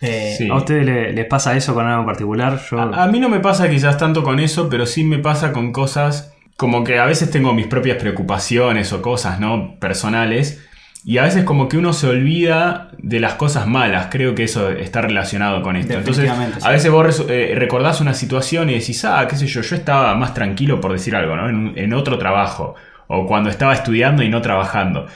Eh, 0.02 0.36
Sí. 0.38 0.48
¿A 0.50 0.56
ustedes 0.56 0.86
le- 0.86 1.12
les 1.14 1.26
pasa 1.26 1.56
eso 1.56 1.74
con 1.74 1.86
algo 1.86 2.02
en 2.02 2.06
particular? 2.06 2.60
Yo, 2.70 2.80
A, 2.80 3.04
a 3.04 3.08
mí 3.08 3.20
no 3.20 3.28
me 3.30 3.40
pasa 3.40 3.70
quizás 3.70 3.98
tanto 3.98 4.24
con 4.24 4.40
eso, 4.40 4.70
pero 4.70 4.86
sí 4.86 5.04
me 5.04 5.18
pasa 5.20 5.52
con 5.52 5.72
cosas 5.74 6.34
como 6.58 6.84
que 6.84 7.00
a 7.00 7.06
veces 7.06 7.32
tengo 7.32 7.54
mis 7.54 7.68
propias 7.68 7.98
preocupaciones 7.98 8.92
o 8.94 9.02
cosas, 9.02 9.40
¿no? 9.40 9.76
Personales. 9.80 10.66
Y 11.06 11.18
a 11.18 11.24
veces 11.24 11.46
como 11.46 11.70
que 11.70 11.78
uno 11.78 11.94
se 11.94 12.08
olvida 12.08 12.90
de 12.98 13.22
las 13.22 13.36
cosas 13.36 13.66
malas. 13.68 14.08
Creo 14.12 14.36
que 14.36 14.44
eso 14.44 14.70
está 14.70 15.02
relacionado 15.02 15.62
con 15.62 15.78
esto. 15.78 15.94
Entonces, 15.94 16.30
sí. 16.30 16.60
a 16.62 16.70
veces 16.72 16.92
vos 16.92 17.26
eh, 17.30 17.54
recordás 17.56 18.02
una 18.02 18.14
situación 18.14 18.70
y 18.70 18.74
decís, 18.74 19.06
ah, 19.06 19.26
qué 19.30 19.38
sé 19.38 19.48
yo, 19.48 19.62
yo 19.62 19.76
estaba 19.78 20.14
más 20.16 20.34
tranquilo 20.34 20.82
por 20.82 20.92
decir 20.92 21.16
algo, 21.16 21.38
¿no? 21.38 21.48
En, 21.50 21.56
un- 21.56 21.74
en 21.78 21.94
otro 21.94 22.18
trabajo. 22.18 22.76
O 23.08 23.26
cuando 23.26 23.50
estaba 23.50 23.74
estudiando 23.74 24.22
y 24.24 24.30
no 24.30 24.42
trabajando. 24.42 25.08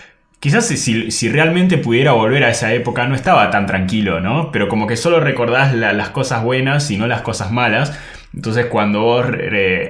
Quizás 0.44 0.68
si- 0.68 1.10
si, 1.10 1.30
realmente 1.30 1.78
pudiera 1.78 2.12
volver 2.12 2.44
a 2.44 2.50
esa 2.50 2.74
época 2.74 3.08
no 3.08 3.16
estaba 3.16 3.50
tan 3.50 3.66
tranquilo, 3.66 4.20
¿no? 4.20 4.52
Pero 4.52 4.68
como 4.68 4.88
que 4.88 4.98
solo 4.98 5.22
recordás 5.22 5.74
la- 5.74 5.94
las 5.94 6.10
cosas 6.10 6.44
buenas 6.44 6.92
y 6.92 6.98
no 6.98 7.08
las 7.08 7.22
cosas 7.22 7.50
malas. 7.50 7.98
Entonces 8.36 8.66
cuando 8.66 9.04
vos 9.04 9.26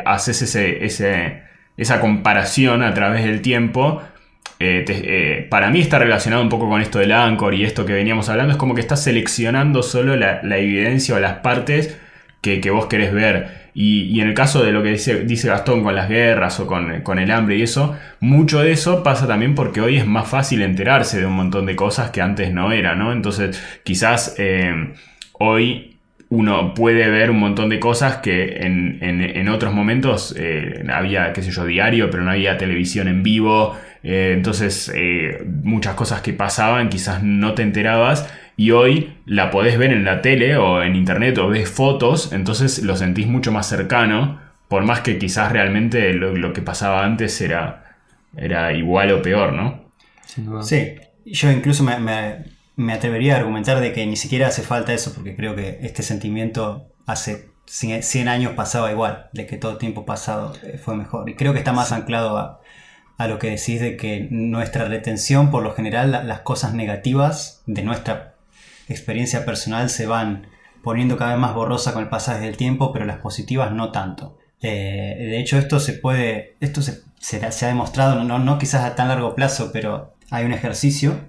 haces 0.05 0.55
esa 1.75 1.99
comparación 1.99 2.83
a 2.83 2.93
través 2.93 3.23
del 3.23 3.41
tiempo, 3.41 4.03
eh, 4.59 4.85
eh, 4.87 5.47
para 5.49 5.71
mí 5.71 5.79
está 5.81 5.97
relacionado 5.97 6.43
un 6.43 6.49
poco 6.49 6.69
con 6.69 6.83
esto 6.83 6.99
del 6.99 7.13
Anchor 7.13 7.55
y 7.55 7.63
esto 7.65 7.83
que 7.87 7.93
veníamos 7.93 8.29
hablando. 8.29 8.51
Es 8.51 8.57
como 8.59 8.75
que 8.75 8.81
estás 8.81 9.03
seleccionando 9.03 9.81
solo 9.81 10.15
la 10.15 10.57
evidencia 10.59 11.15
o 11.15 11.19
las 11.19 11.39
partes 11.39 11.97
que, 12.43 12.69
vos 12.69 12.85
querés 12.87 13.11
ver. 13.13 13.63
Y, 13.73 14.03
y 14.03 14.21
en 14.21 14.27
el 14.27 14.33
caso 14.35 14.63
de 14.63 14.71
lo 14.71 14.83
que 14.83 14.89
dice, 14.89 15.21
dice 15.23 15.47
Gastón 15.47 15.83
con 15.83 15.95
las 15.95 16.07
guerras 16.09 16.59
o 16.59 16.67
con, 16.67 17.01
con 17.01 17.17
el 17.17 17.31
hambre 17.31 17.57
y 17.57 17.63
eso, 17.63 17.97
mucho 18.19 18.61
de 18.61 18.71
eso 18.71 19.01
pasa 19.01 19.25
también 19.27 19.55
porque 19.55 19.81
hoy 19.81 19.97
es 19.97 20.05
más 20.05 20.27
fácil 20.27 20.61
enterarse 20.61 21.19
de 21.19 21.25
un 21.25 21.33
montón 21.33 21.65
de 21.65 21.75
cosas 21.75 22.11
que 22.11 22.21
antes 22.21 22.53
no 22.53 22.71
era, 22.71 22.93
¿no? 22.95 23.11
Entonces 23.11 23.59
quizás 23.83 24.35
eh, 24.37 24.93
hoy 25.33 25.97
uno 26.29 26.73
puede 26.73 27.09
ver 27.09 27.29
un 27.29 27.39
montón 27.39 27.69
de 27.69 27.79
cosas 27.79 28.17
que 28.17 28.57
en, 28.57 28.97
en- 29.01 29.21
en 29.21 29.49
otros 29.49 29.73
momentos 29.73 30.35
eh, 30.37 30.83
había, 30.91 31.31
qué 31.33 31.43
sé 31.43 31.51
yo, 31.51 31.65
diario, 31.65 32.09
pero 32.09 32.23
no 32.23 32.31
había 32.31 32.57
televisión 32.57 33.07
en 33.07 33.23
vivo. 33.23 33.75
eh, 34.03 34.33
entonces 34.35 34.91
muchas 35.63 35.95
cosas 35.95 36.21
que 36.21 36.33
pasaban 36.33 36.89
quizás 36.89 37.23
no 37.23 37.53
te 37.53 37.61
enterabas 37.63 38.27
y 38.57 38.71
hoy 38.71 39.17
la 39.25 39.49
podés 39.51 39.77
ver 39.77 39.91
en 39.93 40.05
la 40.05 40.21
tele 40.21 40.57
o 40.57 40.81
en 40.83 40.95
internet 40.95 41.37
o 41.39 41.47
ves 41.49 41.69
fotos, 41.69 42.31
entonces 42.33 42.83
lo 42.83 42.95
sentís 42.95 43.27
mucho 43.27 43.51
más 43.51 43.67
cercano, 43.67 44.39
por 44.67 44.83
más 44.83 45.01
que 45.01 45.17
quizás 45.17 45.51
realmente 45.51 46.13
lo, 46.13 46.35
lo 46.35 46.53
que 46.53 46.61
pasaba 46.61 47.05
antes 47.05 47.39
era, 47.41 47.97
era 48.35 48.73
igual 48.73 49.11
o 49.11 49.21
peor, 49.21 49.53
¿no? 49.53 49.83
sin 50.25 50.45
duda. 50.45 50.63
Sí, 50.63 50.95
yo 51.25 51.51
incluso 51.51 51.83
me, 51.83 51.99
me- 51.99 52.45
me 52.75 52.93
atrevería 52.93 53.35
a 53.35 53.37
argumentar 53.39 53.79
de 53.81 53.93
que 53.93 54.05
ni 54.05 54.15
siquiera 54.15 54.47
hace 54.47 54.63
falta 54.63 54.93
eso, 54.93 55.13
porque 55.13 55.35
creo 55.35 55.55
que 55.55 55.79
este 55.81 56.01
sentimiento 56.03 56.87
hace 57.05 57.51
100 57.65 58.01
100 58.03 58.27
años 58.27 58.53
pasaba 58.53 58.91
igual, 58.91 59.29
de 59.33 59.45
que 59.45 59.57
todo 59.57 59.77
tiempo 59.77 60.05
pasado 60.05 60.53
eh, 60.63 60.77
fue 60.83 60.95
mejor. 60.95 61.29
Y 61.29 61.35
creo 61.35 61.53
que 61.53 61.59
está 61.59 61.73
más 61.73 61.91
anclado 61.91 62.37
a, 62.37 62.61
a 63.17 63.27
lo 63.27 63.39
que 63.39 63.49
decís 63.51 63.79
de 63.81 63.97
que 63.97 64.27
nuestra 64.31 64.85
retención, 64.85 65.51
por 65.51 65.63
lo 65.63 65.73
general, 65.73 66.11
la- 66.11 66.23
las 66.23 66.41
cosas 66.41 66.73
negativas 66.73 67.63
de 67.67 67.83
nuestra 67.83 68.32
experiencia 68.87 69.45
personal 69.45 69.89
se 69.89 70.05
van 70.05 70.47
poniendo 70.83 71.17
cada 71.17 71.31
vez 71.31 71.39
más 71.39 71.55
borrosa 71.55 71.93
con 71.93 72.03
el 72.03 72.09
pasaje 72.09 72.45
del 72.45 72.57
tiempo, 72.57 72.91
pero 72.91 73.05
las 73.05 73.17
positivas 73.17 73.71
no 73.71 73.91
tanto. 73.91 74.37
Eh, 74.61 75.15
de 75.19 75.39
hecho, 75.39 75.57
esto 75.57 75.79
se 75.79 75.93
puede, 75.93 76.55
esto 76.59 76.81
se, 76.81 77.01
se 77.19 77.51
se 77.51 77.65
ha 77.65 77.67
demostrado, 77.67 78.23
no, 78.23 78.57
quizás 78.57 78.83
a 78.83 78.95
tan 78.95 79.07
largo 79.09 79.35
plazo, 79.35 79.71
pero 79.73 80.15
hay 80.29 80.45
un 80.45 80.53
ejercicio 80.53 81.19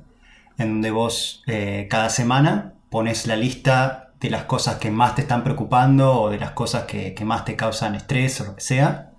en 0.58 0.68
donde 0.68 0.90
vos 0.90 1.42
eh, 1.46 1.86
cada 1.90 2.10
semana 2.10 2.74
pones 2.90 3.26
la 3.26 3.36
lista 3.36 4.12
de 4.20 4.30
las 4.30 4.44
cosas 4.44 4.76
que 4.76 4.90
más 4.90 5.16
te 5.16 5.22
están 5.22 5.42
preocupando 5.42 6.20
o 6.20 6.30
de 6.30 6.38
las 6.38 6.52
cosas 6.52 6.84
que, 6.84 7.14
más 7.24 7.44
te 7.44 7.56
causan 7.56 7.96
estrés 7.96 8.40
o 8.40 8.44
lo 8.44 8.54
que 8.56 8.60
sea, 8.60 9.12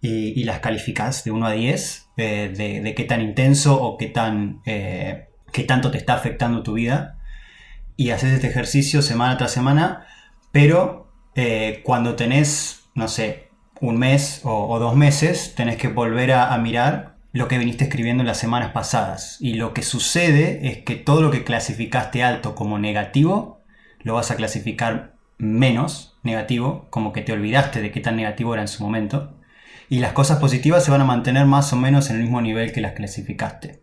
y, 0.00 0.40
y 0.40 0.44
las 0.44 0.60
calificas 0.60 1.24
de 1.24 1.30
1 1.32 1.46
a 1.46 1.52
10, 1.52 2.08
eh, 2.16 2.54
de, 2.56 2.80
de 2.80 2.94
qué 2.94 3.04
tan 3.04 3.20
intenso 3.20 3.80
o 3.82 3.98
qué, 3.98 4.06
tan, 4.06 4.62
qué 4.64 5.64
tanto 5.66 5.90
te 5.90 5.98
está 5.98 6.14
afectando 6.14 6.62
tu 6.62 6.74
vida. 6.74 7.19
Y 8.00 8.12
haces 8.12 8.32
este 8.32 8.46
ejercicio 8.46 9.02
semana 9.02 9.36
tras 9.36 9.52
semana, 9.52 10.06
pero 10.52 11.12
eh, 11.34 11.82
cuando 11.84 12.14
tenés, 12.14 12.84
no 12.94 13.08
sé, 13.08 13.50
un 13.78 13.98
mes 13.98 14.40
o, 14.42 14.78
dos 14.78 14.96
meses, 14.96 15.52
tenés 15.54 15.76
que 15.76 15.88
volver 15.88 16.32
a, 16.32 16.54
a 16.54 16.56
mirar 16.56 17.16
lo 17.32 17.46
que 17.46 17.58
viniste 17.58 17.84
escribiendo 17.84 18.22
en 18.22 18.26
las 18.26 18.38
semanas 18.38 18.72
pasadas. 18.72 19.36
Y 19.38 19.52
lo 19.52 19.74
que 19.74 19.82
sucede 19.82 20.66
es 20.66 20.78
que 20.78 20.96
todo 20.96 21.20
lo 21.20 21.30
que 21.30 21.44
clasificaste 21.44 22.22
alto 22.22 22.54
como 22.54 22.78
negativo, 22.78 23.60
lo 23.98 24.14
vas 24.14 24.30
a 24.30 24.36
clasificar 24.36 25.16
menos 25.36 26.16
negativo, 26.22 26.86
como 26.88 27.12
que 27.12 27.20
te 27.20 27.34
olvidaste 27.34 27.82
de 27.82 27.90
qué 27.90 28.00
tan 28.00 28.16
negativo 28.16 28.54
era 28.54 28.62
en 28.62 28.68
su 28.68 28.82
momento. 28.82 29.36
Y 29.90 29.98
las 29.98 30.14
cosas 30.14 30.38
positivas 30.38 30.82
se 30.82 30.90
van 30.90 31.02
a 31.02 31.04
mantener 31.04 31.44
más 31.44 31.70
o 31.74 31.76
menos 31.76 32.08
en 32.08 32.16
el 32.16 32.22
mismo 32.22 32.40
nivel 32.40 32.72
que 32.72 32.80
las 32.80 32.94
clasificaste. 32.94 33.82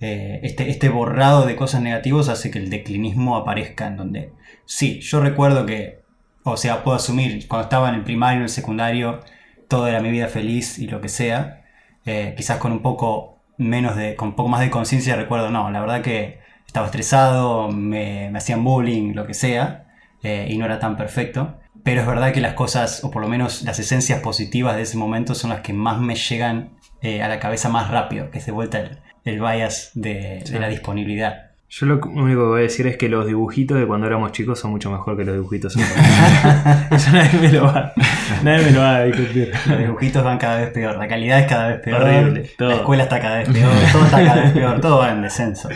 Eh, 0.00 0.40
este, 0.44 0.70
este 0.70 0.88
borrado 0.88 1.44
de 1.44 1.56
cosas 1.56 1.82
negativas 1.82 2.30
hace 2.30 2.50
que 2.50 2.58
el 2.58 2.70
declinismo 2.70 3.36
aparezca 3.36 3.86
en 3.86 3.96
donde, 3.96 4.32
sí, 4.64 5.00
yo 5.00 5.20
recuerdo 5.20 5.66
que, 5.66 6.00
o 6.42 6.56
sea, 6.56 6.82
puedo 6.82 6.96
asumir, 6.96 7.46
cuando 7.46 7.64
estaba 7.64 7.90
en 7.90 7.96
el 7.96 8.04
primario, 8.04 8.38
en 8.38 8.44
el 8.44 8.48
secundario, 8.48 9.20
todo 9.68 9.86
era 9.88 10.00
mi 10.00 10.10
vida 10.10 10.28
feliz 10.28 10.78
y 10.78 10.86
lo 10.86 11.02
que 11.02 11.10
sea, 11.10 11.64
eh, 12.06 12.34
quizás 12.36 12.58
con 12.58 12.72
un 12.72 12.80
poco 12.80 13.40
menos 13.58 13.94
de, 13.94 14.16
con 14.16 14.28
un 14.28 14.36
poco 14.36 14.48
más 14.48 14.60
de 14.62 14.70
conciencia 14.70 15.16
recuerdo, 15.16 15.50
no, 15.50 15.70
la 15.70 15.80
verdad 15.80 16.00
que 16.00 16.40
estaba 16.66 16.86
estresado, 16.86 17.68
me, 17.70 18.32
hacían 18.34 18.64
bullying, 18.64 19.14
lo 19.14 19.26
que 19.26 19.34
sea, 19.34 19.86
eh, 20.22 20.46
y 20.48 20.56
no 20.56 20.64
era 20.64 20.78
tan 20.78 20.96
perfecto. 20.96 21.58
Pero 21.84 22.00
es 22.00 22.06
verdad 22.06 22.32
que 22.32 22.40
las 22.40 22.54
cosas, 22.54 23.04
o 23.04 23.10
por 23.10 23.22
lo 23.22 23.28
menos 23.28 23.62
las 23.62 23.78
esencias 23.78 24.20
positivas 24.20 24.76
de 24.76 24.82
ese 24.82 24.96
momento, 24.96 25.34
son 25.34 25.50
las 25.50 25.60
que 25.60 25.72
más 25.72 25.98
me 26.00 26.14
llegan 26.14 26.70
a 27.02 27.28
la 27.28 27.40
cabeza 27.40 27.70
más 27.70 27.90
rápido, 27.90 28.30
que 28.30 28.38
es 28.38 28.46
de 28.46 28.52
vuelta 28.52 28.80
el, 28.80 28.98
el 29.24 29.40
bias 29.40 29.90
de, 29.94 30.42
de 30.50 30.60
la 30.60 30.68
disponibilidad. 30.68 31.50
Yo 31.72 31.86
lo 31.86 32.00
único 32.04 32.40
que 32.40 32.46
voy 32.48 32.60
a 32.60 32.62
decir 32.64 32.88
es 32.88 32.96
que 32.96 33.08
los 33.08 33.28
dibujitos 33.28 33.78
de 33.78 33.86
cuando 33.86 34.08
éramos 34.08 34.32
chicos 34.32 34.58
son 34.58 34.72
mucho 34.72 34.90
mejor 34.90 35.16
que 35.16 35.24
los 35.24 35.36
dibujitos. 35.36 35.76
Eso 36.90 37.12
nadie 37.12 37.38
me 37.40 37.52
lo 37.52 37.62
va, 37.64 37.92
nadie 38.42 38.64
me 38.64 38.70
lo 38.72 38.80
va 38.80 38.96
a 38.96 39.04
discutir. 39.04 39.52
Los 39.66 39.78
dibujitos 39.78 40.24
van 40.24 40.36
cada 40.36 40.56
vez 40.58 40.70
peor, 40.70 40.96
la 40.96 41.06
calidad 41.06 41.38
es 41.38 41.46
cada 41.46 41.68
vez 41.68 41.78
peor, 41.78 42.02
Horrible, 42.02 42.50
todo. 42.58 42.70
la 42.70 42.74
escuela 42.74 43.02
está 43.04 43.20
cada 43.20 43.38
vez 43.38 43.48
peor, 43.50 43.72
todo 43.92 44.04
está 44.04 44.24
cada 44.24 44.42
vez 44.42 44.50
peor, 44.52 44.80
todo 44.80 44.98
va 44.98 45.12
en 45.12 45.22
descenso. 45.22 45.68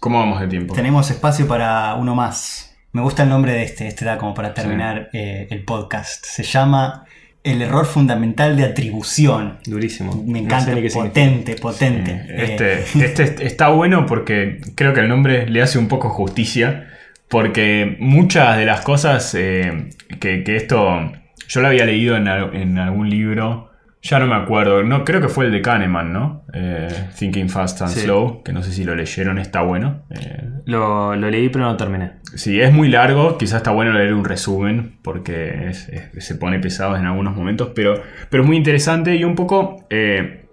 ¿Cómo 0.00 0.18
vamos 0.18 0.40
de 0.40 0.48
tiempo? 0.48 0.74
Tenemos 0.74 1.10
espacio 1.12 1.46
para 1.46 1.94
uno 1.94 2.16
más. 2.16 2.76
Me 2.90 3.02
gusta 3.02 3.22
el 3.22 3.28
nombre 3.28 3.52
de 3.52 3.62
este, 3.62 3.86
este 3.86 4.04
da 4.04 4.18
como 4.18 4.34
para 4.34 4.52
terminar 4.52 5.10
eh, 5.12 5.46
el 5.50 5.64
podcast. 5.64 6.24
Se 6.24 6.42
llama 6.42 7.04
El 7.46 7.62
error 7.62 7.86
fundamental 7.86 8.56
de 8.56 8.64
atribución. 8.64 9.58
Durísimo. 9.66 10.22
Me 10.26 10.40
No 10.40 10.46
encanta, 10.46 10.64
sé 10.66 10.74
significa. 10.74 11.04
potente, 11.04 11.56
potente. 11.56 12.10
Eh, 12.28 12.44
Este, 12.58 13.04
este 13.04 13.46
está 13.46 13.68
bueno 13.68 14.06
porque 14.06 14.60
creo 14.74 14.92
que 14.92 15.00
el 15.00 15.08
nombre 15.08 15.48
le 15.48 15.62
hace 15.62 15.78
un 15.78 15.88
poco 15.88 16.08
justicia. 16.10 16.88
Porque 17.28 17.96
muchas 17.98 18.56
de 18.56 18.66
las 18.66 18.82
cosas 18.82 19.34
eh, 19.34 19.88
que, 20.20 20.44
que 20.44 20.56
esto. 20.56 21.12
Yo 21.48 21.60
lo 21.60 21.68
había 21.68 21.84
leído 21.86 22.16
en, 22.16 22.26
en 22.28 22.78
algún 22.78 23.08
libro. 23.10 23.70
Ya 24.02 24.18
no 24.20 24.26
me 24.26 24.36
acuerdo. 24.36 24.82
No, 24.84 25.04
creo 25.04 25.20
que 25.20 25.28
fue 25.28 25.46
el 25.46 25.52
de 25.52 25.62
Kahneman, 25.62 26.12
¿no? 26.12 26.44
Eh, 26.52 26.86
Thinking 27.18 27.48
Fast 27.48 27.82
and 27.82 27.90
Sí. 27.90 28.00
Slow. 28.00 28.42
Que 28.44 28.52
no 28.52 28.62
sé 28.62 28.70
si 28.72 28.84
lo 28.84 28.94
leyeron, 28.94 29.38
está 29.38 29.62
bueno. 29.62 30.04
Eh, 30.10 30.42
Lo, 30.66 31.16
lo 31.16 31.28
leí 31.30 31.48
pero 31.48 31.64
no 31.64 31.76
terminé. 31.76 32.12
Sí, 32.34 32.60
es 32.60 32.72
muy 32.72 32.88
largo, 32.88 33.36
quizás 33.38 33.58
está 33.58 33.70
bueno 33.72 33.92
leer 33.92 34.14
un 34.14 34.24
resumen 34.24 34.98
porque 35.02 35.68
es- 35.68 35.88
es- 35.88 36.24
se 36.24 36.34
pone 36.36 36.58
pesado 36.60 36.96
en 36.96 37.06
algunos 37.06 37.34
momentos, 37.36 37.70
pero, 37.74 38.00
pero 38.30 38.42
es 38.42 38.46
muy 38.46 38.56
interesante 38.56 39.14
y 39.16 39.24
un 39.24 39.34
poco 39.34 39.86
eh, 39.90 40.46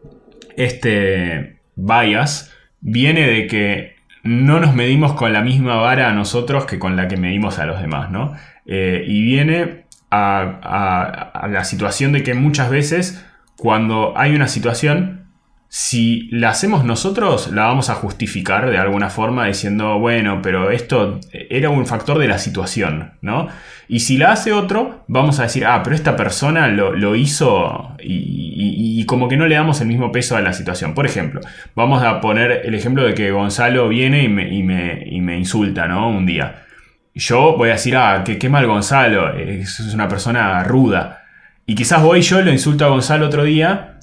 este 0.56 1.60
bias 1.76 2.54
viene 2.82 3.28
de 3.28 3.48
que 3.48 3.96
no 4.24 4.60
nos 4.60 4.74
medimos 4.76 5.14
con 5.14 5.34
la 5.34 5.42
misma 5.42 5.76
vara 5.76 6.10
a 6.10 6.14
nosotros 6.14 6.66
que 6.66 6.80
con 6.80 6.96
la 6.96 7.08
que 7.08 7.18
medimos 7.18 7.60
a 7.60 7.66
los 7.66 7.82
demás, 7.82 8.10
¿no? 8.10 8.34
Y 8.66 9.22
viene 9.24 9.86
a, 10.10 10.60
a- 10.64 11.32
a 11.44 11.48
la 11.50 11.64
situación 11.66 12.14
de 12.14 12.24
que 12.24 12.34
muchas 12.34 12.70
veces 12.70 13.26
cuando 13.64 14.12
hay 14.18 14.36
una 14.36 14.50
situación 14.50 15.30
si 15.70 16.28
la 16.32 16.50
hacemos 16.50 16.84
nosotros, 16.84 17.50
la 17.54 17.64
vamos 17.64 17.90
a 17.90 17.96
justificar 17.96 18.70
de 18.70 18.78
alguna 18.78 19.10
forma 19.10 19.46
diciendo, 19.46 20.00
bueno, 20.00 20.42
pero 20.42 20.70
esto 20.70 21.22
era 21.32 21.70
un 21.70 21.86
factor 21.86 22.20
de 22.20 22.28
la 22.28 22.40
situación, 22.40 23.14
¿no? 23.22 23.48
Y 23.88 24.02
si 24.02 24.18
la 24.18 24.34
hace 24.34 24.52
otro, 24.52 25.06
vamos 25.08 25.40
a 25.40 25.44
decir, 25.44 25.66
ah, 25.66 25.80
pero 25.82 25.96
esta 25.96 26.18
persona 26.18 26.68
lo, 26.68 26.92
lo 26.92 27.16
hizo 27.16 27.96
y, 28.02 29.06
como 29.06 29.30
que 29.30 29.38
no 29.38 29.48
le 29.48 29.56
damos 29.56 29.80
el 29.80 29.88
mismo 29.88 30.12
peso 30.12 30.36
a 30.36 30.42
la 30.42 30.52
situación. 30.52 30.94
Por 30.94 31.06
ejemplo, 31.06 31.40
vamos 31.74 32.04
a 32.04 32.20
poner 32.20 32.64
el 32.66 32.76
ejemplo 32.76 33.06
de 33.06 33.14
que 33.14 33.32
Gonzalo 33.32 33.88
viene 33.88 34.24
y 34.24 34.28
me, 34.28 34.54
y 34.54 34.62
me, 34.62 35.06
me 35.22 35.38
insulta, 35.38 35.88
¿no? 35.88 36.10
Un 36.10 36.26
día. 36.26 36.66
Yo 37.16 37.56
voy 37.58 37.70
a 37.70 37.74
decir, 37.74 37.96
ah, 37.96 38.24
qué, 38.26 38.38
qué 38.38 38.50
mal 38.50 38.68
Gonzalo, 38.68 39.34
es 39.38 39.80
una 39.94 40.10
persona 40.10 40.66
ruda. 40.66 41.23
Y 41.66 41.76
quizás 41.76 42.04
voy 42.04 42.22
yo 42.22 42.42
lo 42.42 42.52
insulto 42.52 42.86
a 42.86 42.90
Gonzalo 42.90 43.26
otro 43.26 43.44
día 43.44 44.00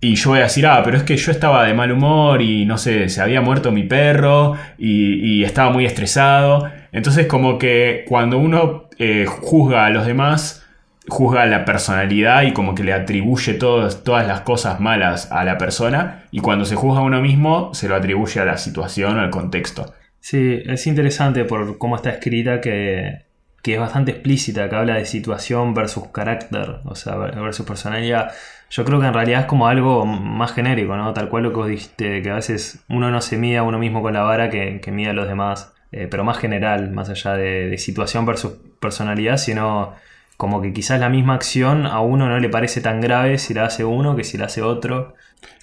y 0.00 0.16
yo 0.16 0.30
voy 0.30 0.40
a 0.40 0.44
decir, 0.44 0.66
ah, 0.66 0.82
pero 0.84 0.96
es 0.96 1.04
que 1.04 1.16
yo 1.16 1.30
estaba 1.30 1.64
de 1.64 1.74
mal 1.74 1.92
humor 1.92 2.42
y 2.42 2.64
no 2.64 2.76
sé, 2.76 3.08
se 3.08 3.20
había 3.20 3.40
muerto 3.40 3.70
mi 3.70 3.84
perro 3.84 4.56
y, 4.78 5.44
estaba 5.44 5.70
muy 5.70 5.86
estresado. 5.86 6.68
Entonces 6.92 7.26
como 7.26 7.58
que 7.58 8.04
cuando 8.08 8.38
uno 8.38 8.88
eh, 8.98 9.26
juzga 9.26 9.86
a 9.86 9.90
los 9.90 10.06
demás, 10.06 10.66
juzga 11.08 11.46
la 11.46 11.64
personalidad 11.64 12.42
y 12.42 12.52
como 12.52 12.74
que 12.74 12.84
le 12.84 12.92
atribuye 12.92 13.54
todas 13.54 14.26
las 14.26 14.40
cosas 14.40 14.80
malas 14.80 15.30
a 15.30 15.44
la 15.44 15.58
persona 15.58 16.24
y 16.30 16.40
cuando 16.40 16.64
se 16.64 16.76
juzga 16.76 17.00
a 17.00 17.04
uno 17.04 17.20
mismo 17.20 17.74
se 17.74 17.88
lo 17.88 17.96
atribuye 17.96 18.40
a 18.40 18.44
la 18.44 18.56
situación 18.58 19.18
o 19.18 19.20
al 19.20 19.30
contexto. 19.30 19.92
Sí, 20.20 20.62
es 20.64 20.86
interesante 20.86 21.44
por 21.44 21.78
cómo 21.78 21.96
está 21.96 22.10
escrita 22.10 22.60
que, 22.60 23.22
que 23.62 23.74
es 23.74 23.80
bastante 23.80 24.10
explícita, 24.10 24.68
que 24.68 24.74
habla 24.76 24.94
de 24.94 25.06
situación 25.06 25.72
versus 25.72 26.08
carácter, 26.08 26.80
o 26.84 26.94
sea, 26.94 27.16
versus 27.16 27.64
personalidad. 27.64 28.32
Yo 28.70 28.84
creo 28.84 29.00
que 29.00 29.06
en 29.06 29.14
realidad 29.14 29.40
es 29.42 29.46
como 29.46 29.68
algo 29.68 30.04
más 30.04 30.52
genérico, 30.52 30.96
¿no? 30.96 31.12
Tal 31.12 31.28
cual 31.28 31.44
lo 31.44 31.50
que 31.50 31.56
vos 31.56 31.68
dijiste, 31.68 32.22
que 32.22 32.30
a 32.30 32.34
veces 32.34 32.82
uno 32.88 33.10
no 33.10 33.20
se 33.20 33.36
mide 33.36 33.58
a 33.58 33.62
uno 33.62 33.78
mismo 33.78 34.02
con 34.02 34.14
la 34.14 34.22
vara 34.22 34.50
que, 34.50 34.80
que 34.80 34.90
mide 34.90 35.10
a 35.10 35.12
los 35.12 35.28
demás, 35.28 35.72
eh, 35.92 36.08
pero 36.10 36.24
más 36.24 36.38
general, 36.38 36.90
más 36.90 37.08
allá 37.08 37.34
de, 37.34 37.68
de 37.68 37.78
situación 37.78 38.26
versus 38.26 38.54
personalidad, 38.80 39.36
sino 39.36 39.92
como 40.36 40.60
que 40.60 40.72
quizás 40.72 40.98
la 40.98 41.08
misma 41.08 41.34
acción 41.34 41.86
a 41.86 42.00
uno 42.00 42.28
no 42.28 42.40
le 42.40 42.48
parece 42.48 42.80
tan 42.80 43.00
grave 43.00 43.38
si 43.38 43.54
la 43.54 43.66
hace 43.66 43.84
uno 43.84 44.16
que 44.16 44.24
si 44.24 44.38
la 44.38 44.46
hace 44.46 44.62
otro. 44.62 45.14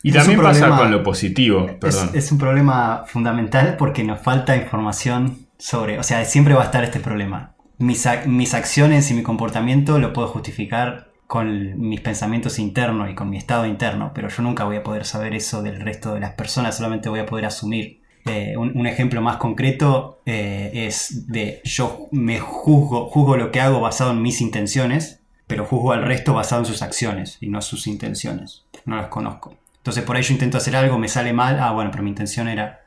Y 0.04 0.10
Es 0.10 0.16
también 0.16 0.42
pasa 0.42 0.70
con 0.70 0.90
lo 0.92 1.04
positivo, 1.04 1.66
Es, 1.68 1.74
perdón. 1.74 2.12
es 2.14 2.32
un 2.32 2.38
problema 2.38 3.04
fundamental 3.08 3.76
porque 3.78 4.04
nos 4.06 4.22
falta 4.22 4.56
información 4.56 5.48
sobre, 5.58 6.00
o 6.00 6.04
sea, 6.04 6.24
siempre 6.24 6.54
va 6.54 6.62
a 6.62 6.66
estar 6.66 6.84
este 6.84 7.00
problema. 7.02 7.56
Mis, 7.80 8.08
mis 8.26 8.54
acciones 8.54 9.10
y 9.10 9.14
mi 9.14 9.24
comportamiento 9.24 10.00
lo 10.00 10.14
puedo 10.14 10.28
justificar 10.28 11.10
con 11.30 11.80
mis 11.80 12.02
pensamientos 12.02 12.58
internos 12.58 13.08
y 13.08 13.14
con 13.14 13.30
mi 13.30 13.38
estado 13.38 13.68
interno, 13.68 14.14
pero 14.16 14.30
yo 14.30 14.42
nunca 14.42 14.64
voy 14.64 14.78
a 14.78 14.84
poder 14.84 15.06
saber 15.06 15.36
eso 15.36 15.62
del 15.62 15.80
resto 15.80 16.16
de 16.16 16.20
las 16.20 16.32
personas, 16.32 16.76
solamente 16.76 17.08
voy 17.08 17.20
a 17.20 17.28
poder 17.28 17.46
asumir. 17.46 18.02
Eh, 18.26 18.58
un, 18.58 18.88
ejemplo 18.88 19.22
más 19.22 19.38
concreto 19.38 20.22
eh, 20.26 20.88
es 20.88 21.28
de 21.28 21.62
yo 21.64 22.08
me 22.12 22.40
juzgo, 22.40 23.10
juzgo 23.10 23.38
lo 23.38 23.52
que 23.52 23.62
hago 23.62 23.80
basado 23.80 24.10
en 24.10 24.24
mis 24.24 24.42
intenciones, 24.42 25.20
pero 25.46 25.66
juzgo 25.66 25.94
al 25.94 26.02
resto 26.02 26.34
basado 26.34 26.64
en 26.64 26.66
sus 26.66 26.82
acciones 26.82 27.38
y 27.42 27.50
no 27.50 27.62
sus 27.62 27.86
intenciones. 27.86 28.66
No 28.86 28.96
las 28.96 29.10
conozco. 29.10 29.56
Entonces 29.78 30.04
por 30.04 30.16
ahí 30.16 30.24
yo 30.24 30.34
intento 30.34 30.58
hacer 30.58 30.76
algo, 30.76 30.98
me 30.98 31.10
sale 31.10 31.32
mal, 31.32 31.60
ah 31.60 31.74
bueno, 31.74 31.92
pero 31.92 32.02
mi 32.04 32.10
intención 32.10 32.48
era, 32.48 32.82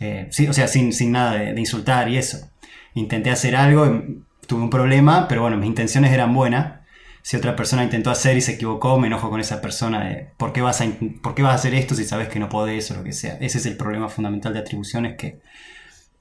eh, 0.00 0.28
sí, 0.30 0.46
o 0.48 0.52
sea, 0.52 0.68
sin, 0.68 0.92
sin 0.92 1.12
nada 1.12 1.32
de, 1.32 1.54
de 1.54 1.60
insultar 1.60 2.10
y 2.10 2.18
eso. 2.18 2.50
Intenté 2.92 3.30
hacer 3.30 3.56
algo, 3.56 4.02
tuve 4.46 4.62
un 4.62 4.70
problema, 4.70 5.28
pero 5.28 5.42
bueno, 5.42 5.56
mis 5.56 5.66
intenciones 5.66 6.12
eran 6.12 6.34
buenas. 6.34 6.80
Si 7.22 7.36
otra 7.36 7.56
persona 7.56 7.82
intentó 7.82 8.10
hacer 8.10 8.36
y 8.36 8.40
se 8.40 8.52
equivocó, 8.52 8.98
me 8.98 9.08
enojo 9.08 9.30
con 9.30 9.40
esa 9.40 9.60
persona 9.60 10.04
de 10.04 10.28
¿por 10.36 10.52
qué 10.52 10.60
vas 10.60 10.80
a, 10.80 10.86
por 11.22 11.34
qué 11.34 11.42
vas 11.42 11.52
a 11.52 11.54
hacer 11.56 11.74
esto 11.74 11.94
si 11.94 12.04
sabes 12.04 12.28
que 12.28 12.38
no 12.38 12.48
podés 12.48 12.90
o 12.90 12.94
lo 12.94 13.02
que 13.02 13.12
sea? 13.12 13.36
Ese 13.40 13.58
es 13.58 13.66
el 13.66 13.76
problema 13.76 14.08
fundamental 14.08 14.52
de 14.52 14.60
atribuciones 14.60 15.16
que 15.16 15.40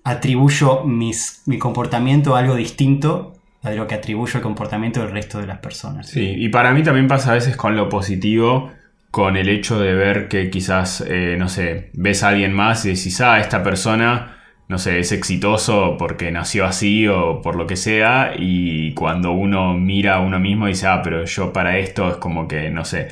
atribuyo 0.04 0.84
mis, 0.84 1.44
mi 1.46 1.60
comportamiento 1.60 2.36
a 2.36 2.40
algo 2.40 2.56
distinto 2.56 3.34
a 3.66 3.72
lo 3.72 3.88
que 3.88 3.96
atribuyo 3.96 4.38
el 4.38 4.44
comportamiento 4.44 5.02
del 5.02 5.12
resto 5.12 5.40
de 5.40 5.48
las 5.48 5.58
personas. 5.58 6.08
Sí, 6.08 6.36
y 6.38 6.50
para 6.50 6.72
mí 6.72 6.84
también 6.84 7.08
pasa 7.08 7.32
a 7.32 7.34
veces 7.34 7.58
con 7.58 7.76
lo 7.76 7.90
positivo, 7.90 8.72
con 9.10 9.38
el 9.38 9.50
hecho 9.50 9.80
de 9.80 9.94
ver 9.94 10.28
que 10.28 10.50
quizás, 10.50 11.04
eh, 11.08 11.36
no 11.38 11.50
sé, 11.50 11.90
ves 11.94 12.22
a 12.22 12.30
alguien 12.30 12.54
más 12.54 12.86
y 12.86 12.90
decís, 12.90 13.20
ah, 13.22 13.40
esta 13.40 13.64
persona, 13.64 14.35
no 14.67 14.78
sé, 14.80 14.99
es 14.99 15.12
exitoso 15.12 15.95
porque 15.97 16.32
nació 16.32 16.65
así 16.65 17.08
o 17.08 17.41
por 17.41 17.56
lo 17.56 17.67
que 17.67 17.75
sea, 17.75 18.34
y 18.38 18.93
cuando 18.93 19.32
uno 19.32 19.73
mira 19.75 20.15
a 20.15 20.19
uno 20.21 20.39
mismo 20.39 20.67
dice, 20.67 20.88
ah, 20.88 21.01
pero 21.04 21.25
yo 21.25 21.54
para 21.54 21.78
esto 21.78 22.10
es 22.10 22.17
como 22.17 22.47
que, 22.47 22.69
no 22.71 22.86
sé, 22.86 23.10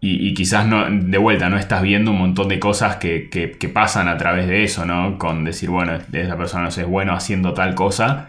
y, 0.00 0.28
y 0.28 0.34
quizás 0.34 0.66
no, 0.66 0.86
de 0.90 1.18
vuelta 1.18 1.48
no 1.48 1.56
estás 1.58 1.82
viendo 1.82 2.10
un 2.10 2.18
montón 2.18 2.48
de 2.48 2.58
cosas 2.60 2.96
que, 2.96 3.28
que- 3.30 3.52
que 3.52 3.68
pasan 3.68 4.08
a 4.08 4.16
través 4.18 4.46
de 4.48 4.62
eso, 4.64 4.84
¿no? 4.84 5.18
Con 5.18 5.44
decir, 5.44 5.70
bueno, 5.70 5.98
esa 6.12 6.36
persona 6.36 6.64
no 6.64 6.70
sé, 6.70 6.82
es 6.82 6.88
bueno 6.88 7.14
haciendo 7.14 7.54
tal 7.54 7.74
cosa 7.74 8.28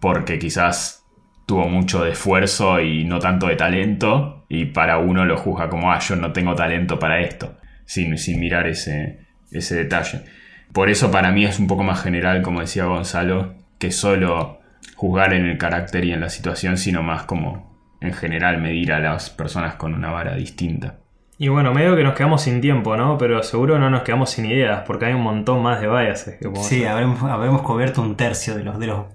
porque 0.00 0.38
quizás 0.38 1.04
tuvo 1.46 1.68
mucho 1.68 2.04
de 2.04 2.12
esfuerzo 2.12 2.80
y 2.80 3.04
no 3.04 3.18
tanto 3.18 3.46
de 3.48 3.56
talento 3.56 4.44
y 4.48 4.66
para 4.66 4.98
uno 4.98 5.24
lo 5.24 5.36
juzga 5.36 5.68
como, 5.68 5.90
ah, 5.92 5.98
yo 5.98 6.14
no 6.16 6.32
tengo 6.32 6.54
talento 6.54 6.98
para 6.98 7.20
esto, 7.20 7.56
sin, 7.86 8.16
sin 8.18 8.38
mirar 8.40 8.66
ese, 8.68 9.26
ese 9.50 9.74
detalle. 9.76 10.22
Por 10.72 10.90
eso 10.90 11.10
para 11.10 11.30
mí 11.32 11.44
es 11.44 11.58
un 11.58 11.66
poco 11.66 11.82
más 11.82 12.02
general, 12.02 12.42
como 12.42 12.60
decía 12.60 12.84
Gonzalo, 12.84 13.54
que 13.78 13.90
solo 13.90 14.58
juzgar 14.96 15.32
en 15.32 15.46
el 15.46 15.58
carácter 15.58 16.04
y 16.04 16.12
en 16.12 16.20
la 16.20 16.28
situación, 16.28 16.76
sino 16.76 17.02
más 17.02 17.22
como 17.24 17.68
en 18.00 18.12
general 18.12 18.60
medir 18.60 18.92
a 18.92 19.00
las 19.00 19.30
personas 19.30 19.74
con 19.74 19.94
una 19.94 20.10
vara 20.10 20.34
distinta. 20.34 20.96
Y 21.40 21.48
bueno, 21.48 21.72
medio 21.72 21.94
que 21.94 22.02
nos 22.02 22.14
quedamos 22.14 22.42
sin 22.42 22.60
tiempo, 22.60 22.96
¿no? 22.96 23.16
Pero 23.16 23.42
seguro 23.44 23.78
no 23.78 23.90
nos 23.90 24.02
quedamos 24.02 24.30
sin 24.30 24.46
ideas, 24.46 24.82
porque 24.86 25.06
hay 25.06 25.14
un 25.14 25.22
montón 25.22 25.62
más 25.62 25.80
de 25.80 25.88
biases 25.88 26.34
que 26.36 26.46
podemos 26.48 26.66
Sí, 26.66 26.84
habremos, 26.84 27.22
habremos 27.22 27.62
cubierto 27.62 28.02
un 28.02 28.16
tercio 28.16 28.56
de 28.56 28.64
los, 28.64 28.78
de 28.80 28.88
los 28.88 29.06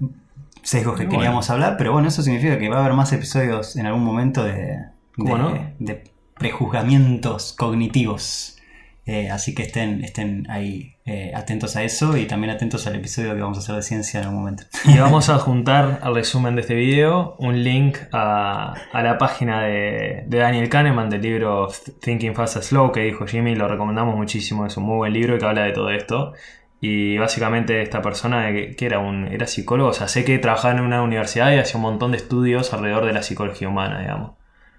sesgos 0.62 0.96
que 0.98 1.04
Bueno. 1.04 1.20
queríamos 1.20 1.50
hablar, 1.50 1.76
pero 1.78 1.92
bueno, 1.92 2.08
eso 2.08 2.22
significa 2.24 2.58
que 2.58 2.70
va 2.70 2.78
a 2.78 2.80
haber 2.80 2.94
más 2.94 3.12
episodios 3.12 3.76
en 3.76 3.88
algún 3.88 4.06
momento 4.06 4.44
de, 4.44 4.78
¿Cómo 5.18 5.36
de, 5.38 5.44
no? 5.44 5.72
de 5.80 6.04
prejuzgamientos 6.40 7.54
cognitivos. 7.58 8.58
Eh, 9.06 9.30
así 9.30 9.54
que 9.54 9.64
estén, 9.64 10.02
estén 10.02 10.50
ahí 10.50 10.96
eh, 11.06 11.34
atentos 11.36 11.76
a 11.76 11.84
eso 11.84 12.16
y 12.16 12.26
también 12.26 12.54
atentos 12.54 12.88
al 12.88 12.96
episodio 12.96 13.36
que 13.36 13.42
vamos 13.42 13.58
a 13.58 13.62
hacer 13.62 13.76
de 13.76 13.82
ciencia 13.82 14.22
en 14.22 14.28
algún 14.28 14.40
momento. 14.40 14.64
Y 14.86 14.98
vamos 14.98 15.28
a 15.28 15.38
juntar 15.40 16.00
al 16.02 16.16
resumen 16.16 16.56
de 16.56 16.62
este 16.62 16.76
video 16.76 17.36
un 17.38 17.64
link 17.64 17.98
a, 18.14 18.74
a 18.94 19.04
la 19.04 19.18
página 19.18 19.64
de, 19.64 20.24
de 20.26 20.38
Daniel 20.38 20.70
Kahneman 20.70 21.10
del 21.10 21.22
libro 21.22 21.68
Thinking 22.00 22.34
Fast 22.34 22.56
and 22.56 22.64
Slow 22.64 22.92
que 22.94 23.02
dijo 23.02 23.28
Jimmy, 23.28 23.56
lo 23.56 23.68
recomendamos 23.68 24.16
muchísimo, 24.16 24.66
es 24.66 24.78
un 24.78 24.86
muy 24.86 24.96
buen 24.96 25.12
libro 25.12 25.38
que 25.38 25.46
habla 25.46 25.64
de 25.64 25.74
todo 25.74 25.90
esto. 25.90 26.34
Y 26.80 27.18
básicamente 27.18 27.82
esta 27.82 28.02
persona 28.02 28.52
que, 28.52 28.76
que 28.76 28.86
era 28.86 29.00
un 29.00 29.28
era 29.28 29.48
psicólogo, 29.48 29.90
o 29.90 29.94
sea, 29.94 30.08
sé 30.08 30.24
que 30.24 30.38
trabajaba 30.38 30.74
en 30.74 30.82
una 30.82 31.02
universidad 31.02 31.52
y 31.54 31.58
hacía 31.58 31.76
un 31.76 31.84
montón 31.84 32.12
de 32.12 32.18
estudios 32.18 32.74
alrededor 32.74 33.06
de 33.06 33.14
la 33.14 33.24
psicología 33.24 33.68
humana, 33.70 34.00
digamos. 34.00 34.34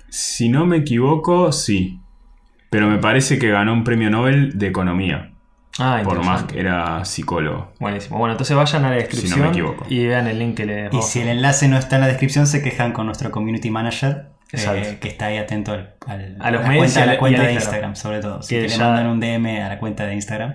Si 0.08 0.48
no 0.48 0.64
me 0.64 0.78
equivoco, 0.78 1.50
sí. 1.50 2.00
Pero 2.74 2.88
me 2.88 2.98
parece 2.98 3.38
que 3.38 3.48
ganó 3.50 3.72
un 3.72 3.84
premio 3.84 4.10
Nobel 4.10 4.58
de 4.58 4.66
Economía. 4.66 5.30
Ah, 5.78 6.00
Por 6.04 6.24
más 6.24 6.42
que 6.44 6.58
era 6.58 7.04
psicólogo. 7.04 7.72
Buenísimo. 7.78 8.18
Bueno, 8.18 8.32
entonces 8.32 8.56
vayan 8.56 8.84
a 8.84 8.90
la 8.90 8.96
descripción 8.96 9.40
me 9.42 9.48
equivoco. 9.48 9.86
y 9.88 10.06
vean 10.06 10.26
el 10.26 10.38
link 10.40 10.56
que 10.56 10.66
le 10.66 10.72
Y 10.72 10.82
dejamos. 10.84 11.08
si 11.08 11.20
el 11.20 11.28
enlace 11.28 11.68
no 11.68 11.78
está 11.78 11.96
en 11.96 12.00
la 12.02 12.08
descripción, 12.08 12.46
se 12.48 12.62
quejan 12.62 12.92
con 12.92 13.06
nuestro 13.06 13.30
community 13.30 13.70
manager, 13.70 14.26
eh, 14.52 14.98
que 15.00 15.08
está 15.08 15.26
ahí 15.26 15.36
atento 15.38 15.72
al, 15.72 15.94
al- 16.06 16.36
A 16.40 16.50
los 16.50 16.62
la 16.62 16.68
medios 16.68 16.92
cuenta, 16.92 17.00
y 17.00 17.02
a 17.02 17.06
la 17.06 17.14
y 17.14 17.18
cuenta 17.18 17.42
de 17.42 17.52
Instagram. 17.52 17.90
Instagram, 17.90 17.96
sobre 17.96 18.20
todo. 18.20 18.42
Si 18.42 18.54
Que 18.56 18.62
le 18.62 18.68
ya- 18.68 18.78
mandan 18.78 19.06
un 19.06 19.20
DM 19.20 19.62
a 19.62 19.68
la 19.68 19.78
cuenta 19.78 20.04
de 20.06 20.14
Instagram 20.14 20.54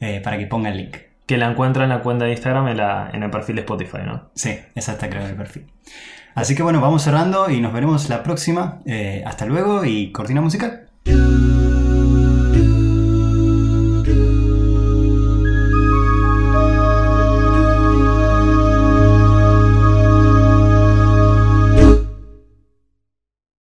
eh, 0.00 0.20
para 0.24 0.38
que 0.38 0.46
ponga 0.46 0.70
el 0.70 0.76
link. 0.78 0.96
Que 1.26 1.36
la 1.38 1.50
encuentran 1.50 1.84
en 1.84 1.96
la 1.96 2.02
cuenta 2.02 2.24
de 2.24 2.32
Instagram 2.32 2.68
en, 2.68 2.76
la- 2.78 3.10
en 3.12 3.22
el 3.22 3.30
perfil 3.30 3.56
de 3.56 3.60
Spotify, 3.62 3.98
¿no? 4.06 4.30
Sí, 4.34 4.58
esa 4.74 4.92
está 4.92 5.08
creo 5.10 5.26
el 5.26 5.34
perfil. 5.36 5.66
Así 6.34 6.54
que 6.54 6.62
bueno, 6.62 6.80
vamos 6.80 7.02
cerrando 7.02 7.50
y 7.50 7.60
nos 7.60 7.72
veremos 7.74 8.08
la 8.08 8.22
próxima. 8.22 8.80
Eh, 8.86 9.22
hasta 9.26 9.44
luego 9.46 9.84
y 9.84 10.12
cortina 10.12 10.40
musical. 10.40 10.88
do. 11.04 11.61